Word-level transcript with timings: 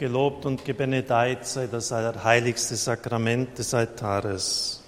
Hochgelobt 0.00 0.46
und 0.46 0.64
gebenedeit 0.64 1.46
sei 1.46 1.66
das 1.66 1.92
heiligste 1.92 2.74
Sakrament 2.74 3.58
des 3.58 3.74
Altares. 3.74 4.82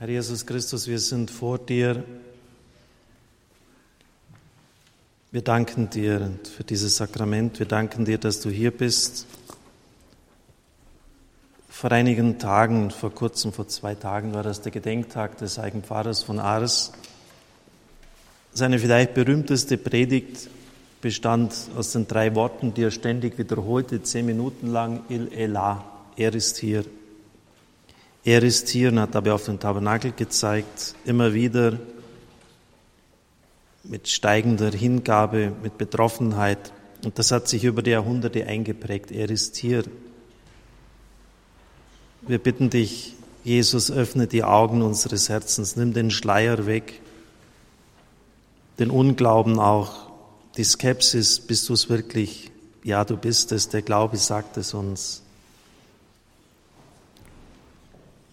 Herr 0.00 0.08
Jesus 0.08 0.44
Christus, 0.44 0.88
wir 0.88 0.98
sind 0.98 1.30
vor 1.30 1.58
dir. 1.58 2.02
Wir 5.30 5.42
danken 5.42 5.88
dir 5.88 6.32
für 6.56 6.64
dieses 6.64 6.96
Sakrament. 6.96 7.60
Wir 7.60 7.66
danken 7.66 8.04
dir, 8.04 8.18
dass 8.18 8.40
du 8.40 8.50
hier 8.50 8.72
bist. 8.76 9.24
Vor 11.68 11.92
einigen 11.92 12.40
Tagen, 12.40 12.90
vor 12.90 13.14
kurzem, 13.14 13.52
vor 13.52 13.68
zwei 13.68 13.94
Tagen 13.94 14.34
war 14.34 14.42
das 14.42 14.60
der 14.62 14.72
Gedenktag 14.72 15.38
des 15.38 15.60
Eigenpfarrers 15.60 16.24
von 16.24 16.40
Ars. 16.40 16.90
Seine 18.52 18.80
vielleicht 18.80 19.14
berühmteste 19.14 19.78
Predigt 19.78 20.48
bestand 21.00 21.54
aus 21.76 21.92
den 21.92 22.08
drei 22.08 22.34
Worten, 22.34 22.74
die 22.74 22.82
er 22.82 22.90
ständig 22.90 23.38
wiederholte, 23.38 24.02
zehn 24.02 24.26
Minuten 24.26 24.68
lang, 24.68 25.02
Il 25.08 25.32
Elah, 25.32 25.84
er 26.16 26.34
ist 26.34 26.58
hier. 26.58 26.84
Er 28.24 28.42
ist 28.42 28.68
hier 28.68 28.90
und 28.90 29.00
hat 29.00 29.14
dabei 29.14 29.32
auf 29.32 29.44
den 29.44 29.60
Tabernakel 29.60 30.12
gezeigt, 30.12 30.94
immer 31.04 31.32
wieder 31.34 31.78
mit 33.84 34.08
steigender 34.08 34.70
Hingabe, 34.70 35.52
mit 35.62 35.78
Betroffenheit. 35.78 36.72
Und 37.04 37.18
das 37.18 37.30
hat 37.30 37.48
sich 37.48 37.64
über 37.64 37.82
die 37.82 37.90
Jahrhunderte 37.90 38.44
eingeprägt. 38.44 39.12
Er 39.12 39.30
ist 39.30 39.56
hier. 39.56 39.84
Wir 42.22 42.38
bitten 42.38 42.70
dich, 42.70 43.14
Jesus, 43.44 43.90
öffne 43.90 44.26
die 44.26 44.44
Augen 44.44 44.82
unseres 44.82 45.28
Herzens, 45.28 45.76
nimm 45.76 45.94
den 45.94 46.10
Schleier 46.10 46.66
weg, 46.66 47.00
den 48.78 48.90
Unglauben 48.90 49.58
auch, 49.58 50.07
die 50.58 50.64
Skepsis, 50.64 51.38
bist 51.38 51.68
du 51.68 51.72
es 51.72 51.88
wirklich? 51.88 52.50
Ja, 52.82 53.04
du 53.04 53.16
bist 53.16 53.52
es, 53.52 53.68
der 53.68 53.80
Glaube 53.80 54.16
sagt 54.16 54.56
es 54.56 54.74
uns. 54.74 55.22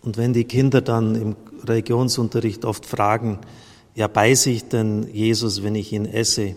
Und 0.01 0.17
wenn 0.17 0.33
die 0.33 0.43
Kinder 0.43 0.81
dann 0.81 1.15
im 1.15 1.35
Religionsunterricht 1.63 2.65
oft 2.65 2.85
fragen, 2.85 3.39
ja, 3.93 4.07
beiße 4.07 4.49
ich 4.49 4.65
denn 4.65 5.07
Jesus, 5.13 5.63
wenn 5.63 5.75
ich 5.75 5.93
ihn 5.93 6.05
esse? 6.05 6.55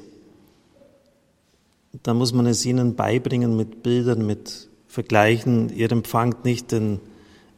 Dann 2.02 2.16
muss 2.16 2.32
man 2.32 2.46
es 2.46 2.64
ihnen 2.64 2.94
beibringen 2.94 3.56
mit 3.56 3.82
Bildern, 3.82 4.26
mit 4.26 4.68
Vergleichen. 4.86 5.68
Ihr 5.74 5.92
empfangt 5.92 6.44
nicht 6.44 6.72
den 6.72 6.98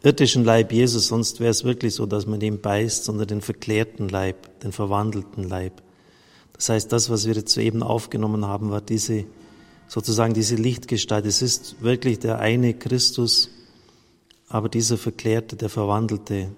irdischen 0.03 0.45
Leib 0.45 0.73
Jesus, 0.73 1.07
sonst 1.09 1.39
wäre 1.39 1.51
es 1.51 1.63
wirklich 1.63 1.95
so, 1.95 2.07
dass 2.07 2.27
man 2.27 2.41
ihn 2.41 2.61
beißt, 2.61 3.05
sondern 3.05 3.29
den 3.29 3.41
verklärten 3.41 4.09
Leib, 4.09 4.61
den 4.61 4.73
verwandelten 4.73 5.45
Leib. 5.45 5.81
Das 6.61 6.69
heißt, 6.69 6.93
das, 6.93 7.09
was 7.09 7.27
wir 7.27 7.33
jetzt 7.33 7.55
soeben 7.55 7.83
aufgenommen 7.83 8.45
haben, 8.45 8.71
war 8.71 8.83
diese, 8.83 9.25
sozusagen 9.89 10.35
diese 10.35 10.57
Lichtgestalt. 10.57 11.25
Es 11.25 11.41
ist 11.41 11.81
wirklich 11.81 12.19
der 12.19 12.39
eine 12.39 12.75
Christus, 12.75 13.49
aber 14.47 14.69
dieser 14.69 14.99
verklärte, 14.99 15.57
der 15.57 15.71
verwandelte, 15.71 16.51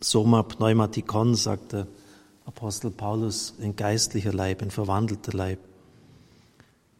Soma 0.00 0.42
Pneumatikon, 0.42 1.36
sagt 1.36 1.72
der 1.72 1.86
Apostel 2.46 2.90
Paulus, 2.90 3.54
ein 3.62 3.76
geistlicher 3.76 4.32
Leib, 4.32 4.60
ein 4.60 4.72
verwandelter 4.72 5.32
Leib. 5.32 5.60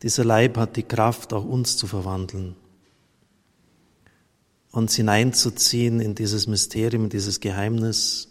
Dieser 0.04 0.24
Leib 0.24 0.58
hat 0.58 0.76
die 0.76 0.84
Kraft, 0.84 1.32
auch 1.32 1.44
uns 1.44 1.76
zu 1.76 1.88
verwandeln, 1.88 2.54
uns 4.70 4.94
hineinzuziehen 4.94 5.98
in 5.98 6.14
dieses 6.14 6.46
Mysterium, 6.46 7.04
in 7.04 7.10
dieses 7.10 7.40
Geheimnis, 7.40 8.28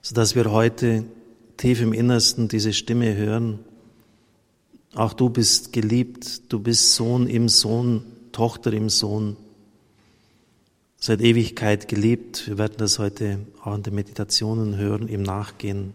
sodass 0.00 0.34
wir 0.34 0.50
heute 0.50 1.04
tief 1.58 1.82
im 1.82 1.92
Innersten 1.92 2.48
diese 2.48 2.72
Stimme 2.72 3.14
hören. 3.14 3.58
Auch 4.94 5.12
du 5.12 5.28
bist 5.28 5.74
geliebt, 5.74 6.50
du 6.50 6.60
bist 6.60 6.94
Sohn 6.94 7.26
im 7.26 7.50
Sohn, 7.50 8.04
Tochter 8.32 8.72
im 8.72 8.88
Sohn, 8.88 9.36
seit 10.98 11.20
Ewigkeit 11.20 11.88
geliebt. 11.88 12.46
Wir 12.46 12.56
werden 12.56 12.76
das 12.78 12.98
heute 12.98 13.40
auch 13.62 13.74
in 13.74 13.82
den 13.82 13.94
Meditationen 13.94 14.76
hören, 14.76 15.08
im 15.08 15.22
Nachgehen. 15.22 15.92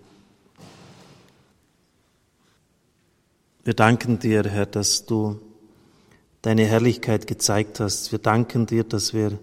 Wir 3.64 3.74
danken 3.74 4.20
dir, 4.20 4.44
Herr, 4.44 4.66
dass 4.66 5.06
du 5.06 5.40
deine 6.42 6.66
Herrlichkeit 6.66 7.26
gezeigt 7.26 7.80
hast. 7.80 8.12
Wir 8.12 8.20
danken 8.20 8.66
dir, 8.66 8.84
dass 8.84 9.14
wir 9.14 9.40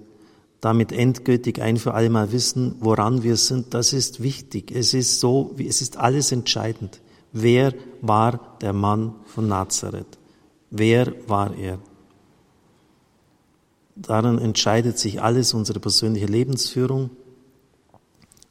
damit 0.60 0.92
endgültig 0.92 1.60
ein 1.62 1.78
für 1.78 1.94
alle 1.94 2.10
Mal 2.10 2.32
wissen, 2.32 2.76
woran 2.80 3.22
wir 3.22 3.36
sind, 3.36 3.72
das 3.72 3.92
ist 3.92 4.22
wichtig. 4.22 4.70
Es 4.70 4.92
ist 4.92 5.20
so, 5.20 5.54
es 5.58 5.80
ist 5.80 5.96
alles 5.96 6.32
entscheidend. 6.32 7.00
Wer 7.32 7.74
war 8.02 8.56
der 8.60 8.72
Mann 8.72 9.14
von 9.24 9.48
Nazareth? 9.48 10.18
Wer 10.70 11.14
war 11.28 11.56
er? 11.56 11.78
Daran 13.96 14.38
entscheidet 14.38 14.98
sich 14.98 15.20
alles, 15.22 15.54
unsere 15.54 15.80
persönliche 15.80 16.26
Lebensführung, 16.26 17.10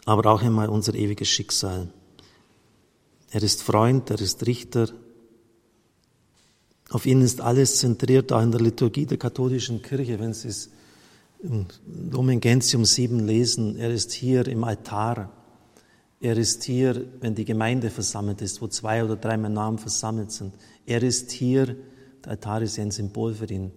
aber 0.06 0.32
auch 0.32 0.42
einmal 0.42 0.70
unser 0.70 0.96
ewiges 0.96 1.28
Schicksal. 1.28 1.92
Er 3.32 3.44
ist 3.44 3.62
Freund, 3.62 4.10
er 4.10 4.20
ist 4.20 4.46
Richter. 4.48 4.90
Auf 6.90 7.06
ihn 7.06 7.22
ist 7.22 7.42
alles 7.42 7.78
zentriert, 7.78 8.32
auch 8.32 8.42
in 8.42 8.52
der 8.52 8.62
Liturgie 8.62 9.06
der 9.06 9.18
katholischen 9.18 9.82
Kirche, 9.84 10.20
wenn 10.20 10.32
es 10.32 10.70
im 11.42 11.68
Lumen 12.12 12.42
Gentium 12.42 12.86
7 12.86 13.26
lesen, 13.26 13.78
er 13.78 13.92
ist 13.92 14.12
hier 14.12 14.48
im 14.48 14.64
Altar. 14.64 15.32
Er 16.20 16.36
ist 16.36 16.64
hier, 16.64 17.06
wenn 17.22 17.34
die 17.34 17.46
Gemeinde 17.46 17.90
versammelt 17.90 18.42
ist, 18.42 18.62
wo 18.62 18.68
zwei 18.68 19.06
oder 19.06 19.16
drei 19.16 19.38
mein 19.38 19.54
Namen 19.54 19.78
versammelt 19.78 20.32
sind. 20.32 20.54
Er 20.86 21.02
ist 21.02 21.32
hier, 21.32 21.78
der 22.26 22.32
Altar 22.32 22.62
ist 22.62 22.76
ja 22.76 22.84
ein 22.84 22.92
Symbol 22.92 23.34
für 23.34 23.46
ihn, 23.46 23.72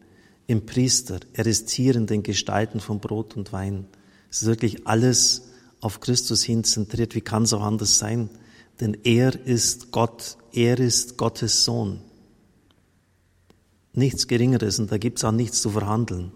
im 0.49 0.67
Priester. 0.67 1.21
Er 1.35 1.47
ist 1.47 1.71
hier 1.71 1.95
in 1.95 2.07
den 2.07 2.25
Gestalten 2.25 2.81
von 2.81 2.99
Brot 2.99 3.37
und 3.37 3.53
Wein. 3.53 3.87
Es 4.29 4.43
ist 4.43 4.49
wirklich 4.49 4.87
alles 4.89 5.51
auf 5.81 6.01
Christus 6.01 6.43
hin 6.43 6.65
zentriert. 6.65 7.15
Wie 7.15 7.21
kann 7.21 7.45
es 7.45 7.53
auch 7.53 7.63
anders 7.63 7.97
sein? 7.99 8.29
Denn 8.81 8.97
er 9.05 9.47
ist 9.47 9.93
Gott. 9.93 10.37
Er 10.53 10.81
ist 10.81 11.17
Gottes 11.17 11.65
Sohn. 11.65 12.01
Nichts 13.93 14.27
Geringeres 14.27 14.81
und 14.81 14.91
da 14.91 14.99
gibt 14.99 15.19
es 15.19 15.25
auch 15.25 15.33
nichts 15.33 15.63
zu 15.63 15.71
verhandeln 15.71 16.33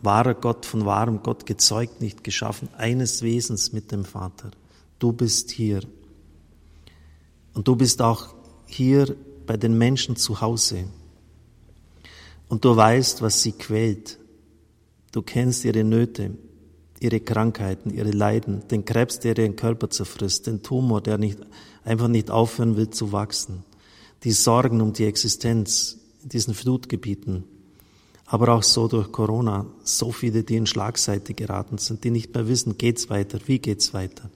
wahrer 0.00 0.34
Gott 0.34 0.66
von 0.66 0.84
wahrem 0.84 1.22
Gott 1.22 1.46
gezeugt, 1.46 2.00
nicht 2.00 2.22
geschaffen, 2.22 2.68
eines 2.76 3.22
Wesens 3.22 3.72
mit 3.72 3.90
dem 3.92 4.04
Vater. 4.04 4.50
Du 4.98 5.12
bist 5.12 5.50
hier. 5.50 5.80
Und 7.54 7.66
du 7.66 7.76
bist 7.76 8.00
auch 8.02 8.34
hier 8.66 9.16
bei 9.46 9.56
den 9.56 9.76
Menschen 9.76 10.16
zu 10.16 10.40
Hause. 10.40 10.84
Und 12.48 12.64
du 12.64 12.76
weißt, 12.76 13.22
was 13.22 13.42
sie 13.42 13.52
quält. 13.52 14.18
Du 15.12 15.22
kennst 15.22 15.64
ihre 15.64 15.84
Nöte, 15.84 16.32
ihre 17.00 17.20
Krankheiten, 17.20 17.90
ihre 17.90 18.10
Leiden, 18.10 18.66
den 18.68 18.84
Krebs, 18.84 19.20
der 19.20 19.36
ihren 19.38 19.56
Körper 19.56 19.90
zerfrisst, 19.90 20.46
den 20.46 20.62
Tumor, 20.62 21.00
der 21.00 21.18
nicht, 21.18 21.38
einfach 21.84 22.08
nicht 22.08 22.30
aufhören 22.30 22.76
will 22.76 22.90
zu 22.90 23.12
wachsen, 23.12 23.64
die 24.24 24.32
Sorgen 24.32 24.80
um 24.80 24.92
die 24.92 25.04
Existenz 25.04 25.98
in 26.22 26.28
diesen 26.30 26.54
Flutgebieten, 26.54 27.44
aber 28.30 28.50
auch 28.50 28.62
so 28.62 28.88
durch 28.88 29.10
Corona, 29.10 29.64
so 29.82 30.12
viele, 30.12 30.42
die 30.42 30.56
in 30.56 30.66
Schlagseite 30.66 31.32
geraten 31.32 31.78
sind, 31.78 32.04
die 32.04 32.10
nicht 32.10 32.34
mehr 32.34 32.46
wissen, 32.46 32.76
geht's 32.76 33.08
weiter, 33.08 33.38
wie 33.46 33.58
geht's 33.58 33.94
weiter. 33.94 34.28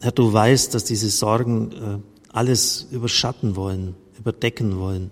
Herr, 0.00 0.12
du 0.12 0.32
weißt, 0.32 0.72
dass 0.74 0.84
diese 0.84 1.10
Sorgen 1.10 1.72
äh, 1.72 1.98
alles 2.32 2.86
überschatten 2.92 3.56
wollen, 3.56 3.96
überdecken 4.16 4.78
wollen. 4.78 5.10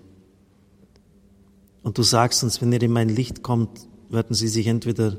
Und 1.83 1.97
du 1.97 2.03
sagst 2.03 2.41
uns, 2.43 2.61
wenn 2.61 2.71
ihr 2.71 2.81
in 2.81 2.91
mein 2.91 3.09
Licht 3.09 3.43
kommt, 3.43 3.85
werden 4.09 4.33
sie 4.33 4.47
sich 4.47 4.67
entweder 4.67 5.17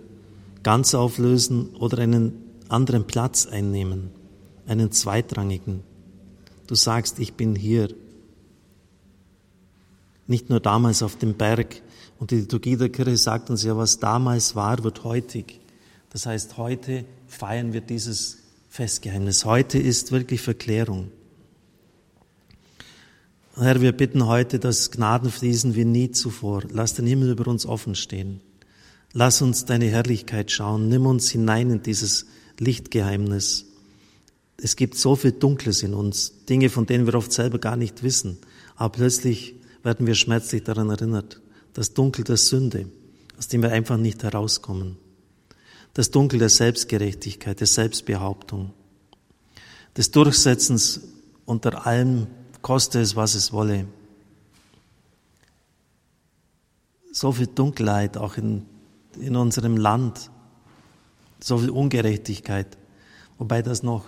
ganz 0.62 0.94
auflösen 0.94 1.76
oder 1.76 1.98
einen 1.98 2.32
anderen 2.70 3.06
Platz 3.06 3.46
einnehmen, 3.46 4.10
einen 4.66 4.90
zweitrangigen. 4.90 5.80
Du 6.66 6.74
sagst, 6.74 7.18
ich 7.18 7.34
bin 7.34 7.54
hier, 7.54 7.88
nicht 10.28 10.50
nur 10.50 10.60
damals 10.60 11.02
auf 11.02 11.16
dem 11.16 11.34
Berg. 11.34 11.82
Und 12.18 12.30
die 12.30 12.36
Liturgie 12.36 12.76
der 12.76 12.90
Kirche 12.90 13.16
sagt 13.16 13.50
uns 13.50 13.64
ja, 13.64 13.76
was 13.76 13.98
damals 13.98 14.54
war, 14.54 14.84
wird 14.84 15.02
heutig. 15.02 15.60
Das 16.10 16.26
heißt, 16.26 16.56
heute 16.56 17.04
feiern 17.26 17.72
wir 17.72 17.80
dieses 17.80 18.38
Festgeheimnis. 18.68 19.44
Heute 19.44 19.78
ist 19.78 20.12
wirklich 20.12 20.40
Verklärung. 20.40 21.10
Herr, 23.56 23.80
wir 23.80 23.92
bitten 23.92 24.26
heute, 24.26 24.58
dass 24.60 24.90
Gnaden 24.90 25.30
fließen 25.30 25.74
wie 25.74 25.84
nie 25.84 26.12
zuvor. 26.12 26.62
Lass 26.70 26.94
den 26.94 27.06
Himmel 27.06 27.30
über 27.30 27.48
uns 27.50 27.66
offen 27.66 27.94
stehen. 27.94 28.40
Lass 29.12 29.42
uns 29.42 29.64
deine 29.64 29.86
Herrlichkeit 29.86 30.52
schauen. 30.52 30.88
Nimm 30.88 31.06
uns 31.06 31.30
hinein 31.30 31.70
in 31.70 31.82
dieses 31.82 32.26
Lichtgeheimnis. 32.58 33.64
Es 34.60 34.76
gibt 34.76 34.96
so 34.96 35.16
viel 35.16 35.32
Dunkles 35.32 35.82
in 35.82 35.94
uns, 35.94 36.44
Dinge, 36.46 36.68
von 36.68 36.86
denen 36.86 37.06
wir 37.06 37.14
oft 37.14 37.32
selber 37.32 37.58
gar 37.58 37.76
nicht 37.76 38.02
wissen. 38.02 38.38
Aber 38.76 38.90
plötzlich 38.90 39.54
werden 39.88 40.06
wir 40.06 40.14
schmerzlich 40.14 40.64
daran 40.64 40.90
erinnert. 40.90 41.40
Das 41.72 41.94
Dunkel 41.94 42.22
der 42.22 42.36
Sünde, 42.36 42.90
aus 43.38 43.48
dem 43.48 43.62
wir 43.62 43.72
einfach 43.72 43.96
nicht 43.96 44.22
herauskommen. 44.22 44.98
Das 45.94 46.10
Dunkel 46.10 46.38
der 46.38 46.50
Selbstgerechtigkeit, 46.50 47.58
der 47.58 47.66
Selbstbehauptung, 47.66 48.74
des 49.96 50.10
Durchsetzens 50.10 51.00
unter 51.46 51.86
allem, 51.86 52.26
koste 52.60 53.00
es, 53.00 53.16
was 53.16 53.34
es 53.34 53.50
wolle. 53.50 53.86
So 57.10 57.32
viel 57.32 57.46
Dunkelheit 57.46 58.18
auch 58.18 58.36
in, 58.36 58.66
in 59.18 59.36
unserem 59.36 59.78
Land, 59.78 60.30
so 61.40 61.56
viel 61.56 61.70
Ungerechtigkeit, 61.70 62.76
wobei 63.38 63.62
das 63.62 63.82
noch 63.82 64.04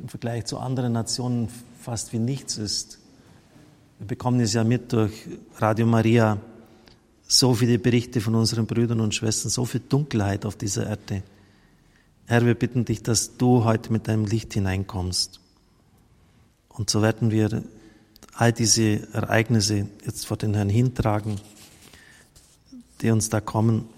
im 0.00 0.08
Vergleich 0.08 0.44
zu 0.44 0.60
anderen 0.60 0.92
Nationen 0.92 1.48
fast 1.80 2.12
wie 2.12 2.20
nichts 2.20 2.58
ist. 2.58 3.00
Wir 3.98 4.08
bekommen 4.08 4.40
es 4.40 4.52
ja 4.52 4.62
mit 4.62 4.92
durch 4.92 5.26
Radio 5.56 5.86
Maria, 5.86 6.38
so 7.26 7.54
viele 7.54 7.78
Berichte 7.78 8.20
von 8.20 8.34
unseren 8.34 8.66
Brüdern 8.66 9.00
und 9.00 9.14
Schwestern, 9.14 9.50
so 9.50 9.64
viel 9.64 9.80
Dunkelheit 9.88 10.44
auf 10.44 10.54
dieser 10.54 10.86
Erde. 10.86 11.22
Herr, 12.26 12.44
wir 12.44 12.54
bitten 12.54 12.84
dich, 12.84 13.02
dass 13.02 13.38
du 13.38 13.64
heute 13.64 13.90
mit 13.92 14.06
deinem 14.06 14.26
Licht 14.26 14.52
hineinkommst. 14.52 15.40
Und 16.68 16.90
so 16.90 17.00
werden 17.00 17.30
wir 17.30 17.62
all 18.34 18.52
diese 18.52 19.10
Ereignisse 19.14 19.88
jetzt 20.04 20.26
vor 20.26 20.36
den 20.36 20.52
Herrn 20.52 20.68
hintragen, 20.68 21.40
die 23.00 23.10
uns 23.10 23.30
da 23.30 23.40
kommen. 23.40 23.88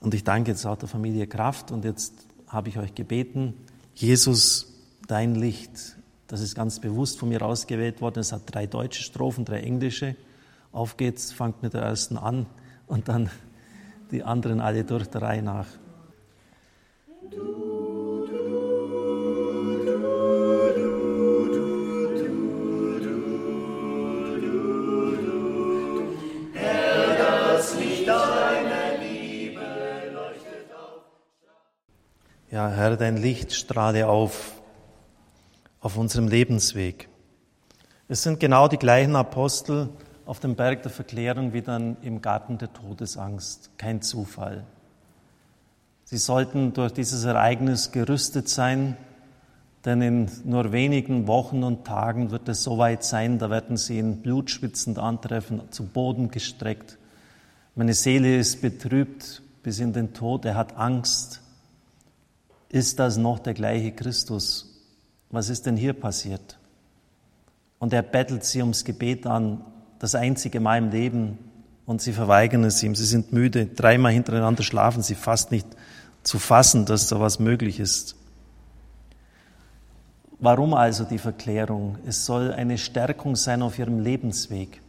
Und 0.00 0.12
ich 0.12 0.24
danke 0.24 0.50
jetzt 0.50 0.66
auch 0.66 0.76
der 0.76 0.88
Familie 0.88 1.28
Kraft 1.28 1.70
und 1.70 1.84
jetzt 1.84 2.14
habe 2.48 2.68
ich 2.68 2.78
euch 2.78 2.96
gebeten, 2.96 3.54
Jesus, 3.94 4.72
dein 5.06 5.36
Licht, 5.36 5.96
das 6.30 6.42
ist 6.42 6.54
ganz 6.54 6.78
bewusst 6.78 7.18
von 7.18 7.28
mir 7.28 7.42
ausgewählt 7.42 8.00
worden. 8.00 8.20
Es 8.20 8.30
hat 8.30 8.42
drei 8.46 8.64
deutsche 8.68 9.02
Strophen, 9.02 9.44
drei 9.44 9.62
englische. 9.62 10.14
Auf 10.70 10.96
geht's, 10.96 11.32
fangt 11.32 11.60
mit 11.60 11.74
der 11.74 11.82
ersten 11.82 12.16
an 12.16 12.46
und 12.86 13.08
dann 13.08 13.30
die 14.12 14.22
anderen 14.22 14.60
alle 14.60 14.84
durch 14.84 15.08
der 15.08 15.22
Reihe 15.22 15.42
nach. 15.42 15.66
Ja, 32.52 32.68
Herr, 32.68 32.96
dein 32.96 33.16
Licht 33.16 33.52
strahle 33.52 34.06
auf 34.06 34.59
auf 35.80 35.96
unserem 35.96 36.28
Lebensweg. 36.28 37.08
Es 38.08 38.22
sind 38.22 38.40
genau 38.40 38.68
die 38.68 38.76
gleichen 38.76 39.16
Apostel 39.16 39.88
auf 40.26 40.40
dem 40.40 40.54
Berg 40.54 40.82
der 40.82 40.90
Verklärung 40.90 41.52
wie 41.52 41.62
dann 41.62 41.96
im 42.02 42.20
Garten 42.20 42.58
der 42.58 42.72
Todesangst. 42.72 43.70
Kein 43.78 44.02
Zufall. 44.02 44.64
Sie 46.04 46.18
sollten 46.18 46.72
durch 46.72 46.92
dieses 46.92 47.24
Ereignis 47.24 47.92
gerüstet 47.92 48.48
sein, 48.48 48.96
denn 49.84 50.02
in 50.02 50.30
nur 50.44 50.72
wenigen 50.72 51.26
Wochen 51.26 51.62
und 51.62 51.86
Tagen 51.86 52.30
wird 52.30 52.48
es 52.48 52.62
soweit 52.62 53.02
sein, 53.02 53.38
da 53.38 53.48
werden 53.48 53.76
sie 53.76 53.98
ihn 53.98 54.20
blutschwitzend 54.20 54.98
antreffen, 54.98 55.62
zu 55.70 55.86
Boden 55.86 56.30
gestreckt. 56.30 56.98
Meine 57.74 57.94
Seele 57.94 58.36
ist 58.36 58.60
betrübt 58.60 59.42
bis 59.62 59.78
in 59.78 59.92
den 59.92 60.12
Tod, 60.12 60.44
er 60.44 60.56
hat 60.56 60.76
Angst. 60.76 61.40
Ist 62.68 62.98
das 62.98 63.16
noch 63.16 63.38
der 63.38 63.54
gleiche 63.54 63.92
Christus? 63.92 64.69
Was 65.30 65.48
ist 65.48 65.66
denn 65.66 65.76
hier 65.76 65.92
passiert? 65.92 66.58
Und 67.78 67.92
er 67.92 68.02
bettelt 68.02 68.44
sie 68.44 68.60
ums 68.60 68.84
Gebet 68.84 69.26
an, 69.26 69.64
das 69.98 70.14
einzige 70.14 70.60
Mal 70.60 70.78
im 70.78 70.90
Leben, 70.90 71.38
und 71.86 72.00
sie 72.00 72.12
verweigern 72.12 72.62
es 72.64 72.82
ihm. 72.82 72.94
Sie 72.94 73.04
sind 73.04 73.32
müde, 73.32 73.66
dreimal 73.66 74.12
hintereinander 74.12 74.62
schlafen 74.62 75.02
sie 75.02 75.16
fast 75.16 75.50
nicht 75.50 75.66
zu 76.22 76.38
fassen, 76.38 76.86
dass 76.86 77.08
so 77.08 77.18
was 77.18 77.40
möglich 77.40 77.80
ist. 77.80 78.14
Warum 80.38 80.72
also 80.72 81.04
die 81.04 81.18
Verklärung? 81.18 81.98
Es 82.06 82.26
soll 82.26 82.52
eine 82.52 82.78
Stärkung 82.78 83.34
sein 83.34 83.62
auf 83.62 83.78
ihrem 83.78 83.98
Lebensweg. 83.98 84.80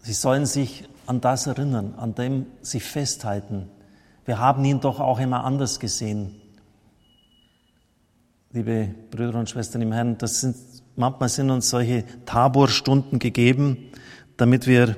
Sie 0.00 0.14
sollen 0.14 0.46
sich 0.46 0.88
an 1.06 1.20
das 1.20 1.46
erinnern, 1.46 1.94
an 1.98 2.14
dem 2.14 2.46
sie 2.62 2.80
festhalten. 2.80 3.68
Wir 4.24 4.38
haben 4.38 4.64
ihn 4.64 4.80
doch 4.80 5.00
auch 5.00 5.20
immer 5.20 5.44
anders 5.44 5.80
gesehen 5.80 6.34
liebe 8.52 8.94
Brüder 9.10 9.38
und 9.38 9.50
Schwestern 9.50 9.82
im 9.82 9.92
Herrn, 9.92 10.18
das 10.18 10.40
sind, 10.40 10.56
manchmal 10.96 11.28
sind 11.28 11.50
uns 11.50 11.70
solche 11.70 12.04
Taborstunden 12.24 13.18
gegeben, 13.18 13.90
damit 14.36 14.66
wir 14.66 14.96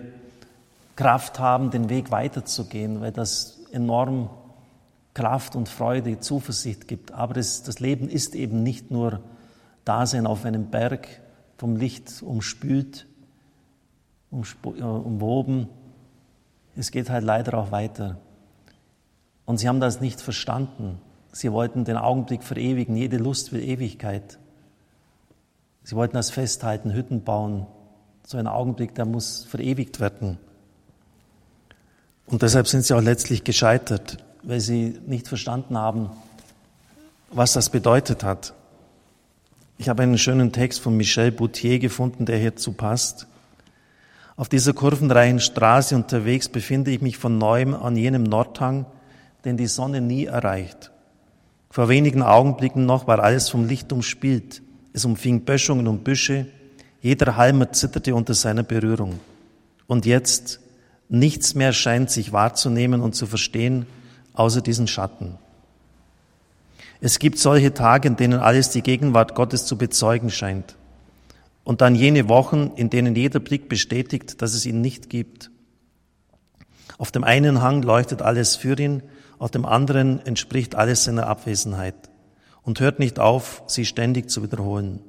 Kraft 0.97 1.39
haben, 1.39 1.71
den 1.71 1.89
Weg 1.91 2.11
weiterzugehen, 2.11 3.01
weil 3.01 3.13
das 3.13 3.61
enorm 3.73 4.31
Kraft 5.15 5.57
und 5.57 5.69
Freude, 5.69 6.21
Zuversicht 6.21 6.89
gibt. 6.89 7.13
Aber 7.13 7.35
das, 7.35 7.63
das 7.63 7.81
Leben 7.81 8.09
ist 8.09 8.35
eben 8.35 8.63
nicht 8.63 8.91
nur 8.91 9.21
Dasein 9.85 10.27
auf 10.27 10.45
einem 10.45 10.71
Berg, 10.71 11.09
vom 11.57 11.77
Licht 11.77 12.23
umspült, 12.23 13.07
äh, 14.31 14.83
umwoben. 14.83 15.69
Es 16.77 16.93
geht 16.93 17.11
halt 17.11 17.25
leider 17.25 17.59
auch 17.59 17.73
weiter. 17.73 18.19
Und 19.45 19.59
sie 19.59 19.69
haben 19.69 19.81
das 19.81 20.01
nicht 20.01 20.21
verstanden. 20.21 21.01
Sie 21.33 21.53
wollten 21.53 21.85
den 21.85 21.97
Augenblick 21.97 22.43
verewigen, 22.43 22.97
jede 22.97 23.19
Lust 23.19 23.53
will 23.53 23.63
Ewigkeit. 23.63 24.39
Sie 25.85 25.97
wollten 25.97 26.17
das 26.17 26.31
festhalten, 26.31 26.93
Hütten 26.93 27.23
bauen. 27.23 27.67
So 28.27 28.37
ein 28.39 28.47
Augenblick, 28.47 28.95
der 28.95 29.07
muss 29.07 29.45
verewigt 29.45 30.01
werden. 30.01 30.39
Und 32.27 32.43
deshalb 32.43 32.69
sind 32.69 32.85
sie 32.85 32.95
auch 32.95 33.01
letztlich 33.01 33.43
gescheitert, 33.45 34.19
weil 34.43 34.61
sie 34.61 34.99
nicht 35.07 35.29
verstanden 35.29 35.79
haben, 35.79 36.11
was 37.31 37.55
das 37.55 37.71
bedeutet 37.71 38.23
hat. 38.23 38.53
Ich 39.79 39.89
habe 39.89 40.03
einen 40.03 40.19
schönen 40.19 40.53
Text 40.53 40.81
von 40.81 40.97
Michel 40.97 41.31
Boutier 41.31 41.79
gefunden, 41.79 42.27
der 42.27 42.37
hierzu 42.37 42.73
passt. 42.73 43.27
Auf 44.37 44.49
dieser 44.49 44.73
kurvenreichen 44.73 45.41
Straße 45.41 45.97
unterwegs 45.97 46.49
befinde 46.49 46.91
ich 46.91 47.01
mich 47.01 47.17
von 47.17 47.39
neuem 47.39 47.75
an 47.75 47.97
jenem 47.97 48.25
Nordhang, 48.25 48.87
den 49.45 49.57
die 49.57 49.67
Sonne 49.67 50.01
nie 50.01 50.27
erreicht. 50.27 50.91
Vor 51.71 51.89
wenigen 51.89 52.23
Augenblicken 52.23 52.87
noch 52.87 53.07
war 53.07 53.21
alles 53.21 53.49
vom 53.49 53.67
Licht 53.67 53.93
umspielt. 53.93 54.63
Es 54.93 55.05
umfing 55.05 55.43
Böschungen 55.43 55.87
und 55.87 56.05
Büsche. 56.05 56.47
Jeder 57.01 57.37
Halmer 57.37 57.73
zitterte 57.73 58.15
unter 58.15 58.35
seiner 58.35 58.63
Berührung. 58.63 59.21
Und 59.87 60.07
jetzt 60.07 60.61
nichts 61.09 61.55
mehr 61.55 61.73
scheint 61.73 62.11
sich 62.11 62.33
wahrzunehmen 62.33 63.01
und 63.01 63.15
zu 63.15 63.27
verstehen, 63.27 63.87
außer 64.35 64.61
diesen 64.61 64.87
Schatten. 64.87 65.37
Es 67.01 67.19
gibt 67.19 67.39
solche 67.39 67.75
Tage, 67.75 68.09
in 68.09 68.17
denen 68.17 68.41
alles 68.41 68.71
die 68.71 68.83
Gegenwart 68.83 69.35
Gottes 69.35 69.67
zu 69.67 69.79
bezeugen 69.79 70.31
scheint. 70.31 70.75
Und 71.63 71.81
dann 71.81 71.95
jene 71.95 72.29
Wochen, 72.29 72.73
in 72.77 72.91
denen 72.91 73.15
jeder 73.15 73.41
Blick 73.41 73.69
bestätigt, 73.69 74.43
dass 74.43 74.55
es 74.55 74.67
ihn 74.67 74.81
nicht 74.81 75.11
gibt. 75.11 75.51
Auf 76.97 77.13
dem 77.13 77.25
einen 77.25 77.63
Hang 77.63 77.83
leuchtet 77.83 78.23
alles 78.23 78.57
für 78.57 78.79
ihn, 78.79 79.03
auf 79.39 79.51
dem 79.51 79.65
anderen 79.65 80.25
entspricht 80.27 80.75
alles 80.75 81.05
seiner 81.05 81.27
Abwesenheit 81.27 81.95
und 82.63 82.81
hört 82.81 82.99
nicht 82.99 83.19
auf, 83.19 83.63
sie 83.67 83.85
ständig 83.85 84.31
zu 84.31 84.43
wiederholen. 84.43 85.01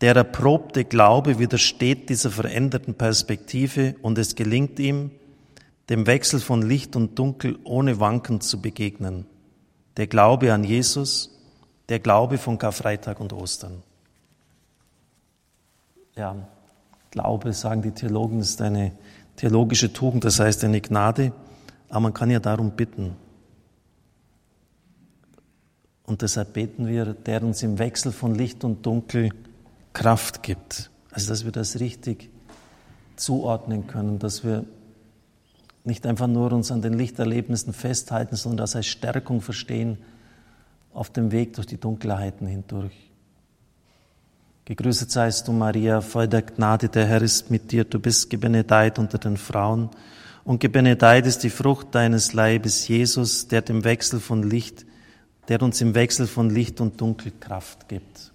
Der 0.00 0.14
erprobte 0.14 0.84
Glaube 0.84 1.38
widersteht 1.38 2.10
dieser 2.10 2.30
veränderten 2.30 2.94
Perspektive 2.94 3.96
und 4.02 4.18
es 4.18 4.34
gelingt 4.34 4.78
ihm, 4.78 5.10
dem 5.88 6.06
Wechsel 6.06 6.40
von 6.40 6.62
Licht 6.62 6.96
und 6.96 7.18
Dunkel 7.18 7.58
ohne 7.64 7.98
Wanken 8.00 8.40
zu 8.40 8.60
begegnen. 8.60 9.26
Der 9.96 10.06
Glaube 10.06 10.52
an 10.52 10.64
Jesus, 10.64 11.38
der 11.88 12.00
Glaube 12.00 12.38
von 12.38 12.58
Karfreitag 12.58 13.20
und 13.20 13.32
Ostern. 13.32 13.82
Ja, 16.16 16.36
Glaube, 17.10 17.52
sagen 17.52 17.82
die 17.82 17.92
Theologen, 17.92 18.40
ist 18.40 18.60
eine 18.60 18.92
theologische 19.36 19.92
Tugend, 19.92 20.24
das 20.24 20.40
heißt 20.40 20.64
eine 20.64 20.80
Gnade, 20.80 21.32
aber 21.88 22.00
man 22.00 22.14
kann 22.14 22.30
ja 22.30 22.40
darum 22.40 22.72
bitten. 22.72 23.16
Und 26.04 26.22
deshalb 26.22 26.52
beten 26.52 26.86
wir, 26.86 27.14
der 27.14 27.42
uns 27.42 27.62
im 27.62 27.78
Wechsel 27.78 28.12
von 28.12 28.34
Licht 28.34 28.64
und 28.64 28.86
Dunkel 28.86 29.30
Kraft 29.92 30.42
gibt. 30.42 30.90
Also, 31.10 31.30
dass 31.30 31.44
wir 31.44 31.52
das 31.52 31.80
richtig 31.80 32.30
zuordnen 33.16 33.86
können, 33.86 34.18
dass 34.18 34.44
wir 34.44 34.64
nicht 35.84 36.06
einfach 36.06 36.26
nur 36.26 36.52
uns 36.52 36.70
an 36.70 36.82
den 36.82 36.94
Lichterlebnissen 36.94 37.72
festhalten, 37.72 38.36
sondern 38.36 38.58
das 38.58 38.76
als 38.76 38.86
Stärkung 38.86 39.40
verstehen 39.40 39.98
auf 40.92 41.10
dem 41.10 41.32
Weg 41.32 41.54
durch 41.54 41.66
die 41.66 41.78
Dunkelheiten 41.78 42.46
hindurch. 42.46 43.10
Gegrüßet 44.64 45.10
seist 45.10 45.46
du, 45.46 45.52
Maria, 45.52 46.00
voll 46.00 46.26
der 46.26 46.42
Gnade, 46.42 46.88
der 46.88 47.06
Herr 47.06 47.22
ist 47.22 47.50
mit 47.50 47.70
dir, 47.70 47.84
du 47.84 48.00
bist 48.00 48.30
gebenedeit 48.30 48.98
unter 48.98 49.16
den 49.18 49.36
Frauen 49.36 49.90
und 50.46 50.60
gebenedeit 50.60 51.26
ist 51.26 51.42
die 51.42 51.50
Frucht 51.50 51.88
deines 51.90 52.32
Leibes, 52.32 52.86
Jesus, 52.86 53.48
der 53.48 53.62
dem 53.62 53.82
Wechsel 53.82 54.20
von 54.20 54.48
Licht, 54.48 54.86
der 55.48 55.60
uns 55.60 55.80
im 55.80 55.96
Wechsel 55.96 56.28
von 56.28 56.50
Licht 56.50 56.80
und 56.80 57.00
Dunkel 57.00 57.32
Kraft 57.38 57.88
gibt. 57.88 58.32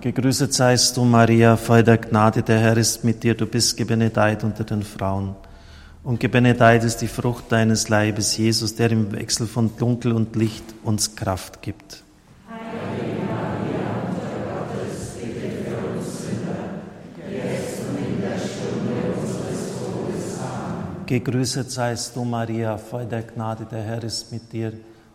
Gegrüßet 0.00 0.52
seist 0.52 0.96
du, 0.96 1.04
Maria, 1.04 1.56
voll 1.56 1.84
der 1.84 1.98
Gnade, 1.98 2.42
der 2.42 2.58
Herr 2.58 2.76
ist 2.76 3.04
mit 3.04 3.22
dir, 3.22 3.34
du 3.34 3.46
bist 3.46 3.76
gebenedeit 3.76 4.42
unter 4.42 4.64
den 4.64 4.82
Frauen 4.82 5.36
und 6.02 6.18
gebenedeit 6.18 6.82
ist 6.82 6.96
die 6.96 7.06
Frucht 7.06 7.52
deines 7.52 7.88
Leibes, 7.88 8.36
Jesus, 8.36 8.74
der 8.74 8.90
im 8.90 9.12
Wechsel 9.12 9.46
von 9.46 9.76
Dunkel 9.76 10.12
und 10.12 10.34
Licht 10.34 10.64
uns 10.82 11.14
Kraft 11.14 11.62
gibt. 11.62 12.02
Gegrüßet 21.10 21.68
seist 21.68 22.14
du, 22.14 22.22
Maria, 22.22 22.78
voll 22.78 23.04
der 23.04 23.24
Gnade, 23.24 23.66
der 23.66 23.82
Herr 23.82 24.04
ist 24.04 24.30
mit 24.30 24.52
dir. 24.52 24.72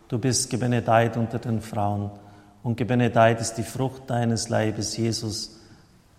Du 0.08 0.18
bist 0.18 0.50
gebenedeit 0.50 1.16
unter 1.16 1.38
den 1.38 1.62
Frauen 1.62 2.10
und 2.62 2.76
gebenedeit 2.76 3.40
ist 3.40 3.54
die 3.54 3.62
Frucht 3.62 4.02
deines 4.08 4.50
Leibes, 4.50 4.98
Jesus, 4.98 5.58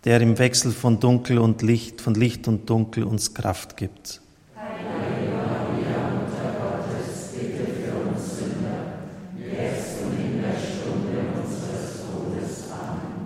der 0.04 0.20
im 0.22 0.40
Wechsel 0.40 0.72
von 0.72 1.00
Dunkel 1.00 1.38
und 1.38 1.62
Licht, 1.62 2.02
von 2.02 2.16
Licht 2.16 2.48
und 2.48 2.68
Dunkel 2.68 3.04
uns 3.04 3.36
Kraft 3.36 3.78
gibt. 3.78 4.20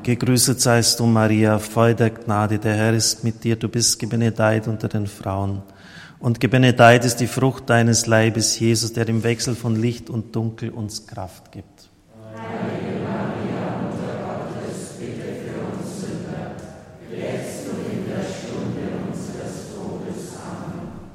Gegrüßet 0.03 0.59
seist 0.59 0.99
du, 0.99 1.05
Maria, 1.05 1.59
voll 1.59 1.95
der 1.95 2.09
Gnade, 2.09 2.59
der 2.59 2.75
Herr 2.75 2.93
ist 2.93 3.23
mit 3.23 3.41
dir, 3.41 3.55
du 3.55 3.69
bist 3.69 3.97
gebenedeit 3.99 4.67
unter 4.67 4.89
den 4.89 5.07
Frauen. 5.07 5.63
Und 6.21 6.39
gebenedeit 6.39 7.03
ist 7.03 7.17
die 7.17 7.25
Frucht 7.25 7.67
deines 7.69 8.05
Leibes, 8.05 8.59
Jesus, 8.59 8.93
der 8.93 9.09
im 9.09 9.23
Wechsel 9.23 9.55
von 9.55 9.75
Licht 9.75 10.09
und 10.09 10.35
Dunkel 10.35 10.69
uns 10.69 11.07
Kraft 11.07 11.51
gibt. 11.51 11.89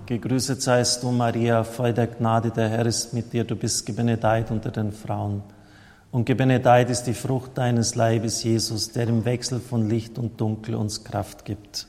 Gegrüßet 0.06 0.62
seist 0.62 1.02
du, 1.02 1.10
Maria, 1.10 1.64
voll 1.64 1.92
der 1.92 2.06
Gnade, 2.06 2.50
der 2.50 2.68
Herr 2.68 2.86
ist 2.86 3.12
mit 3.12 3.32
dir, 3.32 3.42
du 3.42 3.56
bist 3.56 3.86
gebenedeit 3.86 4.52
unter 4.52 4.70
den 4.70 4.92
Frauen. 4.92 5.42
Und 6.12 6.26
gebenedeit 6.26 6.90
ist 6.90 7.04
die 7.04 7.14
Frucht 7.14 7.58
deines 7.58 7.96
Leibes, 7.96 8.42
Jesus, 8.44 8.92
der 8.92 9.08
im 9.08 9.24
Wechsel 9.24 9.60
von 9.60 9.88
Licht 9.88 10.18
und 10.18 10.40
Dunkel 10.40 10.76
uns 10.76 11.02
Kraft 11.02 11.44
gibt. 11.44 11.88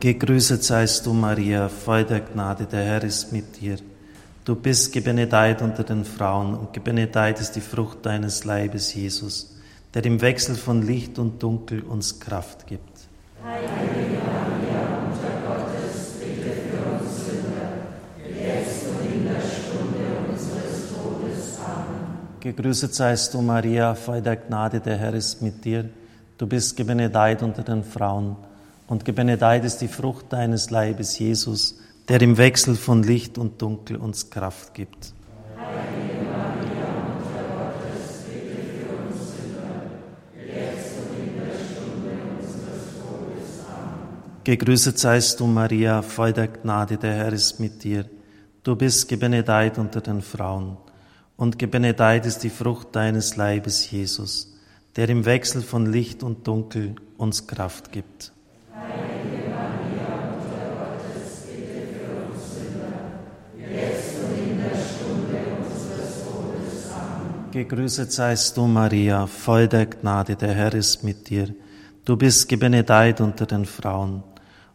Gegrüßet 0.00 0.64
seist 0.64 1.04
du, 1.04 1.12
Maria, 1.12 1.68
voll 1.68 2.04
der 2.04 2.20
Gnade, 2.20 2.64
der 2.64 2.82
Herr 2.82 3.04
ist 3.04 3.34
mit 3.34 3.60
dir. 3.60 3.76
Du 4.46 4.56
bist 4.56 4.94
gebenedeit 4.94 5.60
unter 5.60 5.84
den 5.84 6.06
Frauen 6.06 6.54
und 6.54 6.72
gebenedeit 6.72 7.38
ist 7.38 7.52
die 7.52 7.60
Frucht 7.60 8.06
deines 8.06 8.46
Leibes, 8.46 8.94
Jesus, 8.94 9.58
der 9.92 10.02
im 10.06 10.22
Wechsel 10.22 10.54
von 10.54 10.80
Licht 10.80 11.18
und 11.18 11.42
Dunkel 11.42 11.82
uns 11.82 12.18
Kraft 12.18 12.66
gibt. 12.66 12.88
Heilige 13.44 14.22
Maria, 14.24 15.00
Mutter 15.06 15.36
Gottes, 15.46 16.14
bitte 16.18 16.50
für 16.50 16.92
uns 16.92 17.26
Sünder, 17.26 17.70
jetzt 18.24 18.86
und 18.86 19.04
in 19.04 19.24
der 19.24 19.40
Stunde 19.42 20.30
unseres 20.30 20.94
Todes. 20.94 21.58
Amen. 21.62 22.40
Gegrüßet 22.40 22.94
seist 22.94 23.34
du, 23.34 23.42
Maria, 23.42 23.94
voll 23.94 24.22
der 24.22 24.36
Gnade, 24.36 24.80
der 24.80 24.96
Herr 24.96 25.12
ist 25.12 25.42
mit 25.42 25.62
dir. 25.62 25.90
Du 26.38 26.46
bist 26.46 26.74
gebenedeit 26.74 27.42
unter 27.42 27.62
den 27.62 27.84
Frauen 27.84 28.36
und 28.90 29.04
gebenedeit 29.04 29.64
ist 29.64 29.78
die 29.78 29.88
Frucht 29.88 30.32
deines 30.32 30.70
Leibes, 30.70 31.16
Jesus, 31.16 31.78
der 32.08 32.20
im 32.22 32.36
Wechsel 32.38 32.74
von 32.74 33.04
Licht 33.04 33.38
und 33.38 33.62
Dunkel 33.62 33.96
uns 33.96 34.30
Kraft 34.30 34.74
gibt. 34.74 35.14
Gegrüßet 44.42 44.98
seist 44.98 45.38
du, 45.38 45.46
Maria, 45.46 46.02
voll 46.02 46.32
der 46.32 46.48
Gnade, 46.48 46.96
der 46.96 47.14
Herr 47.14 47.32
ist 47.32 47.60
mit 47.60 47.84
dir. 47.84 48.06
Du 48.64 48.74
bist 48.74 49.08
gebenedeit 49.08 49.78
unter 49.78 50.00
den 50.00 50.20
Frauen, 50.20 50.78
und 51.36 51.60
gebenedeit 51.60 52.26
ist 52.26 52.40
die 52.40 52.50
Frucht 52.50 52.88
deines 52.96 53.36
Leibes, 53.36 53.88
Jesus, 53.88 54.52
der 54.96 55.08
im 55.08 55.26
Wechsel 55.26 55.62
von 55.62 55.86
Licht 55.86 56.24
und 56.24 56.48
Dunkel 56.48 56.96
uns 57.18 57.46
Kraft 57.46 57.92
gibt. 57.92 58.32
Gegrüßet 67.52 68.12
seist 68.12 68.56
du, 68.56 68.68
Maria, 68.68 69.26
voll 69.26 69.66
der 69.66 69.86
Gnade, 69.86 70.36
der 70.36 70.54
Herr 70.54 70.72
ist 70.72 71.02
mit 71.02 71.28
dir. 71.28 71.52
Du 72.04 72.16
bist 72.16 72.48
gebenedeit 72.48 73.20
unter 73.20 73.44
den 73.44 73.64
Frauen. 73.64 74.22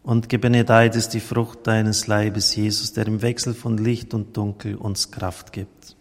Und 0.03 0.27
gebenedeit 0.27 0.93
ist 0.97 1.13
die 1.13 1.21
Frucht 1.21 1.65
deines 1.67 2.07
Leibes, 2.07 2.53
Jesus, 2.53 2.91
der 2.91 3.07
im 3.07 3.21
Wechsel 3.21 3.53
von 3.53 3.77
Licht 3.77 4.13
und 4.13 4.35
Dunkel 4.35 4.75
uns 4.75 5.09
Kraft 5.09 5.53
gibt. 5.53 5.95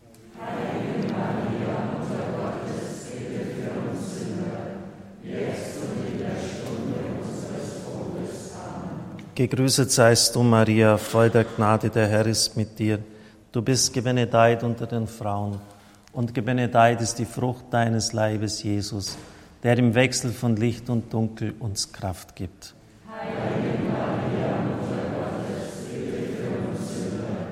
Gegrüßet 9.37 9.93
seist 9.93 10.35
du, 10.35 10.43
Maria, 10.43 10.99
voll 10.99 11.31
der 11.31 11.45
Gnade, 11.45 11.89
der 11.89 12.09
Herr 12.09 12.27
ist 12.27 12.57
mit 12.57 12.81
dir. 12.81 12.99
Du 13.53 13.63
bist 13.63 13.93
gebenedeit 13.93 14.65
unter 14.65 14.89
den 14.89 15.07
Frauen 15.07 15.61
und 16.15 16.33
gebenedeit 16.33 17.01
ist 17.01 17.19
die 17.19 17.25
Frucht 17.25 17.67
deines 17.71 18.13
Leibes, 18.13 18.63
Jesus, 18.63 19.19
der 19.63 19.77
im 19.79 19.95
Wechsel 19.95 20.31
von 20.31 20.57
Licht 20.57 20.89
und 20.89 21.13
Dunkel 21.13 21.55
uns 21.59 21.93
Kraft 21.93 22.37
gibt. 22.37 22.75
Heilige 23.09 23.83
Maria, 23.89 24.63
Mutter 24.63 25.03
Gottes, 25.19 25.87
bitte 25.93 26.23
für 26.37 26.69
uns 26.69 26.95
Sünder, 26.95 27.47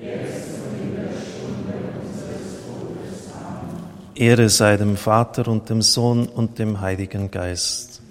jetzt 0.00 0.48
und 0.58 0.80
in 0.82 0.94
der 0.96 1.10
Stunde 1.12 1.74
unseres 2.02 2.48
Todes. 2.66 3.32
Amen. 3.32 4.16
Ehre 4.16 4.48
sei 4.48 4.76
dem 4.76 4.96
Vater 4.96 5.48
und 5.48 5.70
dem 5.70 5.80
Sohn 5.80 6.26
und 6.26 6.58
dem 6.58 6.80
Heiligen 6.80 7.30
Geist. 7.30 8.02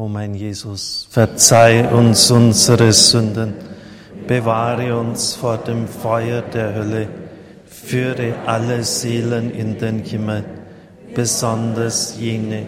O 0.00 0.08
mein 0.08 0.32
Jesus, 0.32 1.06
verzeih 1.10 1.92
uns 1.92 2.30
unsere 2.30 2.90
Sünden, 2.90 3.52
bewahre 4.26 4.98
uns 4.98 5.34
vor 5.34 5.58
dem 5.58 5.86
Feuer 5.86 6.40
der 6.40 6.74
Hölle, 6.74 7.08
führe 7.66 8.32
alle 8.46 8.82
Seelen 8.82 9.50
in 9.50 9.76
den 9.76 9.98
Himmel, 9.98 10.42
besonders 11.14 12.18
jene, 12.18 12.64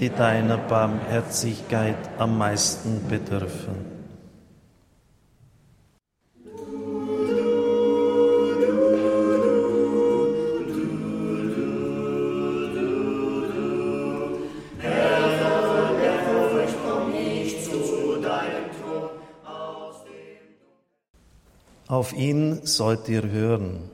die 0.00 0.08
deiner 0.08 0.56
Barmherzigkeit 0.56 1.98
am 2.16 2.38
meisten 2.38 3.02
bedürfen. 3.06 3.95
Auf 21.88 22.12
ihn 22.12 22.66
sollt 22.66 23.08
ihr 23.08 23.30
hören. 23.30 23.90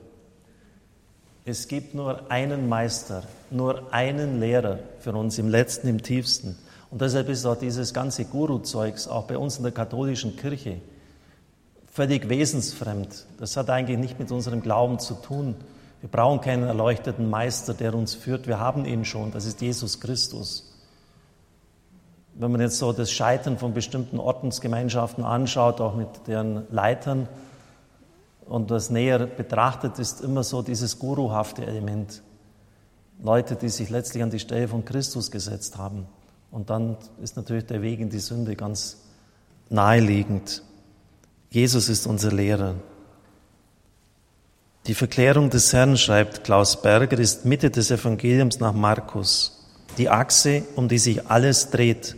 Es 1.45 1.67
gibt 1.67 1.93
nur 1.93 2.31
einen 2.31 2.67
Meister, 2.67 3.23
nur 3.51 3.93
einen 3.93 4.39
Lehrer 4.39 4.79
für 4.99 5.13
uns 5.13 5.37
im 5.37 5.49
letzten, 5.49 5.87
im 5.87 6.01
tiefsten. 6.01 6.57
Und 6.89 7.01
deshalb 7.01 7.29
ist 7.29 7.45
auch 7.45 7.57
dieses 7.57 7.93
ganze 7.93 8.25
Guru-Zeugs 8.25 9.07
auch 9.07 9.25
bei 9.25 9.37
uns 9.37 9.57
in 9.57 9.63
der 9.63 9.71
katholischen 9.71 10.35
Kirche 10.37 10.81
völlig 11.91 12.27
wesensfremd. 12.29 13.27
Das 13.37 13.55
hat 13.55 13.69
eigentlich 13.69 13.99
nicht 13.99 14.17
mit 14.17 14.31
unserem 14.31 14.61
Glauben 14.63 14.97
zu 14.97 15.13
tun. 15.13 15.55
Wir 16.01 16.09
brauchen 16.09 16.41
keinen 16.41 16.63
erleuchteten 16.63 17.29
Meister, 17.29 17.75
der 17.75 17.93
uns 17.93 18.15
führt. 18.15 18.47
Wir 18.47 18.59
haben 18.59 18.85
ihn 18.85 19.05
schon. 19.05 19.31
Das 19.31 19.45
ist 19.45 19.61
Jesus 19.61 19.99
Christus. 19.99 20.73
Wenn 22.33 22.51
man 22.51 22.61
jetzt 22.61 22.79
so 22.79 22.91
das 22.91 23.11
Scheitern 23.11 23.59
von 23.59 23.75
bestimmten 23.75 24.19
Ordensgemeinschaften 24.19 25.23
anschaut, 25.23 25.79
auch 25.79 25.95
mit 25.95 26.09
deren 26.25 26.65
Leitern, 26.71 27.27
und 28.47 28.71
das 28.71 28.89
näher 28.89 29.25
betrachtet 29.25 29.99
ist 29.99 30.21
immer 30.21 30.43
so 30.43 30.61
dieses 30.61 30.99
guruhafte 30.99 31.65
Element. 31.65 32.21
Leute, 33.21 33.55
die 33.55 33.69
sich 33.69 33.89
letztlich 33.89 34.23
an 34.23 34.29
die 34.29 34.39
Stelle 34.39 34.67
von 34.67 34.85
Christus 34.85 35.31
gesetzt 35.31 35.77
haben. 35.77 36.07
Und 36.51 36.69
dann 36.69 36.97
ist 37.21 37.35
natürlich 37.35 37.65
der 37.65 37.81
Weg 37.81 37.99
in 37.99 38.09
die 38.09 38.19
Sünde 38.19 38.55
ganz 38.55 38.97
naheliegend. 39.69 40.61
Jesus 41.49 41.89
ist 41.89 42.05
unser 42.05 42.31
Lehrer. 42.31 42.75
Die 44.87 44.93
Verklärung 44.93 45.49
des 45.49 45.71
Herrn, 45.71 45.97
schreibt 45.97 46.43
Klaus 46.43 46.81
Berger, 46.81 47.17
ist 47.17 47.45
Mitte 47.45 47.69
des 47.69 47.89
Evangeliums 47.89 48.59
nach 48.59 48.73
Markus. 48.73 49.65
Die 49.97 50.09
Achse, 50.09 50.63
um 50.75 50.89
die 50.89 50.97
sich 50.97 51.27
alles 51.27 51.69
dreht. 51.69 52.17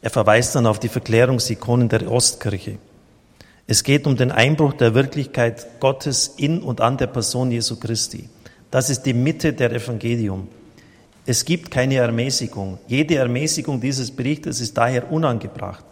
Er 0.00 0.10
verweist 0.10 0.54
dann 0.54 0.66
auf 0.66 0.78
die 0.78 0.88
Verklärungsikonen 0.88 1.88
der 1.88 2.10
Ostkirche. 2.10 2.78
Es 3.70 3.84
geht 3.84 4.06
um 4.06 4.16
den 4.16 4.32
Einbruch 4.32 4.72
der 4.72 4.94
Wirklichkeit 4.94 5.78
Gottes 5.78 6.32
in 6.38 6.62
und 6.62 6.80
an 6.80 6.96
der 6.96 7.06
Person 7.06 7.50
Jesu 7.50 7.76
Christi. 7.76 8.30
Das 8.70 8.88
ist 8.88 9.02
die 9.02 9.12
Mitte 9.12 9.52
der 9.52 9.70
Evangelium. 9.72 10.48
Es 11.26 11.44
gibt 11.44 11.70
keine 11.70 11.96
Ermäßigung. 11.96 12.78
Jede 12.86 13.16
Ermäßigung 13.16 13.78
dieses 13.78 14.10
Berichtes 14.10 14.62
ist 14.62 14.78
daher 14.78 15.12
unangebracht. 15.12 15.84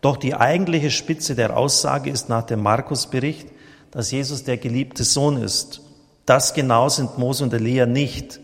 Doch 0.00 0.16
die 0.16 0.36
eigentliche 0.36 0.92
Spitze 0.92 1.34
der 1.34 1.56
Aussage 1.56 2.08
ist 2.08 2.28
nach 2.28 2.44
dem 2.44 2.62
Markus-Bericht, 2.62 3.48
dass 3.90 4.12
Jesus 4.12 4.44
der 4.44 4.58
geliebte 4.58 5.02
Sohn 5.02 5.42
ist. 5.42 5.80
Das 6.26 6.54
genau 6.54 6.88
sind 6.88 7.18
Mose 7.18 7.42
und 7.42 7.52
Elia 7.52 7.84
nicht. 7.84 8.38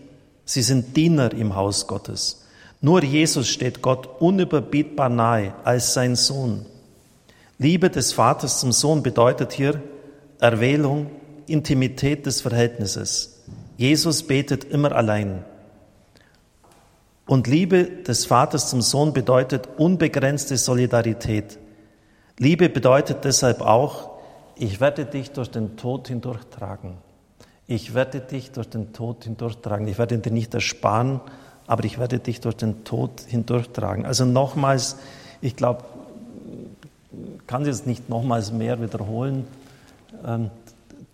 Sie 0.45 0.63
sind 0.63 0.97
Diener 0.97 1.33
im 1.33 1.55
Haus 1.55 1.87
Gottes. 1.87 2.45
Nur 2.81 3.05
Jesus 3.05 3.47
steht 3.47 3.83
Gott 3.83 4.21
unüberbietbar 4.21 5.11
nahe 5.11 5.55
als 5.63 5.95
sein 5.95 6.17
Sohn. 6.17 6.67
Liebe 7.63 7.91
des 7.91 8.15
Vaters 8.15 8.59
zum 8.59 8.73
Sohn 8.73 9.03
bedeutet 9.03 9.53
hier 9.53 9.83
Erwählung, 10.39 11.11
Intimität 11.47 12.25
des 12.25 12.41
Verhältnisses. 12.41 13.43
Jesus 13.77 14.23
betet 14.23 14.65
immer 14.65 14.93
allein. 14.93 15.45
Und 17.27 17.49
Liebe 17.49 17.85
des 17.85 18.25
Vaters 18.25 18.71
zum 18.71 18.81
Sohn 18.81 19.13
bedeutet 19.13 19.69
unbegrenzte 19.77 20.57
Solidarität. 20.57 21.59
Liebe 22.39 22.71
bedeutet 22.71 23.27
deshalb 23.27 23.61
auch, 23.61 24.09
ich 24.57 24.81
werde 24.81 25.05
dich 25.05 25.33
durch 25.33 25.51
den 25.51 25.77
Tod 25.77 26.09
hindurchtragen. 26.09 26.95
Ich 27.67 27.93
werde 27.93 28.21
dich 28.21 28.53
durch 28.53 28.71
den 28.71 28.95
Tod 28.95 29.25
hindurchtragen. 29.25 29.87
Ich 29.87 29.99
werde 29.99 30.17
dir 30.17 30.33
nicht 30.33 30.55
ersparen, 30.55 31.21
aber 31.67 31.85
ich 31.85 31.99
werde 31.99 32.21
dich 32.21 32.41
durch 32.41 32.57
den 32.57 32.85
Tod 32.85 33.21
hindurchtragen. 33.27 34.07
Also 34.07 34.25
nochmals, 34.25 34.97
ich 35.43 35.57
glaube, 35.57 35.85
kann 37.51 37.67
es 37.67 37.85
nicht 37.85 38.09
nochmals 38.09 38.53
mehr 38.53 38.81
wiederholen, 38.81 39.45
ähm, 40.25 40.51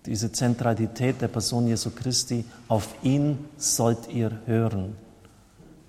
diese 0.04 0.30
Zentralität 0.30 1.22
der 1.22 1.28
Person 1.28 1.66
Jesu 1.66 1.90
Christi, 1.90 2.44
auf 2.68 2.88
ihn 3.02 3.38
sollt 3.56 4.12
ihr 4.12 4.30
hören. 4.44 4.96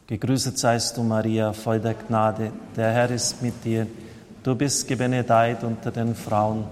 Gegrüßet 0.07 0.57
seist 0.57 0.95
du, 0.95 1.03
Maria, 1.03 1.51
voll 1.51 1.81
der 1.81 1.95
Gnade, 1.95 2.53
der 2.77 2.93
Herr 2.93 3.11
ist 3.11 3.41
mit 3.41 3.65
dir. 3.65 3.87
Du 4.41 4.55
bist 4.55 4.87
gebenedeit 4.87 5.65
unter 5.65 5.91
den 5.91 6.15
Frauen, 6.15 6.63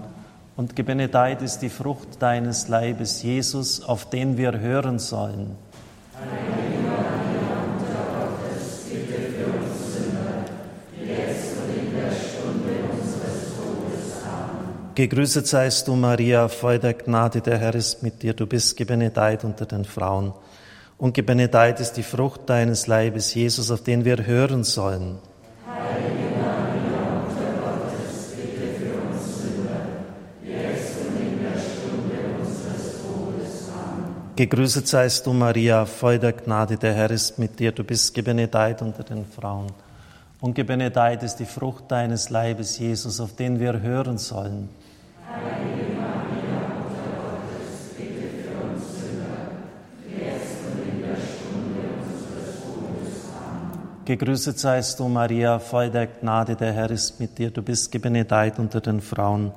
und 0.56 0.74
gebenedeit 0.74 1.42
ist 1.42 1.58
die 1.58 1.68
Frucht 1.68 2.22
deines 2.22 2.68
Leibes, 2.68 3.22
Jesus, 3.22 3.84
auf 3.84 4.08
den 4.08 4.38
wir 4.38 4.58
hören 4.58 4.98
sollen. 4.98 5.54
Gegrüßet 14.96 15.46
seist 15.46 15.88
du, 15.88 15.94
Maria, 15.94 16.48
voll 16.48 16.78
der 16.78 16.94
Gnade, 16.94 17.42
der 17.42 17.58
Herr 17.58 17.74
ist 17.74 18.02
mit 18.02 18.22
dir. 18.22 18.32
Du 18.32 18.46
bist 18.46 18.78
gebenedeit 18.78 19.44
unter 19.44 19.66
den 19.66 19.84
Frauen 19.84 20.32
und 20.96 21.12
gebenedeit 21.12 21.80
ist 21.80 21.98
die 21.98 22.02
Frucht 22.02 22.48
deines 22.48 22.86
Leibes, 22.86 23.34
Jesus, 23.34 23.70
auf 23.70 23.82
den 23.82 24.06
wir 24.06 24.24
hören 24.24 24.64
sollen. 24.64 25.18
Gegrüßet 34.36 34.88
seist 34.88 35.26
du, 35.26 35.34
Maria, 35.34 35.84
voll 35.84 36.18
der 36.18 36.32
Gnade, 36.32 36.78
der 36.78 36.94
Herr 36.94 37.10
ist 37.10 37.38
mit 37.38 37.60
dir. 37.60 37.72
Du 37.72 37.84
bist 37.84 38.14
gebenedeit 38.14 38.80
unter 38.80 39.02
den 39.02 39.26
Frauen. 39.26 39.66
Und 40.40 40.54
gebenedeit 40.54 41.22
ist 41.22 41.36
die 41.36 41.44
Frucht 41.44 41.84
deines 41.90 42.30
Leibes, 42.30 42.78
Jesus, 42.78 43.20
auf 43.20 43.36
den 43.36 43.60
wir 43.60 43.82
hören 43.82 44.16
sollen. 44.16 44.70
Gegrüßet 54.06 54.56
seist 54.56 55.00
du, 55.00 55.08
Maria, 55.08 55.58
voll 55.58 55.90
der 55.90 56.06
Gnade, 56.06 56.54
der 56.54 56.72
Herr 56.72 56.92
ist 56.92 57.18
mit 57.18 57.38
dir. 57.38 57.50
Du 57.50 57.60
bist 57.60 57.90
gebenedeit 57.90 58.56
unter 58.60 58.80
den 58.80 59.00
Frauen. 59.00 59.50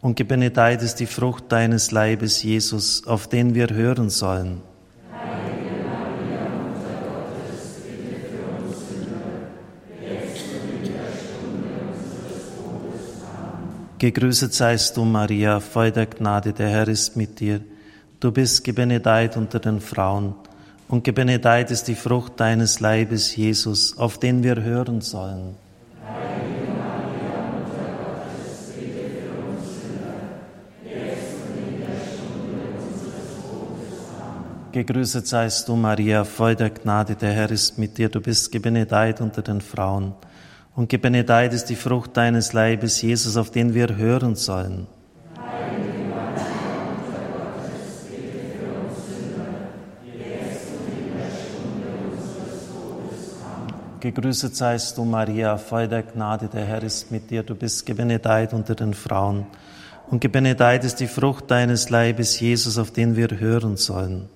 Und 0.00 0.16
gebenedeit 0.16 0.82
ist 0.82 0.96
die 0.96 1.06
Frucht 1.06 1.44
deines 1.52 1.92
Leibes, 1.92 2.42
Jesus, 2.42 3.06
auf 3.06 3.28
den 3.28 3.54
wir 3.54 3.68
hören 3.70 4.10
sollen. 4.10 4.62
Gegrüßet 14.00 14.52
seist 14.52 14.96
du, 14.96 15.04
Maria, 15.04 15.60
voll 15.60 15.92
der 15.92 16.06
Gnade, 16.06 16.52
der 16.52 16.68
Herr 16.68 16.88
ist 16.88 17.16
mit 17.16 17.38
dir. 17.38 17.60
Du 18.18 18.32
bist 18.32 18.64
gebenedeit 18.64 19.36
unter 19.36 19.60
den 19.60 19.80
Frauen 19.80 20.34
und 20.88 21.04
gebenedeit 21.04 21.70
ist 21.70 21.88
die 21.88 21.94
Frucht 21.94 22.38
deines 22.40 22.80
Leibes, 22.80 23.34
Jesus, 23.36 23.96
auf 23.98 24.18
den 24.18 24.42
wir 24.42 24.62
hören 24.62 25.00
sollen. 25.00 25.56
Gegrüßet 34.74 35.24
seist 35.24 35.68
du, 35.68 35.76
Maria, 35.76 36.24
voll 36.24 36.56
der 36.56 36.70
Gnade, 36.70 37.14
der 37.14 37.32
Herr 37.32 37.50
ist 37.52 37.78
mit 37.78 37.96
dir. 37.96 38.08
Du 38.08 38.20
bist 38.20 38.50
gebenedeit 38.50 39.20
unter 39.20 39.40
den 39.40 39.60
Frauen. 39.60 40.14
Und 40.74 40.88
gebenedeit 40.88 41.52
ist 41.54 41.66
die 41.66 41.76
Frucht 41.76 42.16
deines 42.16 42.52
Leibes, 42.52 43.00
Jesus, 43.00 43.36
auf 43.36 43.52
den 43.52 43.74
wir 43.74 43.94
hören 43.94 44.34
sollen. 44.34 44.88
Gegrüßet 54.04 54.54
seist 54.54 54.98
du, 54.98 55.04
Maria, 55.06 55.56
voll 55.56 55.88
der 55.88 56.02
Gnade, 56.02 56.48
der 56.48 56.66
Herr 56.66 56.82
ist 56.82 57.10
mit 57.10 57.30
dir. 57.30 57.42
Du 57.42 57.54
bist 57.54 57.86
gebenedeit 57.86 58.52
unter 58.52 58.74
den 58.74 58.92
Frauen. 58.92 59.46
Und 60.10 60.20
gebenedeit 60.20 60.84
ist 60.84 60.96
die 60.96 61.06
Frucht 61.06 61.50
deines 61.50 61.88
Leibes, 61.88 62.38
Jesus, 62.38 62.76
auf 62.76 62.90
den 62.90 63.16
wir 63.16 63.28
hören 63.40 63.78
sollen. 63.78 64.28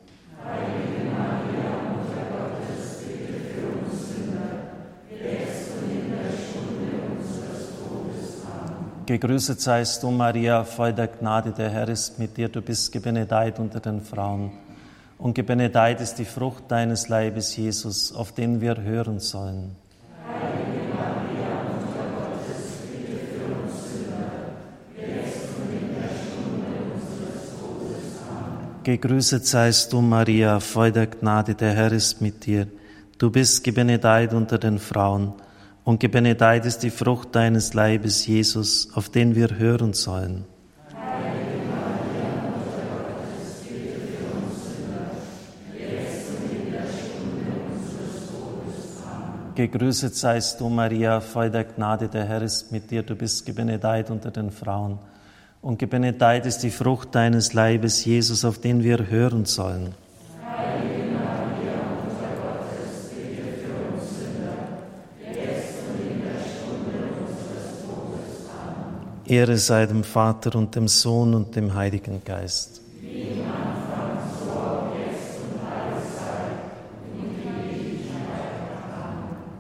Gegrüßet 9.05 9.61
seist 9.61 10.03
du, 10.03 10.11
Maria, 10.11 10.65
voll 10.65 10.95
der 10.95 11.09
Gnade, 11.09 11.53
der 11.53 11.69
Herr 11.69 11.91
ist 11.91 12.19
mit 12.19 12.39
dir. 12.39 12.49
Du 12.49 12.63
bist 12.63 12.91
gebenedeit 12.91 13.59
unter 13.59 13.81
den 13.81 14.01
Frauen 14.01 14.51
und 15.19 15.35
gebenedeit 15.35 16.01
ist 16.01 16.15
die 16.15 16.25
Frucht 16.25 16.65
deines 16.69 17.09
Leibes, 17.09 17.57
Jesus, 17.57 18.13
auf 18.15 18.33
den 18.33 18.61
wir 18.61 18.81
hören 18.81 19.19
sollen. 19.19 19.77
Gegrüßet 28.85 29.45
seist 29.45 29.93
du, 29.93 30.01
Maria, 30.01 30.61
voll 30.61 30.93
der 30.93 31.09
Gnade, 31.09 31.55
der 31.55 31.75
Herr 31.75 31.93
ist 31.93 32.23
mit 32.23 32.47
dir. 32.47 32.69
Du 33.19 33.31
bist 33.31 33.63
gebenedeit 33.63 34.33
unter 34.33 34.57
den 34.57 34.79
Frauen, 34.79 35.35
und 35.85 36.01
gebenedeit 36.01 36.65
ist 36.65 36.79
die 36.79 36.91
Frucht 36.91 37.35
deines 37.35 37.75
Leibes, 37.75 38.27
Jesus, 38.27 38.89
auf 38.95 39.11
den 39.11 39.35
wir 39.35 39.59
hören 39.59 39.93
sollen. 39.93 40.47
Gegrüßet 49.59 50.15
seist 50.15 50.61
du, 50.61 50.69
Maria, 50.69 51.21
voll 51.21 51.51
der 51.51 51.65
Gnade, 51.65 52.07
der 52.07 52.27
Herr 52.27 52.43
ist 52.43 52.71
mit 52.71 52.93
dir. 52.93 53.03
Du 53.03 53.17
bist 53.17 53.45
gebenedeit 53.45 54.09
unter 54.09 54.31
den 54.31 54.53
Frauen. 54.53 55.01
Und 55.61 55.81
gebenedeit 55.81 56.47
ist 56.47 56.61
die 56.61 56.71
Frucht 56.71 57.13
deines 57.17 57.55
Leibes, 57.55 58.05
Jesus, 58.05 58.45
auf 58.45 58.61
den 58.61 58.85
wir 58.85 59.11
hören 59.11 59.47
sollen. 59.47 59.97
Ehre 69.27 69.57
sei 69.57 69.87
dem 69.87 70.05
Vater 70.05 70.57
und 70.57 70.77
dem 70.77 70.87
Sohn 70.87 71.35
und 71.35 71.57
dem 71.57 71.75
Heiligen 71.75 72.23
Geist. 72.25 72.81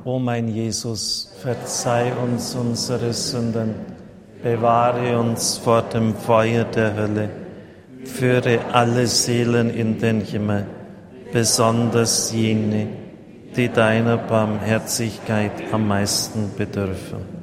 O 0.08 0.18
mein 0.18 0.48
Jesus, 0.48 1.28
verzeih 1.42 2.14
uns 2.16 2.54
unsere 2.54 3.12
Sünden, 3.12 3.74
bewahre 4.42 5.18
uns 5.20 5.58
vor 5.58 5.82
dem 5.82 6.14
Feuer 6.14 6.64
der 6.64 6.94
Hölle, 6.94 7.28
führe 8.06 8.58
alle 8.72 9.06
Seelen 9.06 9.68
in 9.68 9.98
den 9.98 10.22
Himmel, 10.22 10.64
besonders 11.30 12.32
jene, 12.32 12.86
die 13.54 13.68
deiner 13.68 14.16
Barmherzigkeit 14.16 15.52
am 15.72 15.86
meisten 15.86 16.52
bedürfen. 16.56 17.37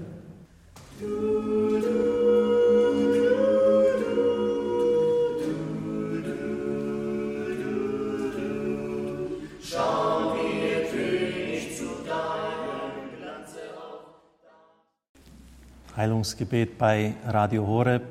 Heilungsgebet 15.96 16.78
bei 16.78 17.14
Radio 17.26 17.66
Horeb. 17.66 18.04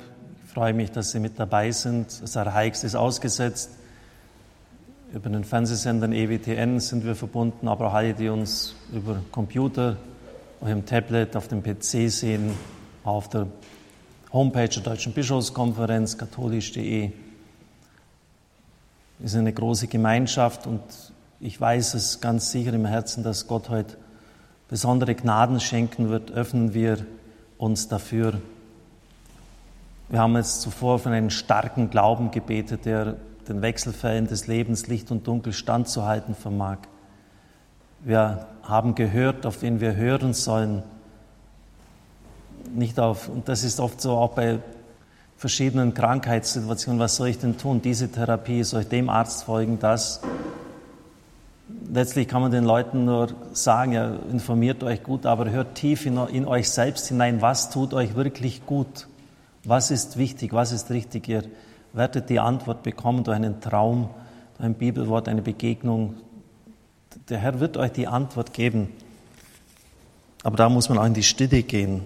Ich 0.46 0.52
freue 0.52 0.72
mich, 0.72 0.90
dass 0.90 1.10
Sie 1.10 1.20
mit 1.20 1.38
dabei 1.38 1.70
sind. 1.70 2.10
Sarah 2.10 2.54
Heix 2.54 2.82
ist 2.82 2.94
ausgesetzt. 2.94 3.72
Über 5.12 5.28
den 5.28 5.44
Fernsehsendern 5.44 6.12
EWTN 6.12 6.80
sind 6.80 7.04
wir 7.04 7.14
verbunden, 7.14 7.68
aber 7.68 7.88
auch 7.88 7.92
alle, 7.92 8.14
die 8.14 8.30
uns 8.30 8.74
über 8.90 9.20
Computer, 9.30 9.98
auf 10.62 10.68
dem 10.68 10.86
Tablet, 10.86 11.36
auf 11.36 11.48
dem 11.48 11.62
PC 11.62 12.10
sehen, 12.10 12.52
auf 13.04 13.28
der 13.28 13.48
Homepage 14.32 14.68
der 14.68 14.82
Deutschen 14.82 15.12
Bischofskonferenz, 15.12 16.16
katholisch.de. 16.16 17.10
Wir 19.18 19.28
sind 19.28 19.40
eine 19.40 19.52
große 19.52 19.88
Gemeinschaft 19.88 20.66
und 20.66 20.80
ich 21.38 21.60
weiß 21.60 21.92
es 21.92 22.22
ganz 22.22 22.50
sicher 22.50 22.72
im 22.72 22.86
Herzen, 22.86 23.22
dass 23.22 23.46
Gott 23.46 23.68
heute 23.68 23.98
besondere 24.70 25.14
Gnaden 25.14 25.60
schenken 25.60 26.08
wird, 26.08 26.30
öffnen 26.30 26.72
wir 26.72 27.04
uns 27.58 27.88
dafür. 27.88 28.40
Wir 30.08 30.20
haben 30.20 30.36
jetzt 30.36 30.60
zuvor 30.60 30.98
von 30.98 31.12
einem 31.12 31.30
starken 31.30 31.90
Glauben 31.90 32.30
gebetet, 32.30 32.84
der 32.84 33.16
den 33.48 33.62
Wechselfällen 33.62 34.26
des 34.26 34.46
Lebens 34.46 34.86
Licht 34.86 35.10
und 35.10 35.26
Dunkel 35.26 35.52
standzuhalten 35.52 36.34
vermag. 36.34 36.78
Wir 38.00 38.46
haben 38.62 38.94
gehört, 38.94 39.46
auf 39.46 39.62
wen 39.62 39.80
wir 39.80 39.96
hören 39.96 40.34
sollen. 40.34 40.82
Nicht 42.74 42.98
auf, 42.98 43.28
und 43.28 43.48
das 43.48 43.64
ist 43.64 43.80
oft 43.80 44.00
so 44.00 44.12
auch 44.12 44.32
bei 44.32 44.58
verschiedenen 45.36 45.94
Krankheitssituationen. 45.94 47.00
Was 47.00 47.16
soll 47.16 47.28
ich 47.28 47.38
denn 47.38 47.58
tun? 47.58 47.82
Diese 47.82 48.10
Therapie, 48.10 48.62
soll 48.64 48.82
ich 48.82 48.88
dem 48.88 49.08
Arzt 49.08 49.44
folgen, 49.44 49.78
das? 49.78 50.20
Letztlich 51.66 52.28
kann 52.28 52.42
man 52.42 52.50
den 52.50 52.64
Leuten 52.64 53.06
nur 53.06 53.28
sagen, 53.52 53.92
ja, 53.92 54.16
informiert 54.30 54.82
euch 54.82 55.02
gut, 55.02 55.24
aber 55.24 55.50
hört 55.50 55.76
tief 55.76 56.04
in, 56.04 56.18
in 56.28 56.46
euch 56.46 56.68
selbst 56.68 57.08
hinein, 57.08 57.40
was 57.40 57.70
tut 57.70 57.94
euch 57.94 58.14
wirklich 58.14 58.66
gut? 58.66 59.08
Was 59.64 59.90
ist 59.90 60.18
wichtig? 60.18 60.52
Was 60.52 60.72
ist 60.72 60.90
richtig? 60.90 61.26
Ihr 61.28 61.44
werdet 61.94 62.28
die 62.28 62.38
Antwort 62.38 62.82
bekommen 62.82 63.24
durch 63.24 63.36
einen 63.36 63.60
Traum, 63.60 64.10
durch 64.56 64.66
ein 64.66 64.74
Bibelwort, 64.74 65.26
eine 65.26 65.40
Begegnung. 65.40 66.16
Der 67.30 67.38
Herr 67.38 67.60
wird 67.60 67.78
euch 67.78 67.92
die 67.92 68.08
Antwort 68.08 68.52
geben. 68.52 68.88
Aber 70.42 70.58
da 70.58 70.68
muss 70.68 70.90
man 70.90 70.98
auch 70.98 71.06
in 71.06 71.14
die 71.14 71.22
Stille 71.22 71.62
gehen. 71.62 72.02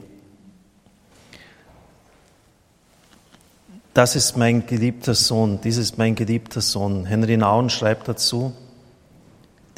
Das 3.93 4.15
ist 4.15 4.37
mein 4.37 4.65
geliebter 4.67 5.15
Sohn, 5.15 5.61
dies 5.61 5.77
ist 5.77 5.99
mein 5.99 6.15
geliebter 6.15 6.61
Sohn. 6.61 7.05
Henry 7.05 7.37
Nauen 7.37 7.69
schreibt 7.69 8.07
dazu, 8.07 8.53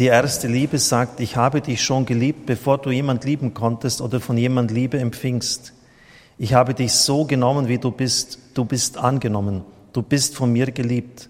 die 0.01 0.07
erste 0.07 0.49
Liebe 0.49 0.79
sagt, 0.79 1.21
ich 1.21 1.37
habe 1.37 1.61
dich 1.61 1.85
schon 1.85 2.07
geliebt, 2.07 2.47
bevor 2.47 2.79
du 2.79 2.91
jemand 2.91 3.27
lieben 3.27 3.53
konntest 3.53 4.01
oder 4.01 4.19
von 4.19 4.39
jemand 4.39 4.71
Liebe 4.71 4.99
empfingst. 4.99 5.75
Ich 6.39 6.55
habe 6.55 6.73
dich 6.73 6.95
so 6.95 7.27
genommen, 7.27 7.69
wie 7.69 7.77
du 7.77 7.91
bist. 7.91 8.39
Du 8.55 8.65
bist 8.65 8.97
angenommen. 8.97 9.63
Du 9.93 10.01
bist 10.01 10.37
von 10.37 10.51
mir 10.51 10.71
geliebt. 10.73 11.29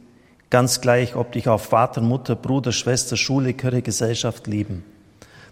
Ganz 0.50 0.80
gleich, 0.80 1.16
ob 1.16 1.32
dich 1.32 1.48
auch 1.48 1.58
Vater, 1.58 2.00
Mutter, 2.00 2.36
Bruder, 2.36 2.70
Schwester, 2.70 3.16
Schule, 3.16 3.54
Kirche, 3.54 3.82
Gesellschaft 3.82 4.46
lieben. 4.46 4.84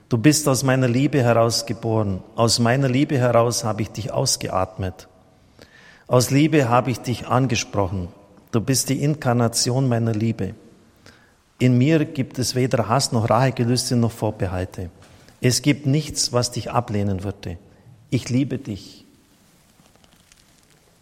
Du 0.09 0.17
bist 0.17 0.47
aus 0.47 0.63
meiner 0.63 0.87
Liebe 0.87 1.21
heraus 1.21 1.67
geboren. 1.67 2.23
Aus 2.37 2.61
meiner 2.61 2.89
Liebe 2.89 3.19
heraus 3.19 3.65
habe 3.65 3.83
ich 3.83 3.91
dich 3.91 4.13
ausgeatmet. 4.13 5.09
Aus 6.07 6.31
Liebe 6.31 6.69
habe 6.69 6.93
ich 6.93 7.01
dich 7.01 7.27
angesprochen. 7.27 8.09
Du 8.53 8.61
bist 8.61 8.91
die 8.91 9.03
Inkarnation 9.03 9.89
meiner 9.89 10.13
Liebe. 10.13 10.55
In 11.59 11.77
mir 11.77 12.05
gibt 12.05 12.39
es 12.39 12.55
weder 12.55 12.89
Hass 12.89 13.11
noch 13.11 13.29
Rachegelüste 13.29 13.97
noch 13.97 14.13
Vorbehalte. 14.13 14.91
Es 15.41 15.63
gibt 15.63 15.87
nichts, 15.87 16.33
was 16.33 16.53
dich 16.53 16.71
ablehnen 16.71 17.25
würde. 17.25 17.59
Ich 18.11 18.29
liebe 18.29 18.59
dich. 18.59 19.05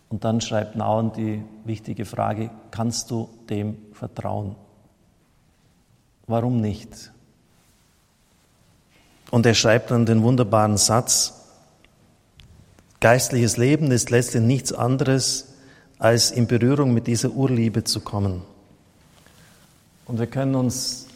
Und 0.09 0.25
dann 0.25 0.41
schreibt 0.41 0.77
Nauen 0.77 1.13
die 1.13 1.43
wichtige 1.65 2.05
Frage, 2.05 2.51
kannst 2.71 3.11
du 3.11 3.29
dem 3.51 3.77
vertrauen? 3.93 4.55
Warum 6.27 6.61
nicht? 6.61 7.13
Und 9.31 9.45
er 9.45 9.55
schreibt 9.55 9.91
dann 9.91 10.07
den 10.07 10.23
wunderbaren 10.23 10.77
Satz, 10.77 11.35
geistliches 13.01 13.57
Leben 13.57 13.91
ist 13.91 14.11
letztlich 14.11 14.43
nichts 14.43 14.73
anderes, 14.73 15.55
als 15.99 16.31
in 16.31 16.47
Berührung 16.47 16.95
mit 16.95 17.07
dieser 17.07 17.31
Urliebe 17.31 17.85
zu 17.85 18.01
kommen. 18.01 18.43
Und 20.07 20.19
wir 20.19 20.27
können 20.27 20.55
uns 20.55 21.07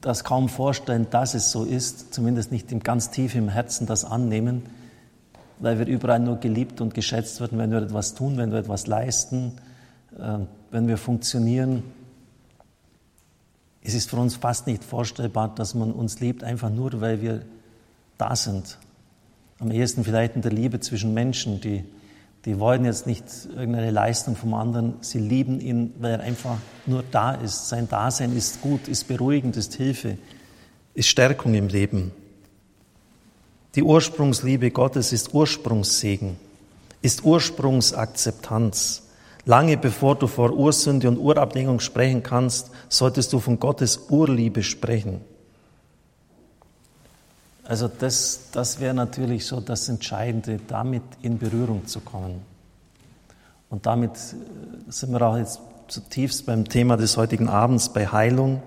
das 0.00 0.24
kaum 0.24 0.48
vorstellen, 0.48 1.06
dass 1.10 1.34
es 1.34 1.52
so 1.52 1.64
ist, 1.64 2.12
zumindest 2.12 2.50
nicht 2.50 2.72
im 2.72 2.80
ganz 2.80 3.10
tief 3.10 3.34
im 3.34 3.48
Herzen 3.48 3.86
das 3.86 4.04
annehmen, 4.04 4.62
weil 5.58 5.78
wir 5.78 5.86
überall 5.86 6.18
nur 6.18 6.36
geliebt 6.36 6.80
und 6.80 6.94
geschätzt 6.94 7.40
werden, 7.40 7.58
wenn 7.58 7.70
wir 7.70 7.78
etwas 7.78 8.14
tun, 8.14 8.36
wenn 8.36 8.50
wir 8.50 8.58
etwas 8.58 8.86
leisten, 8.86 9.52
äh, 10.18 10.38
wenn 10.70 10.88
wir 10.88 10.96
funktionieren. 10.96 11.84
Es 13.82 13.94
ist 13.94 14.10
für 14.10 14.16
uns 14.16 14.36
fast 14.36 14.66
nicht 14.66 14.82
vorstellbar, 14.82 15.54
dass 15.54 15.74
man 15.74 15.92
uns 15.92 16.20
liebt, 16.20 16.42
einfach 16.42 16.70
nur, 16.70 17.00
weil 17.00 17.20
wir 17.20 17.42
da 18.18 18.34
sind. 18.34 18.78
Am 19.60 19.70
ehesten 19.70 20.04
vielleicht 20.04 20.34
in 20.34 20.42
der 20.42 20.52
Liebe 20.52 20.80
zwischen 20.80 21.14
Menschen, 21.14 21.60
die 21.60 21.84
die 22.44 22.58
wollen 22.58 22.84
jetzt 22.84 23.06
nicht 23.06 23.24
irgendeine 23.54 23.90
Leistung 23.90 24.34
vom 24.34 24.54
anderen. 24.54 24.94
Sie 25.00 25.20
lieben 25.20 25.60
ihn, 25.60 25.94
weil 26.00 26.12
er 26.12 26.20
einfach 26.20 26.58
nur 26.86 27.04
da 27.10 27.32
ist. 27.32 27.68
Sein 27.68 27.88
Dasein 27.88 28.36
ist 28.36 28.60
gut, 28.60 28.88
ist 28.88 29.06
beruhigend, 29.06 29.56
ist 29.56 29.74
Hilfe, 29.74 30.18
ist 30.94 31.08
Stärkung 31.08 31.54
im 31.54 31.68
Leben. 31.68 32.10
Die 33.76 33.82
Ursprungsliebe 33.82 34.70
Gottes 34.70 35.12
ist 35.12 35.32
Ursprungssegen, 35.32 36.36
ist 37.00 37.24
Ursprungsakzeptanz. 37.24 39.02
Lange 39.44 39.76
bevor 39.76 40.16
du 40.16 40.26
vor 40.26 40.52
Ursünde 40.52 41.08
und 41.08 41.18
Urablehnung 41.18 41.80
sprechen 41.80 42.22
kannst, 42.22 42.70
solltest 42.88 43.32
du 43.32 43.40
von 43.40 43.58
Gottes 43.58 44.08
Urliebe 44.10 44.62
sprechen. 44.62 45.20
Also 47.64 47.88
das, 47.88 48.50
das 48.52 48.80
wäre 48.80 48.94
natürlich 48.94 49.46
so 49.46 49.60
das 49.60 49.88
Entscheidende, 49.88 50.58
damit 50.66 51.02
in 51.22 51.38
Berührung 51.38 51.86
zu 51.86 52.00
kommen. 52.00 52.42
Und 53.70 53.86
damit 53.86 54.12
äh, 54.12 54.90
sind 54.90 55.12
wir 55.12 55.22
auch 55.22 55.36
jetzt 55.36 55.60
zutiefst 55.88 56.46
beim 56.46 56.68
Thema 56.68 56.96
des 56.96 57.16
heutigen 57.16 57.48
Abends, 57.48 57.92
bei 57.92 58.06
Heilung. 58.06 58.62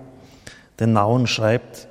Denn 0.78 0.92
Nauen 0.92 1.26
schreibt, 1.26 1.88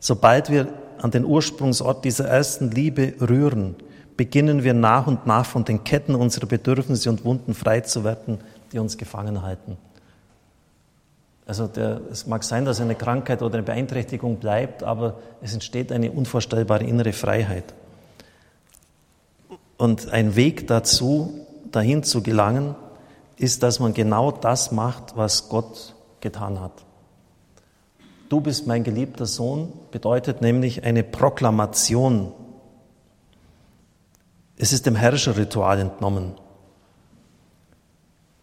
sobald 0.00 0.50
wir 0.50 0.68
an 1.00 1.10
den 1.10 1.24
Ursprungsort 1.24 2.04
dieser 2.04 2.26
ersten 2.26 2.70
Liebe 2.70 3.14
rühren, 3.20 3.76
beginnen 4.16 4.64
wir 4.64 4.74
nach 4.74 5.06
und 5.06 5.26
nach 5.26 5.46
von 5.46 5.64
den 5.64 5.84
Ketten 5.84 6.14
unserer 6.14 6.46
Bedürfnisse 6.46 7.10
und 7.10 7.24
Wunden 7.24 7.54
frei 7.54 7.80
zu 7.80 8.04
werden, 8.04 8.38
die 8.72 8.78
uns 8.78 8.96
gefangen 8.96 9.42
halten. 9.42 9.76
Also 11.46 11.66
der, 11.66 12.00
es 12.10 12.26
mag 12.26 12.42
sein, 12.42 12.64
dass 12.64 12.80
eine 12.80 12.94
Krankheit 12.94 13.42
oder 13.42 13.54
eine 13.54 13.62
Beeinträchtigung 13.62 14.36
bleibt, 14.36 14.82
aber 14.82 15.18
es 15.42 15.52
entsteht 15.52 15.92
eine 15.92 16.10
unvorstellbare 16.10 16.84
innere 16.84 17.12
Freiheit. 17.12 17.74
Und 19.76 20.08
ein 20.10 20.36
Weg 20.36 20.66
dazu, 20.68 21.46
dahin 21.70 22.02
zu 22.02 22.22
gelangen, 22.22 22.74
ist, 23.36 23.62
dass 23.62 23.80
man 23.80 23.92
genau 23.92 24.30
das 24.30 24.72
macht, 24.72 25.16
was 25.16 25.48
Gott 25.48 25.94
getan 26.20 26.60
hat. 26.60 26.84
Du 28.28 28.40
bist 28.40 28.66
mein 28.66 28.84
geliebter 28.84 29.26
Sohn 29.26 29.72
bedeutet 29.90 30.40
nämlich 30.40 30.84
eine 30.84 31.02
Proklamation. 31.02 32.32
Es 34.56 34.72
ist 34.72 34.86
dem 34.86 34.96
Herrscherritual 34.96 35.78
entnommen. 35.80 36.34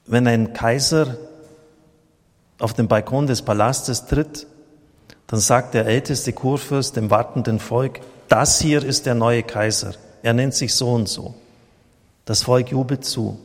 Wenn 0.05 0.27
ein 0.27 0.53
Kaiser 0.53 1.17
auf 2.61 2.73
den 2.73 2.87
Balkon 2.87 3.27
des 3.27 3.41
Palastes 3.41 4.05
tritt, 4.05 4.47
dann 5.27 5.39
sagt 5.39 5.73
der 5.73 5.85
älteste 5.85 6.33
Kurfürst 6.33 6.95
dem 6.95 7.09
wartenden 7.09 7.59
Volk, 7.59 8.01
das 8.27 8.59
hier 8.59 8.83
ist 8.83 9.05
der 9.05 9.15
neue 9.15 9.43
Kaiser. 9.43 9.93
Er 10.23 10.33
nennt 10.33 10.53
sich 10.53 10.75
so 10.75 10.93
und 10.93 11.09
so. 11.09 11.33
Das 12.25 12.43
Volk 12.43 12.71
jubelt 12.71 13.03
zu. 13.03 13.39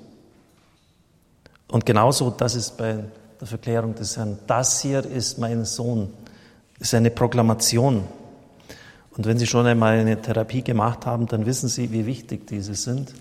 Und 1.69 1.87
genauso, 1.87 2.31
das 2.31 2.55
ist 2.55 2.77
bei 2.77 3.05
der 3.41 3.47
Verklärung 3.47 3.95
des 3.95 4.17
Herrn, 4.17 4.39
das 4.47 4.81
hier 4.81 5.05
ist 5.05 5.39
mein 5.39 5.65
Sohn, 5.65 6.13
ist 6.79 6.95
eine 6.95 7.11
Proklamation. 7.11 8.05
Und 9.17 9.27
wenn 9.27 9.39
Sie 9.39 9.47
schon 9.47 9.67
einmal 9.67 9.99
eine 9.99 10.21
Therapie 10.21 10.63
gemacht 10.63 11.07
haben, 11.07 11.27
dann 11.27 11.47
wissen 11.47 11.69
Sie, 11.69 11.91
wie 11.91 12.07
wichtig 12.07 12.47
diese 12.47 12.75
sind. 12.75 13.15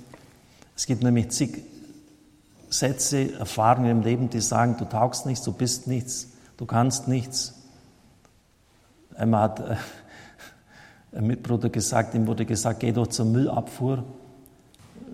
Es 0.75 0.85
gibt 0.85 1.03
nämlich 1.03 1.29
zig 1.29 1.63
Sätze, 2.79 3.33
Erfahrungen 3.33 3.89
im 3.89 4.01
Leben, 4.01 4.29
die 4.29 4.41
sagen, 4.41 4.77
du 4.77 4.85
taugst 4.85 5.25
nichts, 5.25 5.43
du 5.43 5.51
bist 5.51 5.87
nichts, 5.87 6.29
du 6.57 6.65
kannst 6.65 7.07
nichts. 7.07 7.53
Einmal 9.15 9.41
hat 9.43 9.59
äh, 9.59 9.75
ein 11.15 11.27
Mitbruder 11.27 11.69
gesagt, 11.69 12.13
ihm 12.13 12.27
wurde 12.27 12.45
gesagt, 12.45 12.81
geh 12.81 12.91
doch 12.91 13.07
zur 13.07 13.25
Müllabfuhr, 13.25 14.03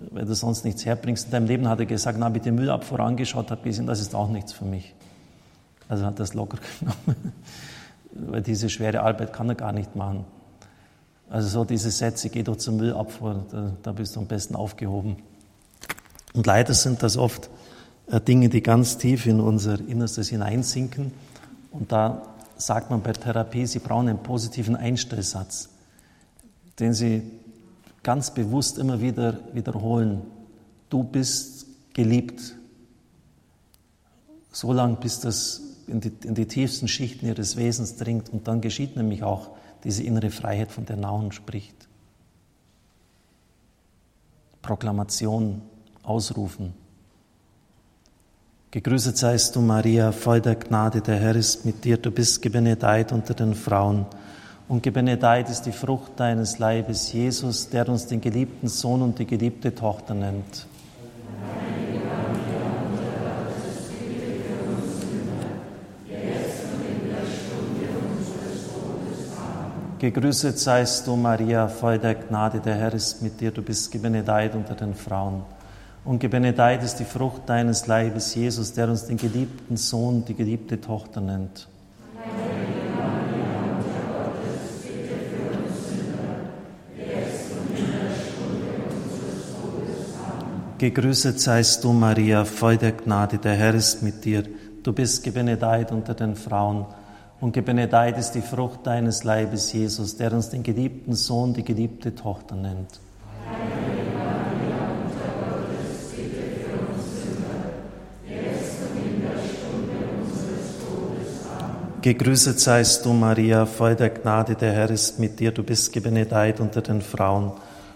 weil 0.10 0.26
du 0.26 0.34
sonst 0.34 0.65
nichts 0.65 0.86
herbringst. 0.86 1.26
In 1.26 1.32
deinem 1.32 1.47
Leben 1.47 1.67
hat 1.67 1.80
er 1.80 1.86
gesagt, 1.86 2.17
na, 2.19 2.30
mit 2.30 2.45
der 2.45 2.52
Müllabfuhr 2.52 3.00
angeschaut, 3.00 3.52
hat 3.52 3.63
gesehen, 3.63 3.86
das 3.86 4.00
ist 4.00 4.15
auch 4.15 4.30
nichts 4.30 4.54
für 4.54 4.65
mich. 4.65 4.95
Also 5.88 6.06
hat 6.06 6.19
er 6.19 6.24
es 6.24 6.34
locker 6.34 6.58
genommen, 6.80 7.34
weil 8.13 8.41
diese 8.41 8.69
schwere 8.69 9.02
Arbeit 9.02 9.34
kann 9.34 9.50
er 9.50 9.56
gar 9.56 9.71
nicht 9.71 9.95
machen. 9.95 10.26
Also 11.30 11.47
so 11.47 11.65
diese 11.65 11.91
Sätze, 11.91 12.30
geh 12.30 12.43
doch 12.43 12.58
zum 12.58 12.78
Müllabfuhr, 12.78 13.45
da, 13.52 13.71
da 13.84 13.91
bist 13.91 14.15
du 14.15 14.19
am 14.19 14.28
besten 14.28 14.56
aufgehoben. 14.56 15.17
Und 16.34 16.46
leider 16.46 16.74
sind 16.74 17.04
das 17.04 17.17
oft 17.17 17.50
äh, 18.08 18.22
Dinge, 18.22 18.50
die 18.50 18.62
ganz 18.62 18.98
tief 18.98 19.26
in 19.26 19.39
unser 19.39 19.80
Innerstes 19.80 20.30
hineinsinken. 20.30 21.12
Und 21.72 21.91
da 21.91 22.36
sagt 22.58 22.89
man 22.89 23.02
bei 23.02 23.13
Therapie, 23.13 23.65
Sie 23.65 23.80
brauchen 23.80 24.08
einen 24.08 24.24
positiven 24.24 24.76
Einstellsatz, 24.76 25.70
den 26.80 26.94
Sie 26.94 27.24
ganz 28.04 28.34
bewusst 28.34 28.78
immer 28.78 29.02
wieder 29.02 29.39
wiederholen. 29.54 30.22
Du 30.89 31.04
bist 31.04 31.65
geliebt. 31.94 32.56
So 34.52 34.74
lange, 34.74 34.98
bis 34.98 35.20
das 35.20 35.62
in 35.88 36.02
die, 36.02 36.12
in 36.24 36.36
die 36.36 36.46
tiefsten 36.46 36.88
Schichten 36.88 37.26
Ihres 37.26 37.56
Wesens 37.56 37.96
dringt. 37.96 38.30
Und 38.30 38.48
dann 38.48 38.62
geschieht 38.62 38.96
nämlich 38.96 39.24
auch 39.24 39.52
diese 39.84 40.04
innere 40.04 40.30
Freiheit, 40.30 40.72
von 40.72 40.86
der 40.86 40.98
Nauen 40.98 41.32
spricht. 41.32 41.76
Proklamation, 44.62 45.62
Ausrufen. 46.04 46.74
Gegrüßet 48.72 49.18
seist 49.18 49.56
du, 49.56 49.62
Maria, 49.62 50.12
voll 50.14 50.40
der 50.40 50.56
Gnade, 50.56 51.02
der 51.02 51.18
Herr 51.18 51.36
ist 51.36 51.66
mit 51.66 51.84
dir, 51.84 51.98
du 51.98 52.10
bist 52.10 52.42
gebenedeit 52.42 53.12
unter 53.12 53.34
den 53.34 53.54
Frauen. 53.54 54.06
Und 54.70 54.82
gebenedeit 54.82 55.50
ist 55.50 55.64
die 55.64 55.74
Frucht 55.74 56.14
deines 56.16 56.58
Leibes, 56.58 57.12
Jesus, 57.12 57.68
der 57.68 57.90
uns 57.90 58.08
den 58.08 58.22
geliebten 58.22 58.70
Sohn 58.70 59.02
und 59.02 59.20
die 59.20 59.26
geliebte 59.26 59.76
Tochter 59.76 60.14
nennt. 60.14 60.68
Gegrüßet 70.00 70.58
seist 70.58 71.06
du, 71.06 71.16
Maria, 71.16 71.68
voll 71.68 72.00
der 72.00 72.16
Gnade, 72.16 72.60
der 72.60 72.76
Herr 72.76 72.94
ist 72.94 73.22
mit 73.22 73.40
dir, 73.42 73.52
du 73.52 73.62
bist 73.62 73.92
gebenedeit 73.92 74.56
unter 74.56 74.74
den 74.74 74.96
Frauen. 74.96 75.44
Und 76.04 76.20
gebenedeit 76.20 76.84
ist 76.84 76.96
die 76.96 77.06
Frucht 77.06 77.44
deines 77.48 77.86
Leibes, 77.86 78.34
Jesus, 78.34 78.74
der 78.74 78.90
uns 78.90 79.06
den 79.06 79.18
geliebten 79.18 79.78
Sohn, 79.78 80.26
die 80.26 80.34
geliebte 80.34 80.82
Tochter 80.82 81.22
nennt. 81.22 81.68
Gegrüßet 90.80 91.40
seist 91.40 91.84
du, 91.84 91.94
Maria, 91.94 92.44
voll 92.44 92.78
der 92.78 92.94
Gnade, 92.94 93.38
der 93.38 93.54
Herr 93.54 93.76
ist 93.76 94.02
mit 94.02 94.26
dir. 94.26 94.44
Du 94.82 94.94
bist 94.94 95.24
gebenedeit 95.24 95.92
unter 95.92 96.16
den 96.16 96.36
Frauen 96.36 96.88
und 97.40 97.54
gebenedeit 97.54 98.18
ist 98.18 98.32
die 98.32 98.42
Frucht 98.42 98.88
deines 98.88 99.24
Leibes, 99.24 99.72
Jesus, 99.74 100.18
der 100.18 100.34
uns 100.34 100.50
den 100.50 100.64
geliebten 100.64 101.14
Sohn, 101.14 101.54
die 101.54 101.64
geliebte 101.64 102.16
Tochter 102.16 102.56
nennt. 102.56 103.00
Gegrüßet 112.02 112.60
seist 112.60 113.06
du, 113.06 113.14
Maria, 113.14 113.68
voll 113.68 113.96
der 113.96 114.10
Gnade, 114.10 114.56
der 114.56 114.74
Herr 114.74 114.90
ist 114.90 115.20
mit 115.20 115.40
dir, 115.40 115.52
du 115.52 115.62
bist 115.62 115.94
gebenedeit 115.94 116.60
unter 116.60 116.82
den 116.82 117.00
Frauen. 117.00 117.52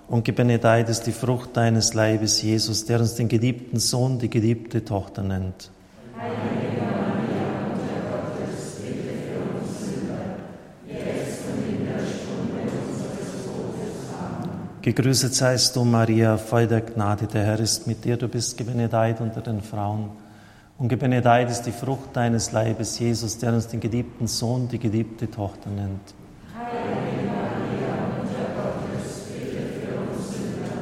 Und 0.08 0.24
gebenedeit 0.24 0.89
ist 0.89 1.08
die 1.08 1.12
Frucht 1.12 1.58
deines 1.58 1.96
Leibes, 1.96 2.39
Jesus, 2.44 2.86
der 2.86 3.00
uns 3.00 3.15
den 3.15 3.28
geliebten 3.28 3.80
Sohn, 3.80 4.20
die 4.20 4.30
geliebte 4.30 4.86
Tochter 4.86 5.24
nennt. 5.24 5.72
Gegrüßet 14.84 15.34
seist 15.34 15.76
du, 15.76 15.84
Maria, 15.84 16.38
voll 16.38 16.68
der 16.68 16.82
Gnade, 16.82 17.26
der 17.26 17.44
Herr 17.44 17.60
ist 17.60 17.88
mit 17.88 18.06
dir, 18.06 18.18
du 18.18 18.28
bist 18.28 18.56
gebenedeit 18.56 19.20
unter 19.20 19.41
den 19.41 19.63
Frauen. 19.63 20.25
Und 20.78 20.90
gebenedeit 20.90 21.50
ist 21.50 21.64
die 21.64 21.72
Frucht 21.72 22.10
deines 22.14 22.52
Leibes, 22.52 23.00
Jesus, 23.00 23.38
der 23.38 23.54
uns 23.54 23.68
den 23.68 23.80
geliebten 23.80 24.28
Sohn, 24.28 24.68
die 24.68 24.78
geliebte 24.78 25.32
Tochter 25.32 25.70
nennt. 25.70 26.14
Heilige 26.54 27.28
Maria, 27.28 27.96
Mutter 28.18 28.50
Gottes, 28.58 29.24
bitte 29.32 29.64
für 29.80 29.96
uns 30.02 30.36
Sünder, 30.36 30.82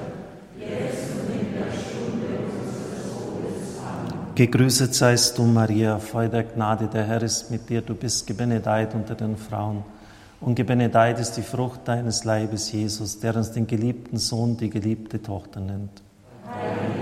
jetzt 0.59 1.11
und 1.11 1.39
in 1.39 1.53
der 1.53 1.71
Stunde 1.71 2.27
unseres 2.49 3.03
Todes. 3.13 3.77
Amen. 3.85 4.33
Gegrüßet 4.33 4.95
seist 4.95 5.37
du, 5.37 5.43
Maria, 5.43 5.99
voll 5.99 6.27
der 6.27 6.43
Gnade, 6.43 6.87
der 6.87 7.05
Herr 7.05 7.21
ist 7.21 7.51
mit 7.51 7.69
dir, 7.69 7.81
du 7.81 7.93
bist 7.93 8.25
gebenedeit 8.25 8.95
unter 8.95 9.13
den 9.13 9.37
Frauen 9.37 9.83
und 10.41 10.55
gebenedeit 10.55 11.19
ist 11.19 11.33
die 11.33 11.43
Frucht 11.43 11.81
deines 11.85 12.23
Leibes, 12.23 12.71
Jesus, 12.71 13.19
der 13.19 13.35
uns 13.35 13.51
den 13.51 13.67
geliebten 13.67 14.17
Sohn, 14.17 14.57
die 14.57 14.71
geliebte 14.71 15.21
Tochter 15.21 15.59
nennt. 15.59 16.01
Heilige 16.45 16.92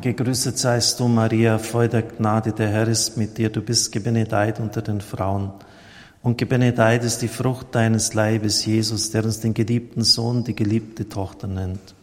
Gegrüßet 0.00 0.56
seist 0.56 0.98
du, 0.98 1.08
Maria, 1.08 1.58
voll 1.58 1.86
der 1.86 2.00
Gnade, 2.00 2.52
der 2.52 2.68
Herr 2.68 2.88
ist 2.88 3.18
mit 3.18 3.36
dir, 3.36 3.50
du 3.50 3.60
bist 3.60 3.92
gebenedeit 3.92 4.58
unter 4.58 4.80
den 4.80 5.02
Frauen. 5.02 5.52
Und 6.22 6.38
gebenedeit 6.38 7.04
ist 7.04 7.20
die 7.20 7.28
Frucht 7.28 7.74
deines 7.74 8.14
Leibes, 8.14 8.64
Jesus, 8.64 9.10
der 9.10 9.26
uns 9.26 9.40
den 9.40 9.52
geliebten 9.52 10.02
Sohn, 10.02 10.42
die 10.42 10.56
geliebte 10.56 11.06
Tochter 11.06 11.48
nennt. 11.48 11.94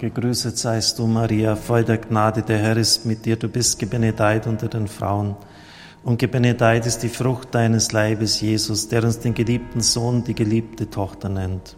Gegrüßet 0.00 0.58
seist 0.58 0.98
du, 0.98 1.06
Maria, 1.06 1.56
voll 1.56 1.84
der 1.84 1.96
Gnade, 1.96 2.42
der 2.42 2.58
Herr 2.58 2.76
ist 2.76 3.06
mit 3.06 3.24
dir, 3.24 3.36
du 3.36 3.48
bist 3.48 3.78
gebenedeit 3.78 4.46
unter 4.46 4.68
den 4.68 4.86
Frauen. 4.86 5.34
Und 6.04 6.18
gebenedeit 6.18 6.86
ist 6.86 7.02
die 7.02 7.08
Frucht 7.08 7.54
deines 7.54 7.92
Leibes, 7.92 8.40
Jesus, 8.40 8.88
der 8.88 9.04
uns 9.04 9.20
den 9.20 9.34
geliebten 9.34 9.80
Sohn, 9.80 10.24
die 10.24 10.34
geliebte 10.34 10.90
Tochter 10.90 11.28
nennt. 11.28 11.76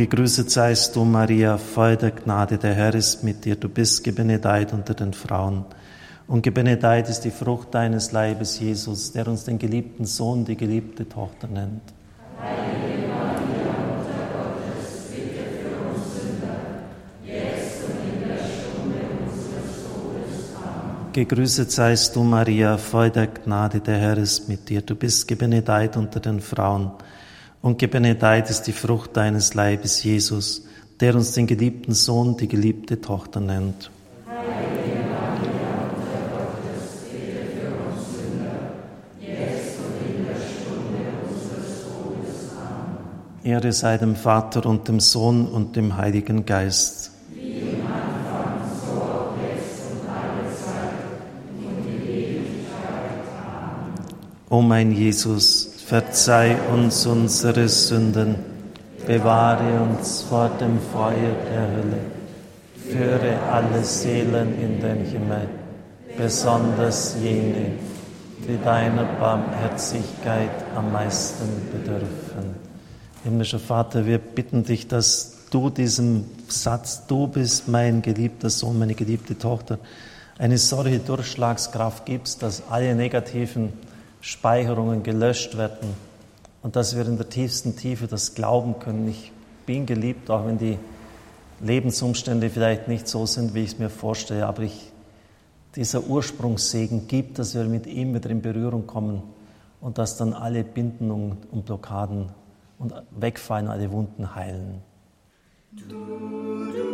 Gegrüßet 0.00 0.50
seist 0.50 0.96
du, 0.96 1.04
Maria, 1.04 1.58
voll 1.58 1.96
der 1.96 2.12
Gnade, 2.12 2.56
der 2.56 2.72
Herr 2.72 2.94
ist 2.94 3.22
mit 3.22 3.44
dir, 3.44 3.56
du 3.56 3.68
bist 3.68 4.02
gebenedeit 4.02 4.72
unter 4.72 4.94
den 4.94 5.12
Frauen. 5.12 5.66
Und 6.26 6.42
gebenedeit 6.42 7.10
ist 7.10 7.20
die 7.20 7.30
Frucht 7.30 7.74
deines 7.74 8.12
Leibes, 8.12 8.60
Jesus, 8.60 9.12
der 9.12 9.26
uns 9.28 9.44
den 9.44 9.58
geliebten 9.58 10.06
Sohn, 10.06 10.44
die 10.46 10.56
geliebte 10.56 11.06
Tochter 11.06 11.48
nennt. 11.48 11.82
Heilige 12.40 13.08
Maria, 13.08 13.74
Mutter 13.88 14.24
Gottes, 14.32 15.10
bitte 15.10 15.44
für 15.58 15.74
uns 15.90 16.14
Sünder, 16.14 16.56
jetzt 17.26 17.82
und 17.84 18.00
in 18.14 18.28
der 18.28 18.38
Stunde 18.38 19.00
unseres 19.26 19.84
Todes. 19.84 20.54
Amen. 20.56 20.99
Gegrüßet 21.12 21.72
seist 21.72 22.14
du, 22.14 22.22
Maria, 22.22 22.78
voll 22.78 23.10
der 23.10 23.26
Gnade, 23.26 23.80
der 23.80 23.98
Herr 23.98 24.16
ist 24.16 24.48
mit 24.48 24.68
dir. 24.68 24.80
Du 24.80 24.94
bist 24.94 25.26
gebenedeit 25.26 25.96
unter 25.96 26.20
den 26.20 26.40
Frauen. 26.40 26.92
Und 27.60 27.80
gebenedeit 27.80 28.48
ist 28.48 28.62
die 28.62 28.72
Frucht 28.72 29.16
deines 29.16 29.54
Leibes, 29.54 30.04
Jesus, 30.04 30.66
der 31.00 31.16
uns 31.16 31.32
den 31.32 31.48
geliebten 31.48 31.94
Sohn, 31.94 32.36
die 32.36 32.46
geliebte 32.46 33.00
Tochter 33.00 33.40
nennt. 33.40 33.90
Ehre 43.42 43.72
sei 43.72 43.98
dem 43.98 44.14
Vater 44.14 44.64
und 44.64 44.86
dem 44.86 45.00
Sohn 45.00 45.48
und 45.48 45.74
dem 45.74 45.96
Heiligen 45.96 46.46
Geist. 46.46 47.09
O 54.52 54.60
mein 54.60 54.90
Jesus, 54.90 55.74
verzeih 55.86 56.56
uns 56.74 57.06
unsere 57.06 57.68
Sünden, 57.68 58.34
bewahre 59.06 59.80
uns 59.80 60.22
vor 60.22 60.50
dem 60.60 60.76
Feuer 60.92 61.36
der 61.48 61.68
Hölle, 61.70 62.00
führe 62.74 63.38
alle 63.48 63.84
Seelen 63.84 64.60
in 64.60 64.80
den 64.80 65.04
Himmel, 65.04 65.48
besonders 66.18 67.14
jene, 67.22 67.74
die 68.40 68.58
deiner 68.64 69.04
Barmherzigkeit 69.20 70.50
am 70.74 70.90
meisten 70.90 71.48
bedürfen. 71.70 72.56
Himmlischer 73.22 73.60
Vater, 73.60 74.04
wir 74.04 74.18
bitten 74.18 74.64
dich, 74.64 74.88
dass 74.88 75.46
du 75.50 75.70
diesem 75.70 76.24
Satz, 76.48 77.06
du 77.06 77.28
bist 77.28 77.68
mein 77.68 78.02
geliebter 78.02 78.50
Sohn, 78.50 78.80
meine 78.80 78.96
geliebte 78.96 79.38
Tochter, 79.38 79.78
eine 80.38 80.58
solche 80.58 80.98
Durchschlagskraft 80.98 82.04
gibst, 82.04 82.42
dass 82.42 82.64
alle 82.68 82.96
negativen 82.96 83.72
Speicherungen 84.20 85.02
gelöscht 85.02 85.56
werden 85.56 85.94
und 86.62 86.76
dass 86.76 86.96
wir 86.96 87.06
in 87.06 87.16
der 87.16 87.28
tiefsten 87.28 87.76
Tiefe 87.76 88.06
das 88.06 88.34
glauben 88.34 88.78
können. 88.78 89.08
Ich 89.08 89.32
bin 89.66 89.86
geliebt, 89.86 90.30
auch 90.30 90.46
wenn 90.46 90.58
die 90.58 90.78
Lebensumstände 91.60 92.50
vielleicht 92.50 92.88
nicht 92.88 93.08
so 93.08 93.26
sind, 93.26 93.54
wie 93.54 93.60
ich 93.60 93.72
es 93.72 93.78
mir 93.78 93.90
vorstelle, 93.90 94.46
aber 94.46 94.62
ich 94.62 94.92
dieser 95.76 96.04
Ursprungssegen 96.04 97.06
gibt, 97.06 97.38
dass 97.38 97.54
wir 97.54 97.64
mit 97.64 97.86
ihm 97.86 98.14
wieder 98.14 98.30
in 98.30 98.42
Berührung 98.42 98.86
kommen 98.86 99.22
und 99.80 99.98
dass 99.98 100.16
dann 100.16 100.32
alle 100.32 100.64
Bindungen 100.64 101.36
und 101.50 101.66
Blockaden 101.66 102.30
und 102.78 102.94
wegfallen, 103.10 103.68
alle 103.68 103.90
Wunden 103.92 104.34
heilen. 104.34 104.82
Du, 105.72 105.94
du. 105.94 106.89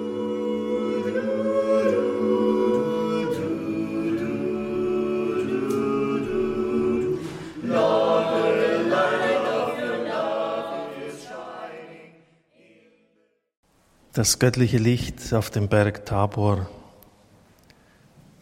Das 14.17 14.39
göttliche 14.39 14.79
Licht 14.79 15.35
auf 15.35 15.51
dem 15.51 15.69
Berg 15.69 16.07
Tabor. 16.07 16.71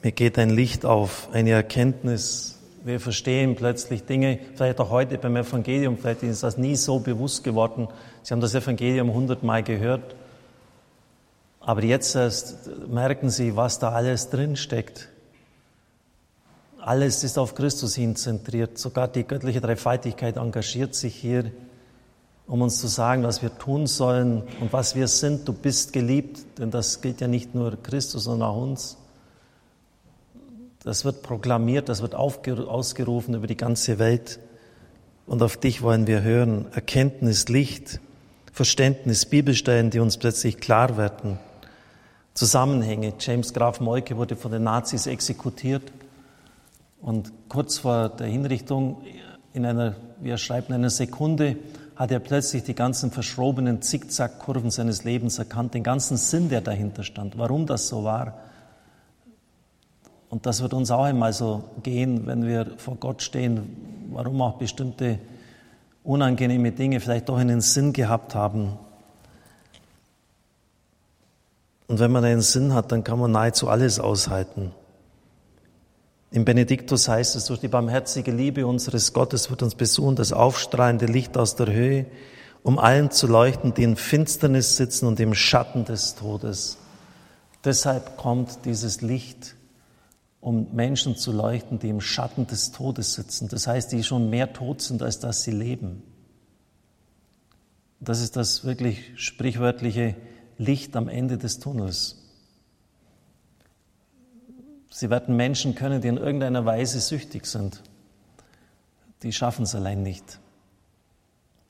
Mir 0.05 0.13
geht 0.13 0.39
ein 0.39 0.51
Licht 0.51 0.85
auf, 0.85 1.29
eine 1.33 1.51
Erkenntnis. 1.51 2.61
Wir 2.85 3.01
verstehen 3.01 3.57
plötzlich 3.57 4.05
Dinge, 4.05 4.39
vielleicht 4.55 4.79
auch 4.79 4.91
heute 4.91 5.19
beim 5.19 5.35
Evangelium, 5.35 5.99
vielleicht 5.99 6.23
ist 6.23 6.45
das 6.45 6.59
nie 6.59 6.77
so 6.77 7.01
bewusst 7.01 7.43
geworden. 7.43 7.89
Sie 8.23 8.33
haben 8.33 8.41
das 8.41 8.55
Evangelium 8.55 9.13
hundertmal 9.13 9.65
gehört. 9.65 10.15
Aber 11.59 11.83
jetzt 11.83 12.15
erst 12.15 12.69
merken 12.87 13.29
Sie, 13.29 13.57
was 13.57 13.81
da 13.81 13.91
alles 13.91 14.31
drinsteckt. 14.31 15.09
Alles 16.79 17.25
ist 17.25 17.37
auf 17.37 17.57
Christus 17.57 17.97
hin 17.97 18.15
zentriert. 18.15 18.79
Sogar 18.79 19.09
die 19.09 19.25
göttliche 19.25 19.61
Dreifaltigkeit 19.61 20.37
engagiert 20.37 20.95
sich 20.95 21.17
hier 21.17 21.51
um 22.47 22.63
uns 22.63 22.79
zu 22.79 22.89
sagen, 22.89 23.23
was 23.23 23.43
wir 23.43 23.57
tun 23.59 23.87
sollen 23.87 24.43
und 24.61 24.73
was 24.73 24.95
wir 24.95 25.09
sind. 25.09 25.49
Du 25.49 25.53
bist 25.53 25.93
geliebt, 25.93 26.59
denn 26.59 26.71
das 26.71 27.01
gilt 27.01 27.21
ja 27.21 27.29
nicht 27.29 27.55
nur 27.55 27.83
Christus, 27.83 28.25
sondern 28.25 28.49
auch 28.51 28.63
uns. 28.63 28.99
Das 30.83 31.07
wird 31.07 31.23
proklamiert, 31.23 31.89
das 31.89 32.03
wird 32.03 32.15
ausgerufen 32.15 33.35
über 33.35 33.47
die 33.47 33.57
ganze 33.57 33.99
Welt. 33.99 34.39
Und 35.27 35.43
auf 35.43 35.57
dich 35.57 35.81
wollen 35.81 36.07
wir 36.07 36.21
hören. 36.21 36.67
Erkenntnis, 36.75 37.49
Licht, 37.49 38.01
Verständnis, 38.53 39.25
Bibelstellen, 39.25 39.89
die 39.89 40.01
uns 40.01 40.19
plötzlich 40.19 40.59
klar 40.59 40.99
werden. 40.99 41.39
Zusammenhänge. 42.35 43.15
James 43.19 43.55
Graf 43.55 43.81
Molke 43.81 44.19
wurde 44.19 44.37
von 44.37 44.53
den 44.53 44.65
Nazis 44.65 45.07
exekutiert. 45.07 45.91
Und 47.01 47.33
kurz 47.49 47.79
vor 47.79 48.11
der 48.11 48.27
Hinrichtung, 48.27 49.03
in 49.55 49.65
einer, 49.65 49.97
wie 50.21 50.31
er 50.31 50.39
schreibt, 50.39 50.69
in 50.69 50.75
einer 50.75 50.91
Sekunde, 50.91 51.57
hat 51.97 52.11
er 52.11 52.19
plötzlich 52.19 52.65
die 52.65 52.75
ganzen 52.75 53.11
verschrobenen 53.11 53.83
Zickzackkurven 53.83 54.71
seines 54.71 55.05
Lebens 55.05 55.39
erkannt, 55.39 55.75
den 55.75 55.83
ganzen 55.83 56.17
Sinn, 56.17 56.49
der 56.49 56.61
dahinter 56.61 57.05
stand, 57.05 57.39
warum 57.39 57.67
das 57.67 57.89
so 57.89 58.05
war. 58.05 58.35
Und 60.29 60.47
das 60.47 60.61
wird 60.61 60.75
uns 60.75 60.91
auch 60.91 61.05
einmal 61.05 61.33
so 61.33 61.63
gehen, 61.83 62.27
wenn 62.27 62.45
wir 62.45 62.73
vor 62.79 62.97
Gott 62.97 63.23
stehen, 63.23 64.09
warum 64.11 64.43
auch 64.43 64.59
bestimmte 64.59 65.21
unangenehme 66.03 66.73
Dinge 66.73 66.99
vielleicht 66.99 67.29
doch 67.29 67.39
einen 67.39 67.61
Sinn 67.61 67.93
gehabt 67.93 68.35
haben. 68.35 68.77
Und 71.87 72.01
wenn 72.01 72.11
man 72.11 72.25
einen 72.25 72.41
Sinn 72.41 72.75
hat, 72.75 72.91
dann 72.91 73.05
kann 73.05 73.19
man 73.19 73.31
nahezu 73.31 73.69
alles 73.69 74.01
aushalten. 74.01 74.73
Im 76.35 76.45
Benediktus 76.45 77.07
heißt 77.07 77.37
es, 77.37 77.45
durch 77.45 77.61
die 77.61 77.69
barmherzige 77.69 78.33
Liebe 78.33 78.67
unseres 78.67 79.13
Gottes 79.13 79.51
wird 79.51 79.63
uns 79.63 79.77
besuchen 79.77 80.17
das 80.17 80.33
aufstrahlende 80.33 81.07
Licht 81.07 81.37
aus 81.37 81.55
der 81.55 81.73
Höhe, 81.73 82.07
um 82.65 82.81
allen 82.81 83.13
zu 83.13 83.29
leuchten, 83.29 83.73
die 83.73 83.85
in 83.85 83.95
Finsternis 83.95 84.77
sitzen 84.77 85.07
und 85.07 85.21
im 85.21 85.35
Schatten 85.35 85.85
des 85.85 86.17
Todes. 86.17 86.79
Deshalb 87.63 88.17
kommt 88.17 88.65
dieses 88.65 89.01
Licht, 89.01 89.55
um 90.41 90.75
Menschen 90.75 91.15
zu 91.15 91.31
leuchten, 91.31 91.79
die 91.79 91.89
im 91.89 92.01
Schatten 92.01 92.49
des 92.49 92.73
Todes 92.73 93.15
sitzen. 93.15 93.47
Das 93.47 93.69
heißt, 93.69 93.93
die 93.93 94.03
schon 94.03 94.29
mehr 94.29 94.53
tot 94.53 94.83
sind, 94.83 95.05
als 95.05 95.21
dass 95.21 95.45
sie 95.45 95.53
leben. 95.53 96.03
Das 98.01 98.21
ist 98.21 98.35
das 98.35 98.65
wirklich 98.65 99.13
sprichwörtliche 99.15 100.17
Licht 100.59 100.97
am 100.97 101.07
Ende 101.07 101.39
des 101.39 101.61
Tunnels. 101.61 102.24
Sie 104.97 105.11
werden 105.11 105.35
Menschen 105.35 105.75
können, 105.75 106.01
die 106.01 106.07
in 106.07 106.19
irgendeiner 106.19 106.67
Weise 106.67 107.01
süchtig 107.01 107.47
sind. 107.47 107.83
Die 109.25 109.33
schaffen 109.33 109.65
es 109.65 109.75
allein 109.75 110.05
nicht. 110.05 110.39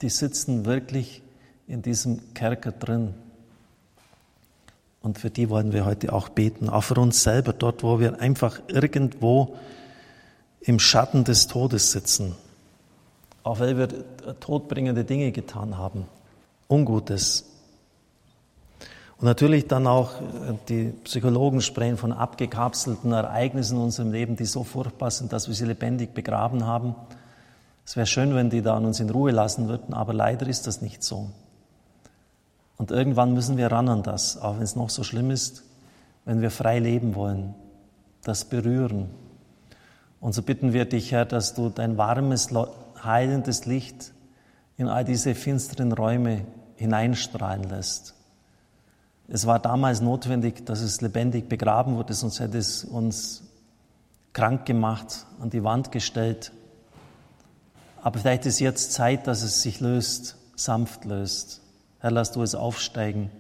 Die 0.03 0.11
sitzen 0.11 0.67
wirklich 0.67 1.23
in 1.67 1.81
diesem 1.81 2.35
Kerker 2.35 2.73
drin. 2.73 3.15
Und 5.01 5.19
für 5.19 5.31
die 5.31 5.49
wollen 5.49 5.73
wir 5.73 5.87
heute 5.87 6.13
auch 6.13 6.29
beten, 6.29 6.69
auch 6.69 6.83
für 6.83 7.01
uns 7.01 7.23
selber, 7.23 7.55
dort, 7.55 7.83
wo 7.83 7.99
wir 7.99 8.21
einfach 8.21 8.61
irgendwo 8.69 9.57
im 10.61 10.79
Schatten 10.79 11.25
des 11.25 11.47
Todes 11.47 11.93
sitzen. 11.93 12.37
Auch 13.43 13.59
weil 13.59 13.79
wir 13.79 13.89
todbringende 14.39 15.07
Dinge 15.07 15.33
getan 15.33 15.79
haben, 15.79 16.05
Ungutes. 16.69 17.54
Und 19.19 19.27
natürlich 19.27 19.69
dann 19.69 19.87
auch, 19.87 20.21
äh, 20.21 20.55
die 20.69 20.93
Psychologen 21.05 21.61
sprechen 21.61 21.97
von 21.97 22.13
abgekapselten 22.13 23.13
Ereignissen 23.13 23.77
in 23.77 23.83
unserem 23.83 24.13
Leben, 24.13 24.37
die 24.37 24.45
so 24.45 24.65
furchtbar 24.65 25.11
sind, 25.11 25.33
dass 25.33 25.49
wir 25.49 25.55
sie 25.55 25.67
lebendig 25.67 26.15
begraben 26.15 26.67
haben. 26.67 26.95
Es 27.87 27.97
wäre 27.97 28.07
schön, 28.07 28.35
wenn 28.35 28.51
die 28.51 28.63
dann 28.63 28.85
uns 28.85 29.01
in 29.01 29.11
Ruhe 29.11 29.31
lassen 29.31 29.69
würden, 29.69 29.95
aber 29.95 30.13
leider 30.13 30.47
ist 30.47 30.67
das 30.67 30.81
nicht 30.81 31.03
so. 31.03 31.31
Und 32.77 32.91
irgendwann 32.91 33.35
müssen 33.35 33.57
wir 33.57 33.71
ran 33.71 33.89
an 33.89 34.03
das, 34.03 34.37
auch 34.37 34.57
wenn 34.57 34.63
es 34.63 34.75
noch 34.75 34.91
so 34.91 35.05
schlimm 35.05 35.31
ist, 35.31 35.63
wenn 36.25 36.41
wir 36.41 36.51
frei 36.51 36.79
leben 36.79 37.15
wollen, 37.15 37.55
das 38.23 38.47
berühren. 38.47 39.11
Und 40.21 40.35
so 40.35 40.43
bitten 40.43 40.73
wir 40.73 40.87
dich, 40.87 41.13
Herr, 41.13 41.27
dass 41.27 41.55
du 41.55 41.69
dein 41.69 41.99
warmes, 41.99 42.49
heilendes 43.03 43.67
Licht 43.67 44.13
in 44.77 44.89
all 44.89 45.05
diese 45.05 45.35
finsteren 45.35 45.93
Räume 45.93 46.47
hineinstrahlen 46.77 47.65
lässt. 47.65 48.15
Es 49.29 49.47
war 49.47 49.59
damals 49.59 50.01
notwendig, 50.01 50.67
dass 50.67 50.81
es 50.81 51.01
lebendig 51.01 51.49
begraben 51.49 51.97
wurde, 51.97 52.13
sonst 52.13 52.41
hätte 52.41 52.59
es 52.59 52.85
uns 52.85 53.43
krank 54.33 54.67
gemacht, 54.67 55.27
an 55.41 55.51
die 55.51 55.65
Wand 55.65 55.93
gestellt. 55.93 56.53
Aber 58.03 58.19
vielleicht 58.19 58.45
ist 58.45 58.61
jetzt 58.61 58.93
Zeit, 58.93 59.27
dass 59.27 59.43
es 59.43 59.63
sich 59.63 59.81
löst, 59.81 60.37
sanft 60.57 61.07
löst. 61.07 61.63
Herr, 62.01 62.11
lass 62.11 62.33
du 62.33 62.43
es 62.43 62.55
aufsteigen. 62.55 63.31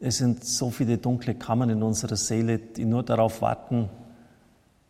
Es 0.00 0.16
sind 0.16 0.44
so 0.44 0.70
viele 0.70 0.98
dunkle 0.98 1.34
Kammern 1.34 1.70
in 1.70 1.82
unserer 1.82 2.16
Seele, 2.16 2.58
die 2.58 2.86
nur 2.86 3.04
darauf 3.04 3.42
warten, 3.42 3.90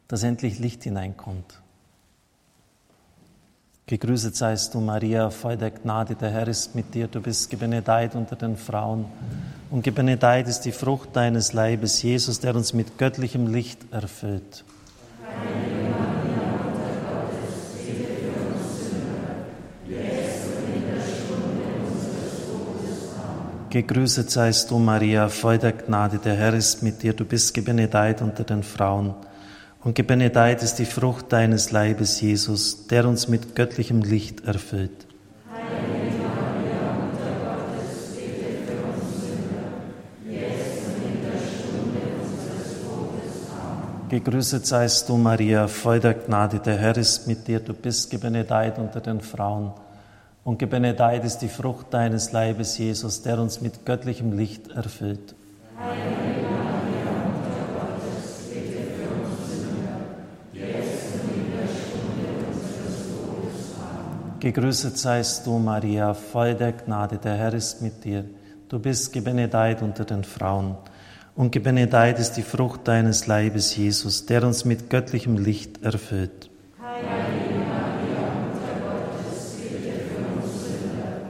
dass 0.09 0.23
endlich 0.23 0.59
Licht 0.59 0.85
hineinkommt. 0.85 1.61
Gegrüßet 3.91 4.37
seist 4.37 4.73
du, 4.73 4.81
Maria, 4.81 5.31
voll 5.31 5.57
der 5.57 5.73
Gnade, 5.73 6.15
der 6.15 6.31
Herr 6.31 6.47
ist 6.47 6.77
mit 6.77 6.95
dir. 6.95 7.09
Du 7.09 7.21
bist 7.21 7.51
gebenedeit 7.51 8.15
unter 8.15 8.37
den 8.37 8.57
Frauen. 8.57 9.07
Und 9.69 9.83
gebenedeit 9.83 10.47
ist 10.47 10.61
die 10.61 10.71
Frucht 10.71 11.09
deines 11.15 11.55
Leibes, 11.55 12.01
Jesus, 12.01 12.39
der 12.39 12.55
uns 12.55 12.73
mit 12.73 12.99
göttlichem 12.99 13.53
Licht 13.53 13.81
erfüllt. 13.91 14.65
Gegrüßet 23.71 24.31
seist 24.31 24.71
du, 24.71 24.79
Maria, 24.79 25.29
voll 25.29 25.59
der 25.59 25.73
Gnade, 25.73 26.19
der 26.19 26.37
Herr 26.37 26.55
ist 26.55 26.85
mit 26.85 27.03
dir. 27.03 27.13
Du 27.13 27.25
bist 27.25 27.55
gebenedeit 27.55 28.23
unter 28.23 28.45
den 28.45 28.63
Frauen. 28.63 29.17
Und 29.83 29.95
gebenedeit 29.95 30.63
ist 30.63 30.75
die 30.75 30.85
Frucht 30.85 31.33
deines 31.33 31.71
Leibes, 31.71 32.21
Jesus, 32.21 32.87
der 32.87 33.07
uns 33.07 33.29
mit 33.29 33.55
göttlichem 33.55 34.03
Licht 34.03 34.45
erfüllt. 34.45 35.07
Gegrüßet 44.11 44.67
seist 44.67 45.09
du, 45.09 45.17
Maria, 45.17 45.69
voll 45.69 46.01
der 46.01 46.15
Gnade, 46.15 46.59
der 46.59 46.77
Herr 46.77 46.97
ist 46.97 47.29
mit 47.29 47.47
dir, 47.47 47.61
du 47.61 47.73
bist 47.73 48.11
gebenedeit 48.11 48.77
unter 48.77 49.01
den 49.01 49.21
Frauen. 49.21 49.73
Und 50.43 50.59
gebenedeit 50.59 51.25
ist 51.25 51.39
die 51.39 51.49
Frucht 51.49 51.95
deines 51.95 52.33
Leibes, 52.33 52.77
Jesus, 52.77 53.23
der 53.23 53.39
uns 53.39 53.61
mit 53.61 53.87
göttlichem 53.87 54.37
Licht 54.37 54.69
erfüllt. 54.73 55.37
Amen. 55.79 56.30
Gegrüßet 64.41 64.97
seist 64.97 65.47
du, 65.47 65.59
Maria, 65.59 66.15
voll 66.15 66.55
der 66.55 66.73
Gnade, 66.73 67.19
der 67.19 67.37
Herr 67.37 67.53
ist 67.53 67.83
mit 67.83 68.05
dir. 68.05 68.25
Du 68.71 68.79
bist 68.79 69.13
gebenedeit 69.13 69.83
unter 69.83 70.07
den 70.07 70.25
Frauen. 70.25 70.77
Und 71.35 71.53
gebenedeit 71.53 72.19
ist 72.19 72.33
die 72.33 72.43
Frucht 72.43 72.89
deines 72.89 73.27
Leibes, 73.27 73.77
Jesus, 73.77 74.25
der 74.25 74.43
uns 74.45 74.65
mit 74.65 74.89
göttlichem 74.89 75.37
Licht 75.37 75.83
erfüllt. 75.83 76.49
Heilige 76.83 77.67
Maria, 77.69 78.33
Mutter 78.41 78.81
Gottes, 78.81 79.57
bitte 79.61 79.93
für 80.09 80.25
uns 80.35 80.65
Sünder, 80.65 81.21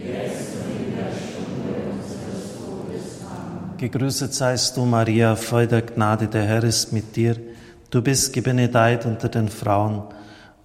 jetzt 0.00 0.56
und 0.56 0.86
in 0.86 0.96
der 0.96 1.12
Stunde 1.12 1.70
unseres 1.92 2.58
Todes. 2.58 3.20
Amen. 3.30 3.76
Gegrüßet 3.78 4.34
seist 4.34 4.76
du, 4.76 4.84
Maria, 4.86 5.36
voll 5.36 5.68
der 5.68 5.82
Gnade, 5.82 6.26
der 6.26 6.42
Herr 6.42 6.64
ist 6.64 6.92
mit 6.92 7.14
dir. 7.14 7.36
Du 7.90 8.02
bist 8.02 8.32
gebenedeit 8.32 9.06
unter 9.06 9.28
den 9.28 9.48
Frauen, 9.48 10.02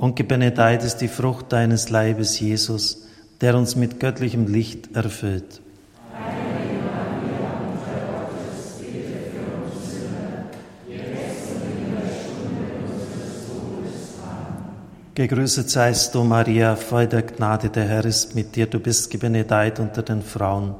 und 0.01 0.15
gebenedeit 0.15 0.83
ist 0.83 0.97
die 0.97 1.07
Frucht 1.07 1.53
deines 1.53 1.91
Leibes, 1.91 2.39
Jesus, 2.39 3.05
der 3.39 3.55
uns 3.55 3.75
mit 3.75 3.99
göttlichem 3.99 4.47
Licht 4.47 4.95
erfüllt. 4.95 5.61
Gegrüßet 15.13 15.69
seist 15.69 16.15
du, 16.15 16.23
Maria, 16.23 16.75
voll 16.75 17.05
der 17.05 17.21
Gnade, 17.21 17.69
der 17.69 17.87
Herr 17.87 18.05
ist 18.05 18.33
mit 18.33 18.55
dir. 18.55 18.65
Du 18.65 18.79
bist 18.79 19.11
gebenedeit 19.11 19.79
unter 19.79 20.01
den 20.01 20.23
Frauen. 20.23 20.73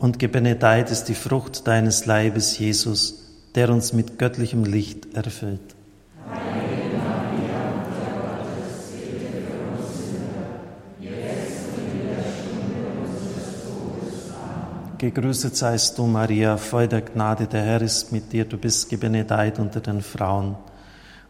Und 0.00 0.18
gebenedeit 0.18 0.90
ist 0.90 1.04
die 1.04 1.14
Frucht 1.14 1.68
deines 1.68 2.06
Leibes, 2.06 2.58
Jesus, 2.58 3.22
der 3.54 3.70
uns 3.70 3.92
mit 3.92 4.18
göttlichem 4.18 4.64
Licht 4.64 5.14
erfüllt. 5.14 5.77
Gegrüßet 14.98 15.56
seist 15.56 15.96
du, 15.96 16.06
Maria, 16.06 16.56
voll 16.56 16.88
der 16.88 17.02
Gnade, 17.02 17.46
der 17.46 17.62
Herr 17.62 17.82
ist 17.82 18.10
mit 18.10 18.32
dir. 18.32 18.44
Du 18.44 18.58
bist 18.58 18.90
gebenedeit 18.90 19.60
unter 19.60 19.78
den 19.78 20.02
Frauen 20.02 20.56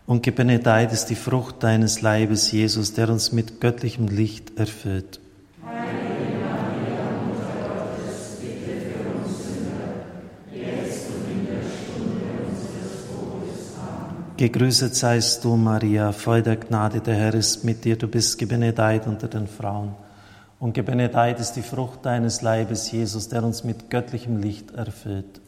und 0.07 0.23
gebenedeit 0.23 0.91
ist 0.91 1.07
die 1.11 1.15
Frucht 1.15 1.63
deines 1.63 2.01
Leibes, 2.01 2.51
Jesus, 2.51 2.95
der 2.95 3.11
uns 3.11 3.31
mit 3.31 3.61
göttlichem 3.61 4.09
Licht 4.09 4.59
erfüllt. 4.59 5.21
Gegrüßet 14.39 14.95
seist 14.95 15.45
du, 15.45 15.57
Maria, 15.57 16.13
voll 16.13 16.43
der 16.43 16.57
Gnade, 16.57 17.01
der 17.01 17.17
Herr 17.17 17.35
ist 17.35 17.65
mit 17.65 17.85
dir, 17.85 17.97
du 17.97 18.09
bist 18.09 18.39
gebenedeit 18.39 19.07
unter 19.07 19.29
den 19.29 19.47
Frauen. 19.47 19.95
Und 20.61 20.73
gebenedeit 20.75 21.39
ist 21.39 21.53
die 21.53 21.63
Frucht 21.63 22.05
deines 22.05 22.43
Leibes, 22.43 22.91
Jesus, 22.91 23.29
der 23.29 23.45
uns 23.45 23.63
mit 23.63 23.91
göttlichem 23.91 24.39
Licht 24.39 24.73
erfüllt. 24.73 25.41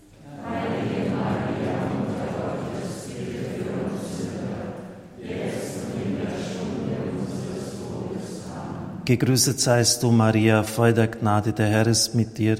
Gegrüßet 9.04 9.58
seist 9.58 10.04
du, 10.04 10.12
Maria, 10.12 10.62
voll 10.62 10.94
der 10.94 11.08
Gnade, 11.08 11.52
der 11.52 11.66
Herr 11.66 11.88
ist 11.88 12.14
mit 12.14 12.38
dir. 12.38 12.58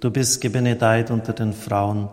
Du 0.00 0.10
bist 0.10 0.40
gebenedeit 0.40 1.12
unter 1.12 1.32
den 1.32 1.52
Frauen, 1.52 2.08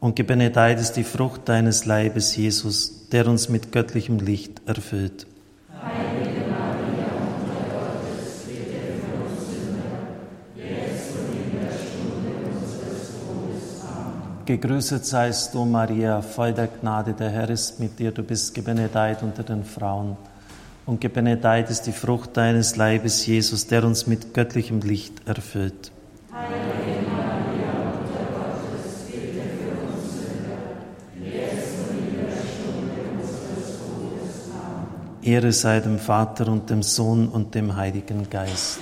und 0.00 0.16
gebenedeit 0.16 0.80
ist 0.80 0.92
die 0.92 1.04
Frucht 1.04 1.46
deines 1.46 1.84
Leibes, 1.84 2.34
Jesus, 2.34 3.10
der 3.10 3.26
uns 3.26 3.50
mit 3.50 3.72
göttlichem 3.72 4.18
Licht 4.18 4.62
erfüllt. 4.66 5.26
Gegrüßet 14.46 15.04
seist 15.04 15.54
du, 15.54 15.64
Maria, 15.64 16.22
voll 16.22 16.52
der 16.52 16.68
Gnade, 16.68 17.14
der 17.14 17.30
Herr 17.30 17.50
ist 17.50 17.80
mit 17.80 17.98
dir. 17.98 18.12
Du 18.12 18.22
bist 18.22 18.54
gebenedeit 18.54 19.24
unter 19.24 19.42
den 19.42 19.64
Frauen 19.64 20.16
und 20.86 21.00
gebenedeit 21.00 21.68
ist 21.68 21.82
die 21.82 21.92
Frucht 21.92 22.36
deines 22.36 22.76
Leibes, 22.76 23.26
Jesus, 23.26 23.66
der 23.66 23.82
uns 23.82 24.06
mit 24.06 24.34
göttlichem 24.34 24.80
Licht 24.82 25.26
erfüllt. 25.26 25.90
Ehre 35.22 35.50
sei 35.50 35.80
dem 35.80 35.98
Vater 35.98 36.46
und 36.46 36.70
dem 36.70 36.84
Sohn 36.84 37.26
und 37.26 37.56
dem 37.56 37.74
Heiligen 37.74 38.30
Geist. 38.30 38.78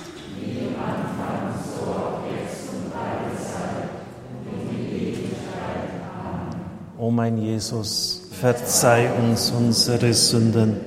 O 7.05 7.11
mein 7.11 7.37
Jesus, 7.37 8.29
verzeih 8.31 9.11
uns 9.19 9.51
unsere 9.51 10.11
Sünden 10.11 10.77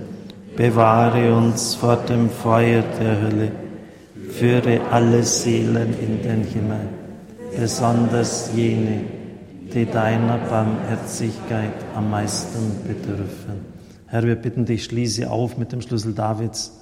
bewahre 0.56 1.32
uns 1.32 1.76
vor 1.76 1.94
dem 1.94 2.28
Feuer 2.28 2.82
der 2.98 3.22
Hölle, 3.22 3.52
führe 4.28 4.80
alle 4.90 5.22
Seelen 5.22 5.96
in 6.00 6.20
den 6.20 6.42
Himmel, 6.42 6.88
besonders 7.56 8.50
jene, 8.52 9.02
die 9.72 9.86
deiner 9.86 10.38
Barmherzigkeit 10.38 11.84
am 11.94 12.10
meisten 12.10 12.82
bedürfen. 12.84 13.60
Herr, 14.08 14.24
wir 14.24 14.34
bitten 14.34 14.64
dich, 14.64 14.82
schließe 14.86 15.30
auf 15.30 15.56
mit 15.56 15.70
dem 15.70 15.82
Schlüssel 15.82 16.14
Davids 16.14 16.80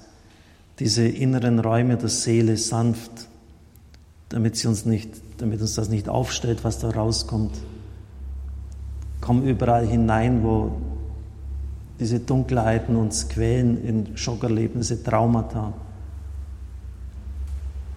diese 0.79 1.07
inneren 1.07 1.59
Räume 1.59 1.97
der 1.97 2.09
Seele 2.09 2.57
sanft, 2.57 3.11
damit, 4.29 4.55
sie 4.55 4.67
uns 4.67 4.87
nicht, 4.87 5.11
damit 5.37 5.61
uns 5.61 5.75
das 5.75 5.89
nicht 5.89 6.09
aufstellt, 6.09 6.63
was 6.63 6.79
da 6.79 6.89
rauskommt. 6.89 7.51
Komm 9.27 9.43
überall 9.43 9.85
hinein, 9.85 10.41
wo 10.41 10.71
diese 11.99 12.21
Dunkelheiten 12.21 12.95
uns 12.95 13.27
quälen 13.27 13.83
in 13.83 14.15
Schockerlebnisse, 14.15 15.03
Traumata. 15.03 15.73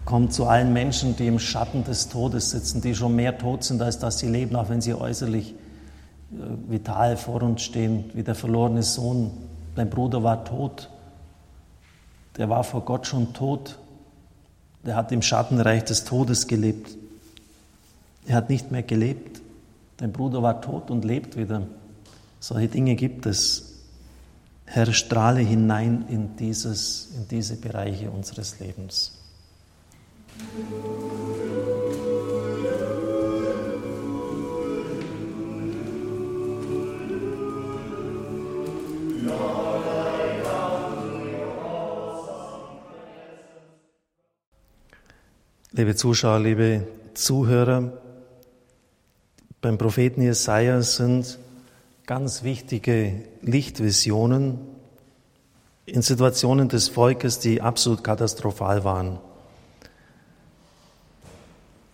Kommt 0.05 0.33
zu 0.33 0.47
allen 0.47 0.73
Menschen, 0.73 1.15
die 1.15 1.29
im 1.29 1.39
Schatten 1.39 1.85
des 1.85 2.09
Todes 2.09 2.51
sitzen, 2.51 2.81
die 2.81 2.97
schon 2.97 3.15
mehr 3.15 3.39
tot 3.39 3.63
sind, 3.63 3.81
als 3.81 4.01
dass 4.01 4.19
sie 4.19 4.27
leben, 4.27 4.57
auch 4.57 4.71
wenn 4.71 4.81
sie 4.81 4.93
äußerlich 4.93 5.53
äh, 6.33 6.37
vital 6.69 7.17
vor 7.17 7.45
uns 7.45 7.63
stehen, 7.63 8.11
wie 8.15 8.25
der 8.25 8.35
verlorene 8.35 8.83
Sohn. 8.83 9.31
Dein 9.77 9.89
Bruder 9.89 10.25
war 10.25 10.45
tot. 10.45 10.91
Der 12.39 12.49
war 12.49 12.65
vor 12.65 12.81
Gott 12.85 13.07
schon 13.07 13.35
tot. 13.35 13.79
Der 14.85 14.97
hat 14.97 15.13
im 15.13 15.23
Schattenreich 15.23 15.85
des 15.85 16.03
Todes 16.03 16.49
gelebt. 16.49 16.91
Er 18.27 18.35
hat 18.35 18.51
nicht 18.51 18.73
mehr 18.73 18.83
gelebt. 18.83 19.40
Dein 20.01 20.13
Bruder 20.13 20.43
war 20.43 20.63
tot 20.63 20.91
und 20.91 21.05
lebt 21.05 21.37
wieder. 21.37 21.67
Solche 22.39 22.69
Dinge 22.69 22.95
gibt 22.95 23.27
es. 23.27 23.83
Herr, 24.65 24.91
strahle 24.95 25.41
hinein 25.41 26.07
in, 26.09 26.37
dieses, 26.37 27.11
in 27.15 27.29
diese 27.29 27.57
Bereiche 27.57 28.11
unseres 28.11 28.59
Lebens. 28.61 29.19
Liebe 45.73 45.95
Zuschauer, 45.95 46.41
liebe 46.41 46.87
Zuhörer, 47.13 47.93
beim 49.61 49.77
Propheten 49.77 50.23
Jesaja 50.23 50.81
sind 50.83 51.39
ganz 52.07 52.43
wichtige 52.43 53.23
Lichtvisionen 53.43 54.59
in 55.87 56.03
Situationen 56.03 56.69
des 56.69 56.89
Volkes, 56.89 57.39
die 57.41 57.61
absolut 57.61 58.03
katastrophal 58.03 58.85
waren. 58.85 59.19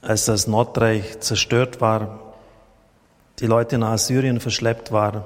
Als 0.01 0.27
das 0.27 0.47
Nordreich 0.47 1.21
zerstört 1.21 1.81
war, 1.81 2.35
die 3.41 3.47
Leute 3.47 3.79
nach 3.79 3.93
Assyrien 3.93 4.41
verschleppt 4.41 4.93
waren, 4.93 5.25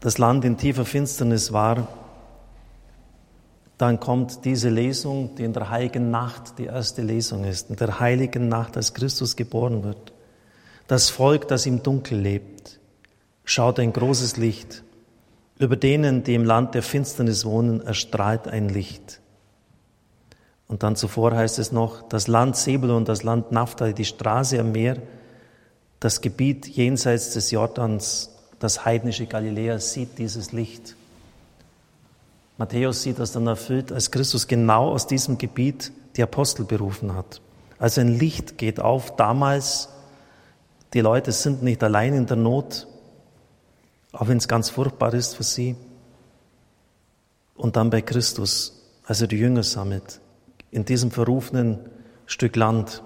das 0.00 0.18
Land 0.18 0.44
in 0.44 0.56
tiefer 0.56 0.84
Finsternis 0.84 1.52
war, 1.52 1.88
dann 3.76 3.98
kommt 3.98 4.44
diese 4.44 4.68
Lesung, 4.68 5.34
die 5.34 5.44
in 5.44 5.52
der 5.52 5.68
heiligen 5.70 6.10
Nacht 6.10 6.58
die 6.58 6.66
erste 6.66 7.02
Lesung 7.02 7.44
ist, 7.44 7.70
in 7.70 7.76
der 7.76 7.98
heiligen 7.98 8.48
Nacht, 8.48 8.76
als 8.76 8.94
Christus 8.94 9.34
geboren 9.34 9.82
wird. 9.82 10.13
Das 10.86 11.08
Volk, 11.08 11.48
das 11.48 11.66
im 11.66 11.82
Dunkel 11.82 12.18
lebt, 12.18 12.78
schaut 13.44 13.78
ein 13.78 13.92
großes 13.92 14.36
Licht. 14.36 14.82
Über 15.58 15.76
denen, 15.76 16.24
die 16.24 16.34
im 16.34 16.44
Land 16.44 16.74
der 16.74 16.82
Finsternis 16.82 17.44
wohnen, 17.44 17.80
erstrahlt 17.80 18.48
ein 18.48 18.68
Licht. 18.68 19.20
Und 20.66 20.82
dann 20.82 20.96
zuvor 20.96 21.34
heißt 21.34 21.58
es 21.58 21.72
noch, 21.72 22.02
das 22.08 22.26
Land 22.26 22.56
Sebulon, 22.56 23.04
das 23.04 23.22
Land 23.22 23.52
Naphtali, 23.52 23.94
die 23.94 24.04
Straße 24.04 24.58
am 24.58 24.72
Meer, 24.72 24.96
das 26.00 26.20
Gebiet 26.20 26.66
jenseits 26.66 27.32
des 27.32 27.50
Jordans, 27.50 28.30
das 28.58 28.84
heidnische 28.84 29.26
Galiläa 29.26 29.78
sieht 29.78 30.18
dieses 30.18 30.52
Licht. 30.52 30.96
Matthäus 32.56 33.02
sieht 33.02 33.18
das 33.18 33.32
dann 33.32 33.46
erfüllt, 33.46 33.90
als 33.90 34.10
Christus 34.10 34.46
genau 34.46 34.90
aus 34.90 35.06
diesem 35.06 35.38
Gebiet 35.38 35.92
die 36.16 36.22
Apostel 36.22 36.64
berufen 36.64 37.14
hat. 37.14 37.40
Also 37.78 38.00
ein 38.00 38.18
Licht 38.18 38.58
geht 38.58 38.80
auf 38.80 39.16
damals. 39.16 39.88
Die 40.94 41.00
Leute 41.00 41.32
sind 41.32 41.64
nicht 41.64 41.82
allein 41.82 42.14
in 42.14 42.26
der 42.26 42.36
Not, 42.36 42.86
auch 44.12 44.28
wenn 44.28 44.38
es 44.38 44.46
ganz 44.46 44.70
furchtbar 44.70 45.12
ist 45.12 45.34
für 45.34 45.42
sie. 45.42 45.74
Und 47.56 47.74
dann 47.74 47.90
bei 47.90 48.00
Christus, 48.00 48.80
als 49.04 49.20
er 49.20 49.26
die 49.26 49.38
Jünger 49.38 49.64
sammelt, 49.64 50.20
in 50.70 50.84
diesem 50.84 51.10
verrufenen 51.10 51.80
Stück 52.26 52.54
Land. 52.54 53.02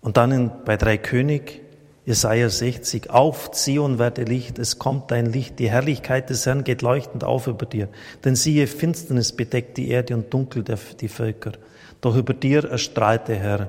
Und 0.00 0.16
dann 0.16 0.30
in, 0.30 0.50
bei 0.64 0.76
drei 0.76 0.98
König, 0.98 1.62
Jesaja 2.06 2.48
60, 2.48 3.10
auf 3.10 3.50
Zion 3.50 3.98
werde 3.98 4.22
Licht, 4.22 4.58
es 4.60 4.78
kommt 4.78 5.10
dein 5.10 5.26
Licht, 5.26 5.58
die 5.58 5.70
Herrlichkeit 5.70 6.30
des 6.30 6.46
Herrn 6.46 6.62
geht 6.62 6.82
leuchtend 6.82 7.24
auf 7.24 7.48
über 7.48 7.66
dir. 7.66 7.88
Denn 8.24 8.36
siehe, 8.36 8.68
Finsternis 8.68 9.32
bedeckt 9.32 9.76
die 9.76 9.88
Erde 9.88 10.14
und 10.14 10.32
dunkel 10.32 10.64
die 10.64 11.08
Völker. 11.08 11.52
Doch 12.00 12.16
über 12.16 12.34
dir 12.34 12.64
erstrahlt 12.64 13.26
der 13.26 13.38
Herr, 13.38 13.68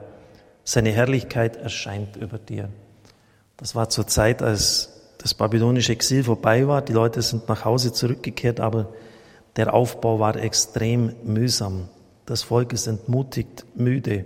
seine 0.64 0.92
Herrlichkeit 0.92 1.58
erscheint 1.58 2.16
über 2.18 2.38
dir. 2.38 2.70
Das 3.64 3.74
war 3.76 3.88
zur 3.88 4.08
Zeit, 4.08 4.42
als 4.42 4.90
das 5.20 5.34
babylonische 5.34 5.94
Exil 5.94 6.26
vorbei 6.26 6.68
war. 6.68 6.82
Die 6.82 6.92
Leute 6.92 7.22
sind 7.22 7.48
nach 7.48 7.64
Hause 7.64 7.94
zurückgekehrt, 7.94 8.60
aber 8.60 8.90
der 9.56 9.74
Aufbau 9.74 10.20
war 10.20 10.36
extrem 10.36 11.16
mühsam. 11.24 11.88
Das 12.26 12.44
Volk 12.44 12.74
ist 12.74 12.88
entmutigt, 12.88 13.66
müde. 13.74 14.26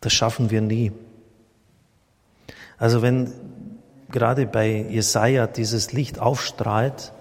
Das 0.00 0.12
schaffen 0.12 0.50
wir 0.50 0.60
nie. 0.60 0.90
Also 2.76 3.02
wenn 3.02 3.32
gerade 4.10 4.46
bei 4.46 4.84
Jesaja 4.90 5.46
dieses 5.46 5.92
Licht 5.92 6.18
aufstrahlt, 6.18 7.12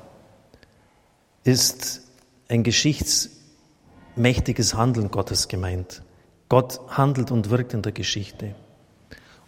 ist 1.43 2.02
ein 2.50 2.64
geschichtsmächtiges 2.64 4.74
Handeln 4.74 5.12
Gottes 5.12 5.48
gemeint. 5.48 6.02
Gott 6.50 6.80
handelt 6.89 7.30
und 7.30 7.52
wirkt 7.52 7.76
in 7.76 7.84
der 7.84 7.91
Geschichte. 7.91 8.56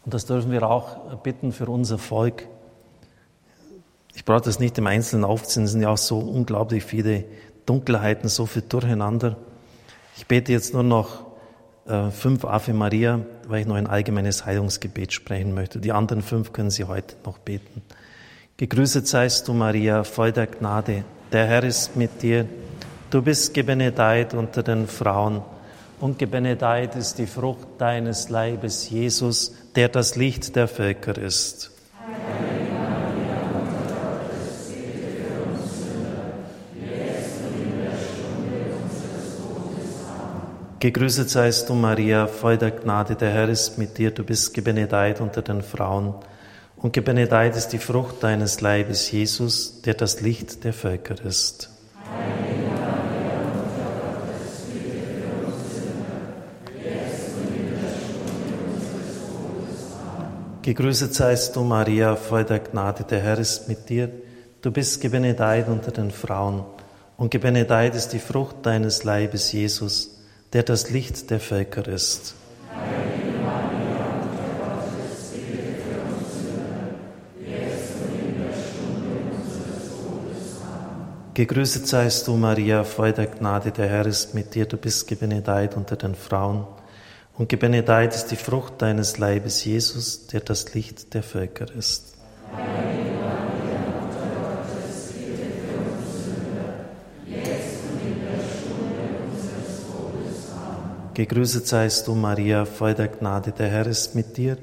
Und 0.09 0.15
das 0.15 0.25
dürfen 0.25 0.51
wir 0.51 0.67
auch 0.67 1.17
bitten 1.17 1.51
für 1.51 1.67
unser 1.67 1.99
Volk. 1.99 2.47
Ich 4.15 4.25
brauche 4.25 4.41
das 4.41 4.57
nicht 4.59 4.75
im 4.79 4.87
Einzelnen 4.87 5.23
aufziehen, 5.23 5.65
es 5.65 5.73
sind 5.73 5.81
ja 5.81 5.89
auch 5.89 5.99
so 5.99 6.17
unglaublich 6.17 6.83
viele 6.83 7.25
Dunkelheiten, 7.67 8.27
so 8.27 8.47
viel 8.47 8.63
Durcheinander. 8.63 9.37
Ich 10.17 10.25
bete 10.25 10.51
jetzt 10.51 10.73
nur 10.73 10.81
noch 10.81 11.27
äh, 11.85 12.09
fünf 12.09 12.43
Ave 12.43 12.73
Maria, 12.73 13.19
weil 13.47 13.61
ich 13.61 13.67
noch 13.67 13.75
ein 13.75 13.85
allgemeines 13.85 14.47
Heilungsgebet 14.47 15.13
sprechen 15.13 15.53
möchte. 15.53 15.77
Die 15.77 15.91
anderen 15.91 16.23
fünf 16.23 16.53
können 16.53 16.71
Sie 16.71 16.85
heute 16.85 17.15
noch 17.23 17.37
beten. 17.37 17.83
Gegrüßet 18.57 19.07
seist 19.07 19.47
du, 19.47 19.53
Maria, 19.53 20.03
voll 20.03 20.31
der 20.31 20.47
Gnade. 20.47 21.03
Der 21.31 21.45
Herr 21.45 21.63
ist 21.63 21.95
mit 21.95 22.23
dir. 22.23 22.47
Du 23.11 23.21
bist 23.21 23.53
gebenedeit 23.53 24.33
unter 24.33 24.63
den 24.63 24.87
Frauen 24.87 25.43
und 25.99 26.17
gebenedeit 26.17 26.95
ist 26.95 27.19
die 27.19 27.27
Frucht 27.27 27.67
deines 27.77 28.29
Leibes, 28.29 28.89
Jesus, 28.89 29.53
der 29.75 29.89
das 29.89 30.15
Licht 30.15 30.55
der 30.55 30.67
Völker 30.67 31.17
ist. 31.17 31.71
Gegrüßet 40.79 41.29
seist 41.29 41.67
du, 41.67 41.73
Maria, 41.73 42.27
voll 42.27 42.57
der 42.57 42.71
Gnade, 42.71 43.15
der 43.15 43.31
Herr 43.31 43.49
ist 43.49 43.77
mit 43.77 43.97
dir, 43.97 44.11
du 44.11 44.23
bist 44.23 44.53
gebenedeit 44.53 45.19
unter 45.19 45.41
den 45.41 45.61
Frauen, 45.61 46.13
und 46.77 46.93
gebenedeit 46.93 47.57
ist 47.57 47.69
die 47.69 47.79
Frucht 47.79 48.23
deines 48.23 48.61
Leibes, 48.61 49.11
Jesus, 49.11 49.81
der 49.81 49.95
das 49.95 50.21
Licht 50.21 50.63
der 50.63 50.71
Völker 50.71 51.21
ist. 51.25 51.69
Gegrüßet 60.61 61.13
seist 61.13 61.55
du, 61.55 61.63
Maria, 61.63 62.17
voll 62.17 62.43
der 62.43 62.59
Gnade, 62.59 63.05
der 63.05 63.21
Herr 63.21 63.39
ist 63.39 63.69
mit 63.69 63.87
dir, 63.87 64.11
du 64.61 64.71
bist 64.71 64.99
gebenedeit 64.99 65.69
unter 65.69 65.91
den 65.91 66.11
Frauen, 66.11 66.65
und 67.15 67.31
gebenedeit 67.31 67.95
ist 67.95 68.09
die 68.09 68.19
Frucht 68.19 68.57
deines 68.63 69.05
Leibes, 69.05 69.53
Jesus, 69.53 70.19
der 70.51 70.63
das 70.63 70.89
Licht 70.89 71.29
der 71.31 71.39
Völker 71.39 71.87
ist. 71.87 72.35
Gegrüßet 81.35 81.87
seist 81.87 82.27
du, 82.27 82.35
Maria, 82.35 82.83
voll 82.83 83.13
der 83.13 83.27
Gnade, 83.27 83.71
der 83.71 83.87
Herr 83.87 84.05
ist 84.05 84.35
mit 84.35 84.55
dir, 84.55 84.65
du 84.65 84.75
bist 84.75 85.07
gebenedeit 85.07 85.77
unter 85.77 85.95
den 85.95 86.15
Frauen, 86.15 86.67
und 87.39 87.49
gebenedeit 87.49 88.13
ist 88.13 88.27
die 88.27 88.35
Frucht 88.35 88.83
deines 88.83 89.17
Leibes, 89.17 89.65
Jesus, 89.65 90.27
der 90.27 90.41
das 90.41 90.75
Licht 90.75 91.15
der 91.15 91.23
Völker 91.23 91.65
ist. 91.75 92.13
Amen. 92.53 92.99
Gegrüßet 101.19 101.67
seist 101.67 102.07
du, 102.07 102.15
Maria, 102.15 102.63
voll 102.63 102.93
der 102.93 103.09
Gnade, 103.09 103.51
der 103.51 103.67
Herr 103.67 103.85
ist 103.87 104.15
mit 104.15 104.37
dir. 104.37 104.57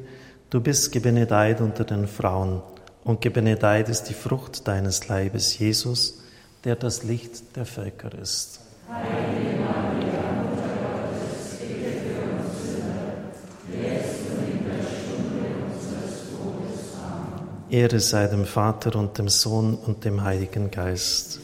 Du 0.49 0.63
bist 0.63 0.91
gebenedeit 0.91 1.61
unter 1.61 1.85
den 1.85 2.07
Frauen, 2.07 2.63
und 3.05 3.21
gebenedeit 3.21 3.91
ist 3.91 4.05
die 4.05 4.15
Frucht 4.15 4.67
deines 4.67 5.07
Leibes, 5.07 5.59
Jesus, 5.59 6.23
der 6.65 6.77
das 6.77 7.03
Licht 7.03 7.57
der 7.57 7.67
Völker 7.67 8.11
ist. 8.19 8.61
Heilige 8.91 9.61
Maria, 9.61 10.33
Mutter 10.45 10.73
Gottes, 10.81 11.59
bitte 11.61 11.91
für 12.01 12.25
uns 12.39 12.57
Sünder, 12.65 13.13
jetzt 13.77 14.25
und 14.31 14.49
in 14.49 14.65
der 14.65 14.81
Stunde 14.81 15.45
unseres 15.63 16.15
Todes. 16.31 16.97
Amen. 17.05 17.56
Ehre 17.69 17.99
sei 17.99 18.29
dem 18.29 18.45
Vater 18.45 18.97
und 18.97 19.19
dem 19.19 19.29
Sohn 19.29 19.75
und 19.75 20.05
dem 20.05 20.23
Heiligen 20.23 20.71
Geist. 20.71 21.41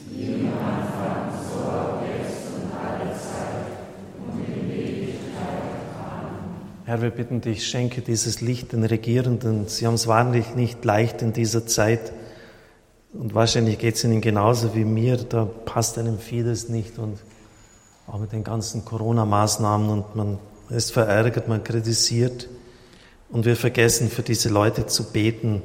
Herr, 6.84 7.02
wir 7.02 7.10
bitten 7.10 7.40
dich, 7.40 7.66
schenke 7.66 8.02
dieses 8.02 8.40
Licht 8.40 8.72
den 8.72 8.84
Regierenden. 8.84 9.66
Sie 9.66 9.86
haben 9.86 9.94
es 9.94 10.06
wahrlich 10.06 10.54
nicht 10.54 10.84
leicht 10.84 11.22
in 11.22 11.32
dieser 11.32 11.66
Zeit. 11.66 12.12
Und 13.12 13.34
wahrscheinlich 13.34 13.78
geht 13.78 13.96
es 13.96 14.04
ihnen 14.04 14.20
genauso 14.20 14.74
wie 14.74 14.84
mir. 14.84 15.16
Da 15.16 15.44
passt 15.44 15.98
einem 15.98 16.18
vieles 16.18 16.68
nicht. 16.68 16.98
Und 16.98 17.18
auch 18.06 18.20
mit 18.20 18.32
den 18.32 18.44
ganzen 18.44 18.84
Corona-Maßnahmen. 18.84 19.90
Und 19.90 20.14
man 20.14 20.38
ist 20.70 20.92
verärgert, 20.92 21.48
man 21.48 21.64
kritisiert. 21.64 22.48
Und 23.28 23.44
wir 23.44 23.56
vergessen, 23.56 24.08
für 24.08 24.22
diese 24.22 24.50
Leute 24.50 24.86
zu 24.86 25.12
beten. 25.12 25.62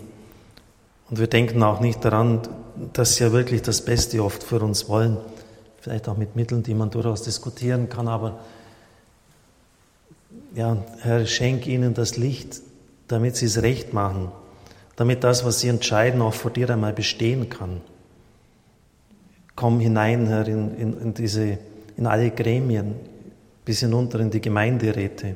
Und 1.10 1.20
wir 1.20 1.28
denken 1.28 1.64
auch 1.64 1.80
nicht 1.80 2.04
daran, 2.04 2.42
dass 2.94 3.16
sie 3.16 3.24
ja 3.24 3.32
wirklich 3.32 3.62
das 3.62 3.84
Beste 3.84 4.24
oft 4.24 4.44
für 4.44 4.60
uns 4.60 4.90
wollen. 4.90 5.18
Vielleicht 5.80 6.10
auch 6.10 6.18
mit 6.18 6.36
Mitteln, 6.36 6.64
die 6.64 6.74
man 6.74 6.90
durchaus 6.90 7.24
diskutieren 7.24 7.88
kann. 7.90 8.08
Aber 8.08 8.40
ja, 10.54 10.78
Herr, 11.02 11.26
schenk 11.26 11.68
ihnen 11.68 11.94
das 11.94 12.18
Licht, 12.18 12.62
damit 13.08 13.36
sie 13.36 13.46
es 13.46 13.62
recht 13.62 13.94
machen, 13.94 14.32
damit 14.96 15.24
das, 15.24 15.46
was 15.46 15.60
sie 15.60 15.70
entscheiden, 15.70 16.22
auch 16.22 16.34
vor 16.34 16.52
dir 16.52 16.70
einmal 16.70 16.94
bestehen 16.94 17.50
kann. 17.50 17.82
Komm 19.56 19.80
hinein, 19.80 20.28
Herr, 20.28 20.48
in, 20.48 20.76
in, 20.78 21.02
in 21.02 21.14
diese, 21.14 21.58
in 21.96 22.06
alle 22.06 22.32
Gremien, 22.32 22.96
bis 23.66 23.80
hinunter 23.80 24.20
in 24.20 24.30
die 24.30 24.42
Gemeinderäte. 24.42 25.36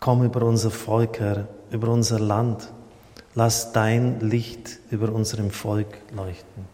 Komm 0.00 0.24
über 0.24 0.42
unser 0.42 0.70
Volk, 0.70 1.20
Herr, 1.20 1.48
über 1.70 1.88
unser 1.88 2.20
Land. 2.20 2.72
Lass 3.38 3.72
dein 3.72 4.20
Licht 4.20 4.78
über 4.90 5.12
unserem 5.12 5.50
Volk 5.50 5.88
leuchten. 6.10 6.64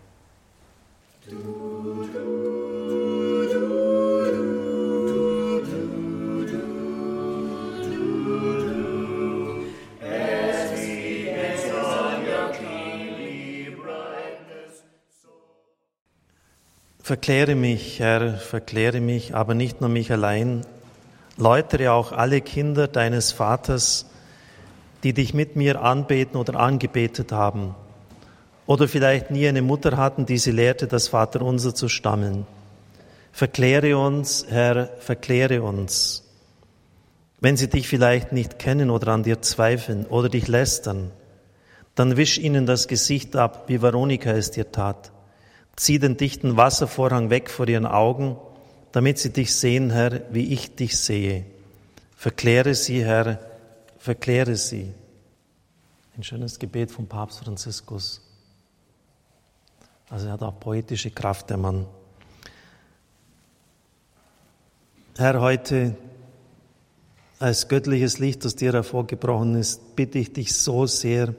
Verkläre 17.03 17.57
mich, 17.57 17.99
Herr, 17.99 18.35
verkläre 18.35 19.01
mich, 19.01 19.35
aber 19.35 19.55
nicht 19.55 19.81
nur 19.81 19.91
mich 19.91 20.13
allein, 20.13 20.65
läutere 21.37 21.91
auch 21.91 22.13
alle 22.13 22.41
Kinder 22.41 22.87
deines 22.87 23.33
Vaters, 23.33 24.07
die 25.03 25.13
dich 25.13 25.35
mit 25.35 25.57
mir 25.57 25.83
anbeten 25.83 26.37
oder 26.37 26.59
angebetet 26.59 27.33
haben, 27.33 27.75
oder 28.67 28.87
vielleicht 28.89 29.31
nie 29.31 29.47
eine 29.49 29.63
Mutter 29.63 29.97
hatten, 29.97 30.25
die 30.25 30.39
sie 30.39 30.53
lehrte, 30.53 30.87
das 30.87 31.09
Vaterunser 31.09 31.75
zu 31.75 31.89
stammeln. 31.89 32.47
Verkläre 33.33 33.99
uns, 33.99 34.47
Herr, 34.49 34.89
verkläre 34.99 35.63
uns. 35.63 36.23
Wenn 37.41 37.57
sie 37.57 37.69
dich 37.69 37.89
vielleicht 37.89 38.33
nicht 38.33 38.59
kennen 38.59 38.91
oder 38.91 39.09
an 39.09 39.25
dir 39.25 39.43
zweifeln 39.43 40.07
oder 40.07 40.29
dich 40.29 40.47
lästern, 40.47 41.11
dann 41.95 42.17
wisch 42.17 42.39
ihnen 42.39 42.67
das 42.67 42.89
Gesicht 42.89 43.35
ab, 43.35 43.65
wie 43.67 43.83
Veronika 43.83 44.31
es 44.31 44.53
dir 44.53 44.71
tat. 44.71 45.11
Zieh 45.75 45.99
den 45.99 46.17
dichten 46.17 46.57
Wasservorhang 46.57 47.31
weg 47.31 47.51
vor 47.51 47.67
ihren 47.67 47.87
Augen, 47.87 48.37
damit 48.93 49.19
sie 49.19 49.31
dich 49.31 49.55
sehen, 49.55 49.91
Herr, 49.91 50.21
wie 50.31 50.53
ich 50.53 50.77
dich 50.77 50.97
sehe. 50.99 51.45
Verkläre 52.17 52.75
sie, 52.75 53.05
Herr, 53.05 53.41
verkläre 54.03 54.57
sie. 54.57 54.93
Ein 56.17 56.25
schönes 56.25 56.59
Gebet 56.59 56.91
vom 56.91 57.07
Papst 57.07 57.39
Franziskus. 57.39 58.21
Also 60.11 60.27
er 60.27 60.33
hat 60.33 60.43
auch 60.43 60.59
poetische 60.59 61.13
Kraft, 61.13 61.51
der 61.51 61.57
Mann. 61.57 61.87
Herr, 65.17 65.41
heute 65.41 65.95
als 67.39 67.69
göttliches 67.69 68.19
Licht 68.19 68.45
aus 68.45 68.57
dir 68.57 68.73
hervorgebrochen 68.73 69.55
ist, 69.55 69.95
bitte 69.95 70.19
ich 70.19 70.33
dich 70.33 70.53
so 70.53 70.87
sehr 70.87 71.35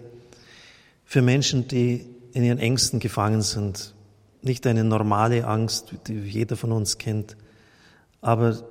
für 1.03 1.22
Menschen, 1.22 1.68
die 1.68 2.05
in 2.32 2.45
ihren 2.45 2.59
Ängsten 2.59 3.01
gefangen 3.01 3.41
sind. 3.41 3.93
Nicht 4.41 4.66
eine 4.68 4.86
normale 4.86 5.45
Angst, 5.45 5.95
die 6.07 6.14
jeder 6.14 6.55
von 6.55 6.72
uns 6.72 6.97
kennt, 6.97 7.36
aber 8.22 8.64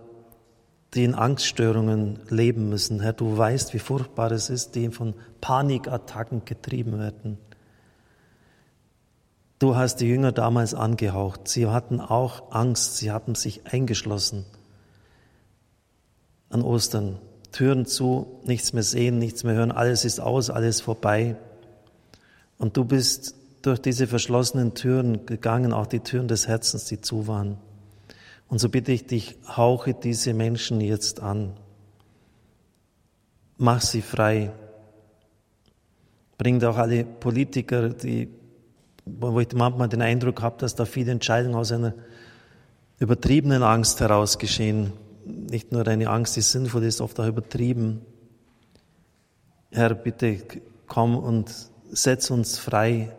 die 0.94 1.04
in 1.04 1.14
Angststörungen 1.14 2.20
leben 2.28 2.68
müssen. 2.68 3.00
Herr, 3.00 3.14
du 3.14 3.36
weißt, 3.36 3.72
wie 3.72 3.78
furchtbar 3.78 4.30
es 4.32 4.50
ist, 4.50 4.74
die 4.74 4.90
von 4.90 5.14
Panikattacken 5.40 6.44
getrieben 6.44 6.98
werden. 6.98 7.38
Du 9.58 9.76
hast 9.76 9.96
die 9.96 10.08
Jünger 10.08 10.32
damals 10.32 10.74
angehaucht. 10.74 11.48
Sie 11.48 11.66
hatten 11.68 12.00
auch 12.00 12.52
Angst, 12.52 12.96
sie 12.96 13.10
hatten 13.10 13.34
sich 13.34 13.66
eingeschlossen 13.66 14.44
an 16.50 16.62
Ostern. 16.62 17.18
Türen 17.52 17.86
zu, 17.86 18.40
nichts 18.44 18.72
mehr 18.72 18.82
sehen, 18.82 19.18
nichts 19.18 19.44
mehr 19.44 19.54
hören, 19.54 19.72
alles 19.72 20.04
ist 20.04 20.20
aus, 20.20 20.50
alles 20.50 20.80
vorbei. 20.80 21.36
Und 22.58 22.76
du 22.76 22.84
bist 22.84 23.34
durch 23.62 23.80
diese 23.80 24.06
verschlossenen 24.06 24.74
Türen 24.74 25.26
gegangen, 25.26 25.72
auch 25.72 25.86
die 25.86 26.00
Türen 26.00 26.28
des 26.28 26.48
Herzens, 26.48 26.86
die 26.86 27.00
zu 27.00 27.26
waren. 27.26 27.58
Und 28.52 28.58
so 28.58 28.68
bitte 28.68 28.92
ich 28.92 29.06
dich, 29.06 29.38
hauche 29.46 29.94
diese 29.94 30.34
Menschen 30.34 30.82
jetzt 30.82 31.20
an. 31.20 31.54
Mach 33.56 33.80
sie 33.80 34.02
frei. 34.02 34.52
Bring 36.36 36.62
auch 36.62 36.76
alle 36.76 37.06
Politiker, 37.06 37.88
die, 37.88 38.28
wo 39.06 39.40
ich 39.40 39.54
manchmal 39.54 39.88
den 39.88 40.02
Eindruck 40.02 40.42
habe, 40.42 40.58
dass 40.58 40.74
da 40.74 40.84
viele 40.84 41.12
Entscheidungen 41.12 41.54
aus 41.54 41.72
einer 41.72 41.94
übertriebenen 42.98 43.62
Angst 43.62 44.00
heraus 44.00 44.36
geschehen. 44.36 44.92
Nicht 45.24 45.72
nur 45.72 45.88
eine 45.88 46.10
Angst, 46.10 46.36
die 46.36 46.42
sinnvoll 46.42 46.84
ist, 46.84 47.00
oft 47.00 47.18
auch 47.20 47.26
übertrieben. 47.26 48.02
Herr, 49.70 49.94
bitte 49.94 50.42
komm 50.88 51.16
und 51.16 51.50
setz 51.90 52.28
uns 52.30 52.58
frei 52.58 53.16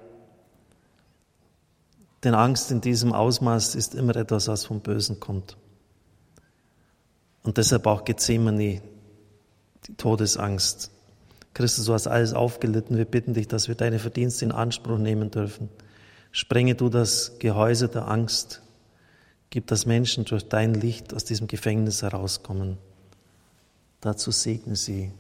denn 2.24 2.36
Angst 2.36 2.71
in 2.71 2.82
diesem 2.82 3.13
Ausmaß 3.13 3.76
ist 3.76 3.95
immer 3.95 4.15
etwas, 4.15 4.47
was 4.47 4.65
vom 4.65 4.80
Bösen 4.80 5.19
kommt. 5.19 5.57
Und 7.43 7.57
deshalb 7.57 7.86
auch 7.86 8.05
Gethsemane, 8.05 8.82
die 9.88 9.93
Todesangst. 9.97 10.91
Christus, 11.53 11.86
du 11.86 11.93
hast 11.93 12.07
alles 12.07 12.34
aufgelitten. 12.34 12.97
Wir 12.97 13.05
bitten 13.05 13.34
dich, 13.34 13.47
dass 13.47 13.67
wir 13.67 13.76
deine 13.76 13.99
Verdienste 13.99 14.45
in 14.45 14.51
Anspruch 14.51 14.97
nehmen 14.97 15.30
dürfen. 15.30 15.69
Sprenge 16.32 16.76
du 16.76 16.89
das 16.89 17.38
Gehäuse 17.39 17.89
der 17.89 18.07
Angst. 18.07 18.61
Gib, 19.49 19.67
dass 19.67 19.86
Menschen 19.86 20.26
durch 20.26 20.47
dein 20.47 20.74
Licht 20.74 21.13
aus 21.13 21.26
diesem 21.26 21.47
Gefängnis 21.47 22.01
herauskommen. 22.01 22.78
Dazu 24.01 24.32
segne 24.32 24.76
sie. 24.76 25.11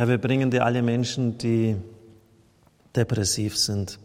Herr, 0.00 0.08
wir 0.08 0.16
bringen 0.16 0.50
dir 0.50 0.64
alle 0.64 0.80
Menschen, 0.80 1.36
die 1.36 1.76
depressiv 2.96 3.58
sind. 3.58 3.98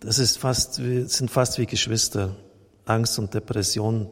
Das 0.00 0.18
ist 0.18 0.36
fast, 0.36 0.74
sind 0.74 1.30
fast 1.30 1.58
wie 1.58 1.64
Geschwister. 1.64 2.36
Angst 2.84 3.18
und 3.18 3.32
Depression. 3.32 4.10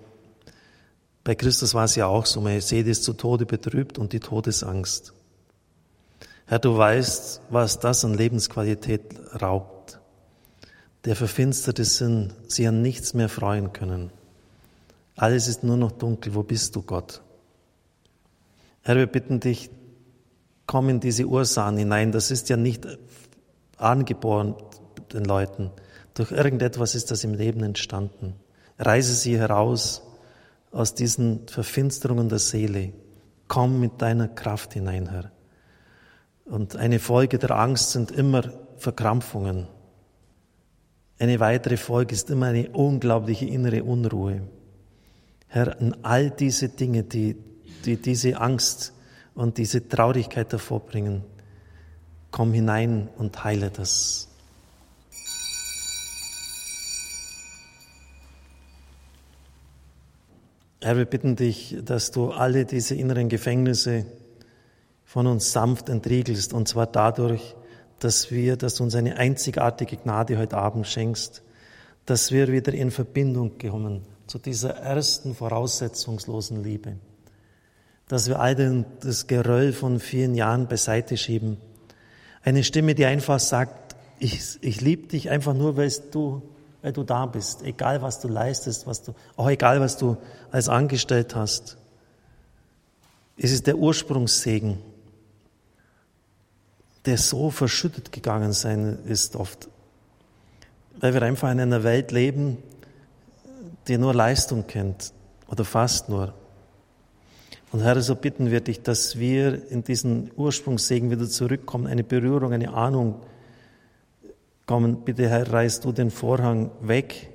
Bei 1.23 1.35
Christus 1.35 1.75
war 1.75 1.85
es 1.85 1.97
ja 1.97 2.07
auch 2.07 2.25
so. 2.25 2.43
Seele 2.61 2.91
ist 2.91 3.05
zu 3.05 3.13
Tode 3.13 3.45
betrübt 3.45 3.99
und 3.99 4.15
die 4.15 4.21
Todesangst. 4.21 5.13
Herr, 6.47 6.61
du 6.61 6.79
weißt, 6.79 7.43
was 7.51 7.79
das 7.79 8.03
an 8.03 8.15
Lebensqualität 8.15 9.03
raubt. 9.39 10.01
Der 11.05 11.15
verfinsterte 11.15 11.85
Sinn, 11.85 12.33
sie 12.49 12.67
an 12.67 12.81
nichts 12.81 13.13
mehr 13.13 13.29
freuen 13.29 13.75
können. 13.75 14.11
Alles 15.15 15.47
ist 15.47 15.63
nur 15.63 15.77
noch 15.77 15.93
dunkel. 15.93 16.35
Wo 16.35 16.43
bist 16.43 16.75
du, 16.75 16.81
Gott? 16.81 17.21
Herr, 18.81 18.97
wir 18.97 19.07
bitten 19.07 19.39
dich, 19.39 19.69
kommen 20.67 21.01
diese 21.01 21.27
Ursachen 21.27 21.77
hinein. 21.77 22.13
Das 22.13 22.31
ist 22.31 22.49
ja 22.49 22.57
nicht 22.57 22.87
angeboren 23.77 24.55
den 25.13 25.25
Leuten. 25.25 25.71
Durch 26.15 26.31
irgendetwas 26.31 26.95
ist 26.95 27.11
das 27.11 27.25
im 27.25 27.35
Leben 27.35 27.63
entstanden. 27.63 28.35
Reise 28.79 29.15
sie 29.15 29.39
heraus 29.39 30.03
aus 30.71 30.95
diesen 30.95 31.49
Verfinsterungen 31.49 32.29
der 32.29 32.39
Seele. 32.39 32.93
Komm 33.49 33.81
mit 33.81 34.01
deiner 34.01 34.29
Kraft 34.29 34.73
hinein, 34.73 35.09
Herr. 35.11 35.31
Und 36.45 36.77
eine 36.77 36.99
Folge 36.99 37.39
der 37.39 37.53
Angst 37.53 37.93
sind 37.93 38.11
immer 38.11 38.43
Verkrampfungen. 38.77 39.69
Eine 41.19 41.39
weitere 41.41 41.77
Folge 41.77 42.15
ist 42.15 42.31
immer 42.31 42.47
eine 42.47 42.71
unglaubliche 42.71 43.47
innere 43.47 43.85
Unruhe. 43.85 44.43
Herr, 45.47 45.79
in 45.81 45.95
all 46.03 46.31
diese 46.31 46.71
Dinge, 46.71 47.05
die, 47.05 47.37
die 47.85 47.97
diese 47.97 48.41
Angst 48.41 48.93
und 49.35 49.59
diese 49.59 49.89
Traurigkeit 49.89 50.53
hervorbringen. 50.53 51.23
Komm 52.31 52.53
hinein 52.53 53.09
und 53.19 53.45
heile 53.45 53.71
das. 53.71 54.29
Herr, 60.81 60.97
wir 60.97 61.05
bitten 61.05 61.37
dich, 61.37 61.77
dass 61.85 62.11
du 62.11 62.33
alle 62.33 62.65
diese 62.65 62.97
inneren 62.97 63.29
Gefängnisse 63.29 64.05
von 65.05 65.29
uns 65.29 65.53
sanft 65.53 65.89
entriegelst, 65.89 66.53
und 66.53 66.67
zwar 66.67 66.87
dadurch, 66.87 67.55
dass 68.01 68.33
wir, 68.33 68.57
dass 68.57 68.75
du 68.77 68.85
uns 68.85 68.97
eine 68.97 69.17
einzigartige 69.17 69.97
Gnade 69.97 70.39
heute 70.39 70.57
Abend 70.57 70.89
schenkst, 70.89 71.43
dass 72.05 72.33
wir 72.33 72.49
wieder 72.49 72.75
in 72.75 72.91
Verbindung 72.91 73.59
kommen 73.59 74.03
zu 74.27 74.39
dieser 74.39 74.71
ersten 74.71 75.37
voraussetzungslosen 75.37 76.65
Liebe 76.65 76.97
dass 78.13 78.29
wir 78.29 78.41
all 78.41 78.85
das 79.01 79.27
Geröll 79.27 79.73
von 79.73 79.99
vielen 79.99 80.35
Jahren 80.35 80.69
beiseite 80.69 81.17
schieben. 81.17 81.57
Eine 82.43 82.63
Stimme, 82.63 82.95
die 82.95 83.07
einfach 83.07 83.41
sagt, 83.41 83.97
ich, 84.19 84.59
ich 84.61 84.83
liebe 84.83 85.07
dich 85.07 85.31
einfach 85.31 85.55
nur, 85.55 85.79
weil 85.79 85.91
du, 86.11 86.43
weil 86.83 86.93
du 86.93 87.05
da 87.05 87.25
bist, 87.25 87.63
egal 87.63 88.03
was 88.03 88.21
du 88.21 88.29
leistest, 88.29 88.87
was 88.87 89.03
du, 89.03 89.15
auch 89.37 89.49
egal 89.49 89.81
was 89.81 89.97
du 89.97 90.19
als 90.51 90.69
angestellt 90.69 91.35
hast. 91.35 91.79
Es 93.39 93.51
ist 93.51 93.67
der 93.67 93.79
Ursprungssegen, 93.79 94.77
der 97.07 97.17
so 97.17 97.49
verschüttet 97.51 98.13
gegangen 98.13 98.53
sein 98.53 98.99
ist 99.07 99.37
oft, 99.37 99.71
weil 101.01 101.15
wir 101.15 101.23
einfach 101.23 101.51
in 101.51 101.61
einer 101.61 101.83
Welt 101.83 102.13
leben, 102.13 102.59
die 103.89 103.97
nur 103.97 104.13
Leistung 104.13 104.67
kennt 104.67 105.15
oder 105.49 105.65
fast 105.65 106.11
nur. 106.11 106.35
Und 107.73 107.81
Herr, 107.81 107.99
so 108.03 108.15
bitten 108.17 108.51
wir 108.51 108.61
dich, 108.61 108.83
dass 108.83 109.19
wir 109.19 109.71
in 109.71 109.83
diesen 109.83 110.31
Ursprungssegen 110.37 111.11
wieder 111.11 111.27
zurückkommen, 111.27 111.87
eine 111.87 112.05
Berührung, 112.05 112.53
eine 112.53 112.75
Ahnung 112.75 113.23
kommen. 114.67 115.05
Bitte, 115.07 115.27
Herr, 115.31 115.51
reiß 115.51 115.81
du 115.81 115.91
den 115.91 116.11
Vorhang 116.11 116.71
weg. 116.83 117.31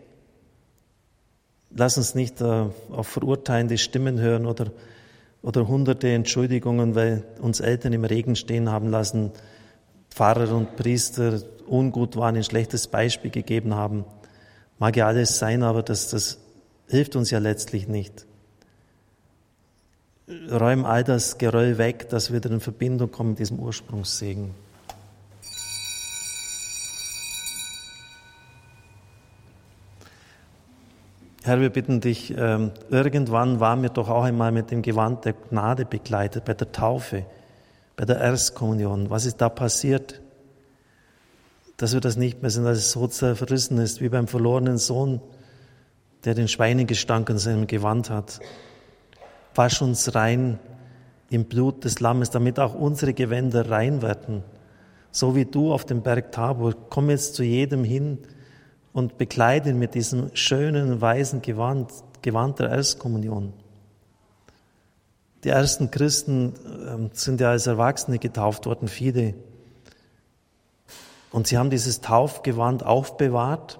Lass 1.71 1.97
uns 1.97 2.13
nicht 2.13 2.39
äh, 2.41 2.65
auf 2.91 3.07
verurteilende 3.07 3.79
Stimmen 3.79 4.19
hören 4.19 4.45
oder, 4.45 4.67
oder 5.41 5.67
hunderte 5.67 6.09
Entschuldigungen, 6.09 6.93
weil 6.93 7.23
uns 7.41 7.59
Eltern 7.59 7.93
im 7.93 8.05
Regen 8.05 8.35
stehen 8.35 8.69
haben 8.69 8.89
lassen, 8.91 9.31
Pfarrer 10.11 10.55
und 10.55 10.75
Priester 10.75 11.41
ungut 11.67 12.15
waren, 12.15 12.35
ein 12.35 12.43
schlechtes 12.43 12.87
Beispiel 12.87 13.31
gegeben 13.31 13.73
haben. 13.73 14.05
Mag 14.77 14.97
ja 14.97 15.07
alles 15.07 15.39
sein, 15.39 15.63
aber 15.63 15.81
das, 15.81 16.09
das 16.09 16.37
hilft 16.87 17.15
uns 17.15 17.31
ja 17.31 17.39
letztlich 17.39 17.87
nicht 17.87 18.27
räum 20.27 20.85
all 20.85 21.03
das 21.03 21.37
Geröll 21.37 21.77
weg, 21.77 22.09
dass 22.09 22.31
wir 22.31 22.37
wieder 22.37 22.51
in 22.51 22.59
Verbindung 22.59 23.11
kommen 23.11 23.31
mit 23.31 23.39
diesem 23.39 23.59
Ursprungssegen. 23.59 24.51
Herr, 31.43 31.61
wir 31.61 31.69
bitten 31.69 32.01
dich, 32.01 32.35
ähm, 32.37 32.71
irgendwann 32.89 33.61
waren 33.61 33.81
wir 33.81 33.89
doch 33.89 34.09
auch 34.09 34.23
einmal 34.23 34.51
mit 34.51 34.69
dem 34.69 34.81
Gewand 34.81 35.23
der 35.23 35.31
Gnade 35.31 35.85
begleitet, 35.85 36.43
bei 36.43 36.53
der 36.53 36.73
Taufe, 36.73 37.25
bei 37.95 38.03
der 38.03 38.19
Erstkommunion. 38.19 39.09
Was 39.09 39.25
ist 39.25 39.37
da 39.37 39.47
passiert? 39.47 40.19
Dass 41.77 41.93
wir 41.93 42.01
das 42.01 42.17
nicht 42.17 42.41
mehr 42.41 42.51
sind, 42.51 42.65
dass 42.65 42.79
es 42.79 42.91
so 42.91 43.07
zerfrissen 43.07 43.77
ist, 43.77 44.01
wie 44.01 44.09
beim 44.09 44.27
verlorenen 44.27 44.77
Sohn, 44.77 45.21
der 46.25 46.33
den 46.33 46.49
Schweinegestank 46.49 47.29
in 47.29 47.37
seinem 47.37 47.65
Gewand 47.65 48.09
hat. 48.09 48.41
Wasch 49.57 49.81
uns 49.81 50.15
rein 50.15 50.59
im 51.29 51.45
Blut 51.45 51.83
des 51.83 51.99
Lammes, 51.99 52.29
damit 52.29 52.59
auch 52.59 52.73
unsere 52.73 53.13
Gewänder 53.13 53.69
rein 53.69 54.01
werden. 54.01 54.43
So 55.11 55.35
wie 55.35 55.45
du 55.45 55.73
auf 55.73 55.85
dem 55.85 56.01
Berg 56.01 56.31
Tabor. 56.31 56.73
Komm 56.89 57.09
jetzt 57.09 57.35
zu 57.35 57.43
jedem 57.43 57.83
hin 57.83 58.19
und 58.93 59.17
bekleide 59.17 59.71
ihn 59.71 59.79
mit 59.79 59.95
diesem 59.95 60.35
schönen, 60.35 61.01
weißen 61.01 61.41
Gewand, 61.41 61.91
Gewand 62.21 62.59
der 62.59 62.69
Erstkommunion. 62.69 63.53
Die 65.43 65.49
ersten 65.49 65.91
Christen 65.91 66.53
ähm, 66.87 67.09
sind 67.13 67.39
ja 67.39 67.51
als 67.51 67.67
Erwachsene 67.67 68.19
getauft 68.19 68.65
worden, 68.65 68.87
viele. 68.87 69.35
Und 71.31 71.47
sie 71.47 71.57
haben 71.57 71.69
dieses 71.69 72.01
Taufgewand 72.01 72.85
aufbewahrt 72.85 73.79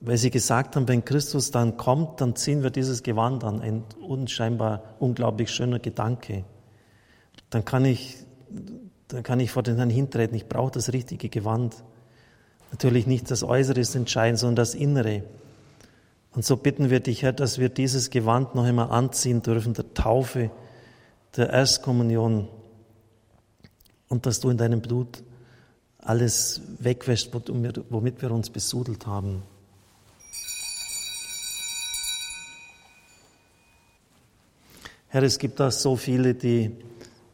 weil 0.00 0.16
sie 0.16 0.30
gesagt 0.30 0.76
haben, 0.76 0.86
wenn 0.86 1.04
Christus 1.04 1.50
dann 1.50 1.76
kommt, 1.76 2.20
dann 2.20 2.36
ziehen 2.36 2.62
wir 2.62 2.70
dieses 2.70 3.02
Gewand 3.02 3.42
an. 3.44 3.60
Ein 3.60 3.84
unscheinbar 4.00 4.82
unglaublich 5.00 5.50
schöner 5.50 5.78
Gedanke. 5.78 6.44
Dann 7.50 7.64
kann 7.64 7.84
ich, 7.84 8.16
dann 9.08 9.22
kann 9.22 9.40
ich 9.40 9.50
vor 9.50 9.62
den 9.62 9.76
Herrn 9.76 9.90
hintreten. 9.90 10.36
Ich 10.36 10.46
brauche 10.46 10.70
das 10.70 10.92
richtige 10.92 11.28
Gewand. 11.28 11.82
Natürlich 12.70 13.06
nicht 13.06 13.30
das 13.30 13.42
Äußere 13.42 13.80
ist 13.80 13.94
entscheidend, 13.94 14.38
sondern 14.38 14.56
das 14.56 14.74
Innere. 14.74 15.24
Und 16.32 16.44
so 16.44 16.56
bitten 16.56 16.90
wir 16.90 17.00
dich, 17.00 17.22
Herr, 17.22 17.32
dass 17.32 17.58
wir 17.58 17.68
dieses 17.68 18.10
Gewand 18.10 18.54
noch 18.54 18.64
einmal 18.64 18.90
anziehen 18.90 19.42
dürfen, 19.42 19.74
der 19.74 19.94
Taufe, 19.94 20.50
der 21.36 21.50
Erstkommunion, 21.50 22.48
und 24.08 24.26
dass 24.26 24.40
du 24.40 24.48
in 24.50 24.56
deinem 24.56 24.80
Blut 24.80 25.22
alles 25.98 26.62
wegwäschst, 26.78 27.30
womit 27.90 28.22
wir 28.22 28.30
uns 28.30 28.50
besudelt 28.50 29.06
haben. 29.06 29.42
Herr, 35.10 35.22
es 35.22 35.38
gibt 35.38 35.58
da 35.58 35.70
so 35.70 35.96
viele, 35.96 36.34
die 36.34 36.70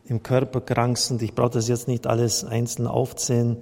im 0.06 0.22
Körper 0.22 0.60
krank 0.60 0.96
sind. 0.96 1.22
Ich 1.22 1.34
brauche 1.34 1.50
das 1.50 1.66
jetzt 1.66 1.88
nicht 1.88 2.06
alles 2.06 2.44
einzeln 2.44 2.86
aufzählen. 2.86 3.56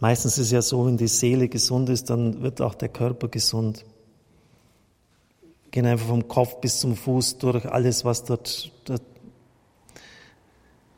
Meistens 0.00 0.38
ist 0.38 0.46
es 0.46 0.50
ja 0.52 0.62
so, 0.62 0.86
wenn 0.86 0.96
die 0.96 1.08
Seele 1.08 1.48
gesund 1.48 1.90
ist, 1.90 2.08
dann 2.08 2.40
wird 2.40 2.62
auch 2.62 2.74
der 2.74 2.88
Körper 2.88 3.28
gesund. 3.28 3.84
Gehen 5.70 5.84
einfach 5.84 6.06
vom 6.06 6.26
Kopf 6.26 6.60
bis 6.62 6.78
zum 6.78 6.96
Fuß 6.96 7.36
durch 7.36 7.66
alles, 7.66 8.06
was 8.06 8.24
dort, 8.24 8.72
dort 8.86 9.02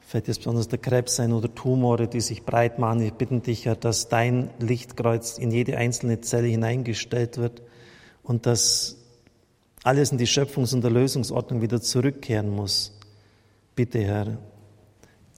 vielleicht 0.06 0.28
jetzt 0.28 0.38
besonders 0.38 0.68
der 0.68 0.78
Krebs 0.78 1.16
sein 1.16 1.32
oder 1.32 1.52
Tumore, 1.52 2.06
die 2.06 2.20
sich 2.20 2.44
breit 2.44 2.78
machen. 2.78 3.00
Ich 3.00 3.14
bitte 3.14 3.40
dich, 3.40 3.64
Herr, 3.64 3.74
dass 3.74 4.08
dein 4.08 4.50
Lichtkreuz 4.60 5.36
in 5.36 5.50
jede 5.50 5.76
einzelne 5.76 6.20
Zelle 6.20 6.46
hineingestellt 6.46 7.38
wird 7.38 7.62
und 8.22 8.46
dass 8.46 8.99
alles 9.82 10.12
in 10.12 10.18
die 10.18 10.26
Schöpfungs- 10.26 10.74
und 10.74 10.84
Erlösungsordnung 10.84 11.62
wieder 11.62 11.80
zurückkehren 11.80 12.50
muss. 12.50 12.92
Bitte, 13.74 14.00
Herr, 14.00 14.38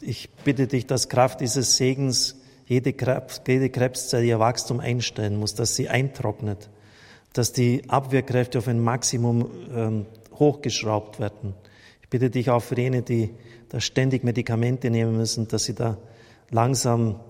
ich 0.00 0.30
bitte 0.44 0.66
dich, 0.66 0.86
dass 0.86 1.08
Kraft 1.08 1.40
dieses 1.40 1.76
Segens 1.76 2.36
jede, 2.66 2.92
Krebs, 2.92 3.40
jede 3.46 3.70
Krebszelle 3.70 4.24
ihr 4.24 4.38
Wachstum 4.40 4.80
einstellen 4.80 5.36
muss, 5.36 5.54
dass 5.54 5.76
sie 5.76 5.88
eintrocknet, 5.88 6.70
dass 7.32 7.52
die 7.52 7.88
Abwehrkräfte 7.88 8.58
auf 8.58 8.68
ein 8.68 8.80
Maximum 8.80 9.50
ähm, 9.74 10.06
hochgeschraubt 10.34 11.20
werden. 11.20 11.54
Ich 12.02 12.08
bitte 12.08 12.30
dich 12.30 12.50
auch 12.50 12.62
für 12.62 12.76
jene, 12.76 13.02
die 13.02 13.30
da 13.68 13.80
ständig 13.80 14.24
Medikamente 14.24 14.90
nehmen 14.90 15.16
müssen, 15.16 15.48
dass 15.48 15.64
sie 15.64 15.74
da 15.74 15.98
langsam 16.50 17.20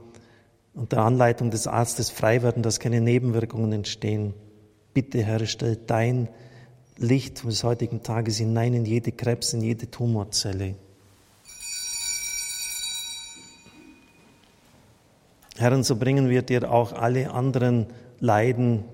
unter 0.75 1.03
Anleitung 1.03 1.51
des 1.51 1.67
Arztes 1.67 2.11
frei 2.11 2.43
werden, 2.43 2.63
dass 2.63 2.81
keine 2.81 3.01
Nebenwirkungen 3.01 3.73
entstehen. 3.73 4.35
Bitte, 4.95 5.23
Herr, 5.23 5.45
stell 5.47 5.77
dein 5.77 6.29
Licht 6.97 7.45
des 7.45 7.65
heutigen 7.65 8.03
Tages 8.03 8.39
hinein 8.39 8.75
in 8.75 8.85
jede 8.85 9.13
Krebs, 9.13 9.53
in 9.53 9.63
jede 9.63 9.91
Tumorzelle. 9.91 10.75
Herr, 15.57 15.73
und 15.73 15.85
so 15.85 15.97
bringen 15.97 16.29
wir 16.29 16.43
dir 16.43 16.71
auch 16.71 16.93
alle 16.93 17.31
anderen 17.31 17.87
Leiden 18.21 18.85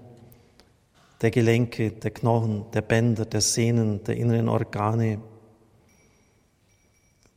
der 1.21 1.31
Gelenke, 1.31 1.91
der 1.91 2.11
Knochen, 2.11 2.71
der 2.73 2.83
Bänder, 2.83 3.25
der 3.25 3.41
Sehnen, 3.41 4.05
der 4.05 4.17
inneren 4.17 4.49
Organe, 4.49 5.21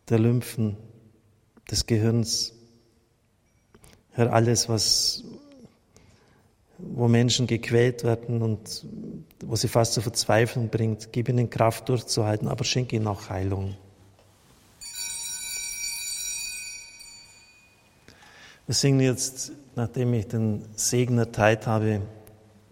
der 0.10 0.20
Lymphen, 0.20 0.78
des 1.70 1.86
Gehirns. 1.86 2.54
Herr, 4.12 4.34
alles, 4.34 4.68
was, 4.68 5.24
wo 6.84 7.08
Menschen 7.08 7.48
gequält 7.48 8.04
werden 8.04 8.42
und 8.42 8.86
wo 9.46 9.56
sie 9.56 9.68
fast 9.68 9.94
zur 9.94 10.04
Verzweiflung 10.04 10.70
bringt. 10.70 11.10
Gib 11.12 11.30
ihnen 11.30 11.50
Kraft 11.50 11.90
durchzuhalten, 11.90 12.48
aber 12.48 12.64
schenke 12.64 12.96
ihnen 12.96 13.08
auch 13.08 13.30
Heilung. 13.30 13.76
Wir 18.66 18.76
singen 18.76 19.02
jetzt, 19.02 19.52
nachdem 19.76 20.14
ich 20.14 20.28
den 20.28 20.64
Segen 20.76 21.18
erteilt 21.18 21.68
habe, 21.68 22.02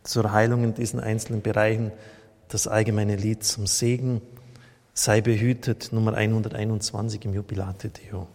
zur 0.03 0.31
Heilung 0.31 0.63
in 0.63 0.73
diesen 0.73 0.99
einzelnen 0.99 1.41
Bereichen 1.41 1.91
das 2.47 2.67
allgemeine 2.67 3.15
Lied 3.15 3.43
zum 3.43 3.67
Segen. 3.67 4.21
Sei 4.93 5.21
behütet, 5.21 5.89
Nummer 5.91 6.13
121 6.13 7.25
im 7.25 7.33
Jubilate 7.33 7.89
Deo. 7.89 8.27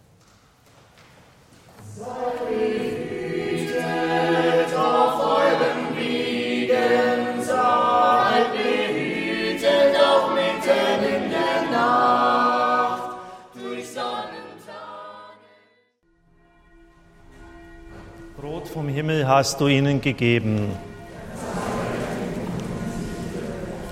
Hast 19.27 19.59
du 19.59 19.67
ihnen 19.67 20.01
gegeben. 20.01 20.71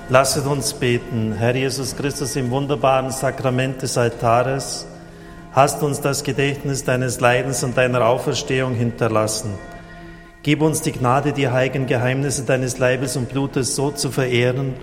Lasset 0.10 0.46
uns 0.46 0.76
beten, 0.76 1.34
Herr 1.34 1.56
Jesus 1.56 1.96
Christus, 1.96 2.36
im 2.36 2.52
wunderbaren 2.52 3.10
Sakrament 3.10 3.82
des 3.82 3.98
Altares, 3.98 4.86
hast 5.52 5.82
uns 5.82 6.02
das 6.02 6.24
Gedächtnis 6.24 6.84
deines 6.84 7.20
Leidens 7.20 7.64
und 7.64 7.76
deiner 7.76 8.06
Auferstehung 8.06 8.76
hinterlassen. 8.76 9.56
Gib 10.44 10.62
uns 10.62 10.82
die 10.82 10.92
Gnade, 10.92 11.34
die 11.34 11.50
heiligen 11.50 11.88
Geheimnisse 11.88 12.44
deines 12.44 12.78
Leibes 12.78 13.18
und 13.18 13.30
Blutes 13.30 13.76
so 13.76 13.90
zu 13.90 14.12
verehren, 14.12 14.76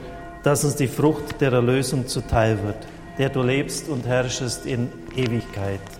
dass 0.42 0.64
uns 0.64 0.74
die 0.74 0.88
Frucht 0.88 1.40
der 1.40 1.52
Erlösung 1.52 2.08
zuteil 2.08 2.58
wird, 2.64 2.88
der 3.18 3.28
du 3.28 3.42
lebst 3.42 3.88
und 3.88 4.04
herrschest 4.04 4.66
in 4.66 4.90
Ewigkeit. 5.14 5.99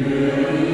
Amen. 0.00 0.67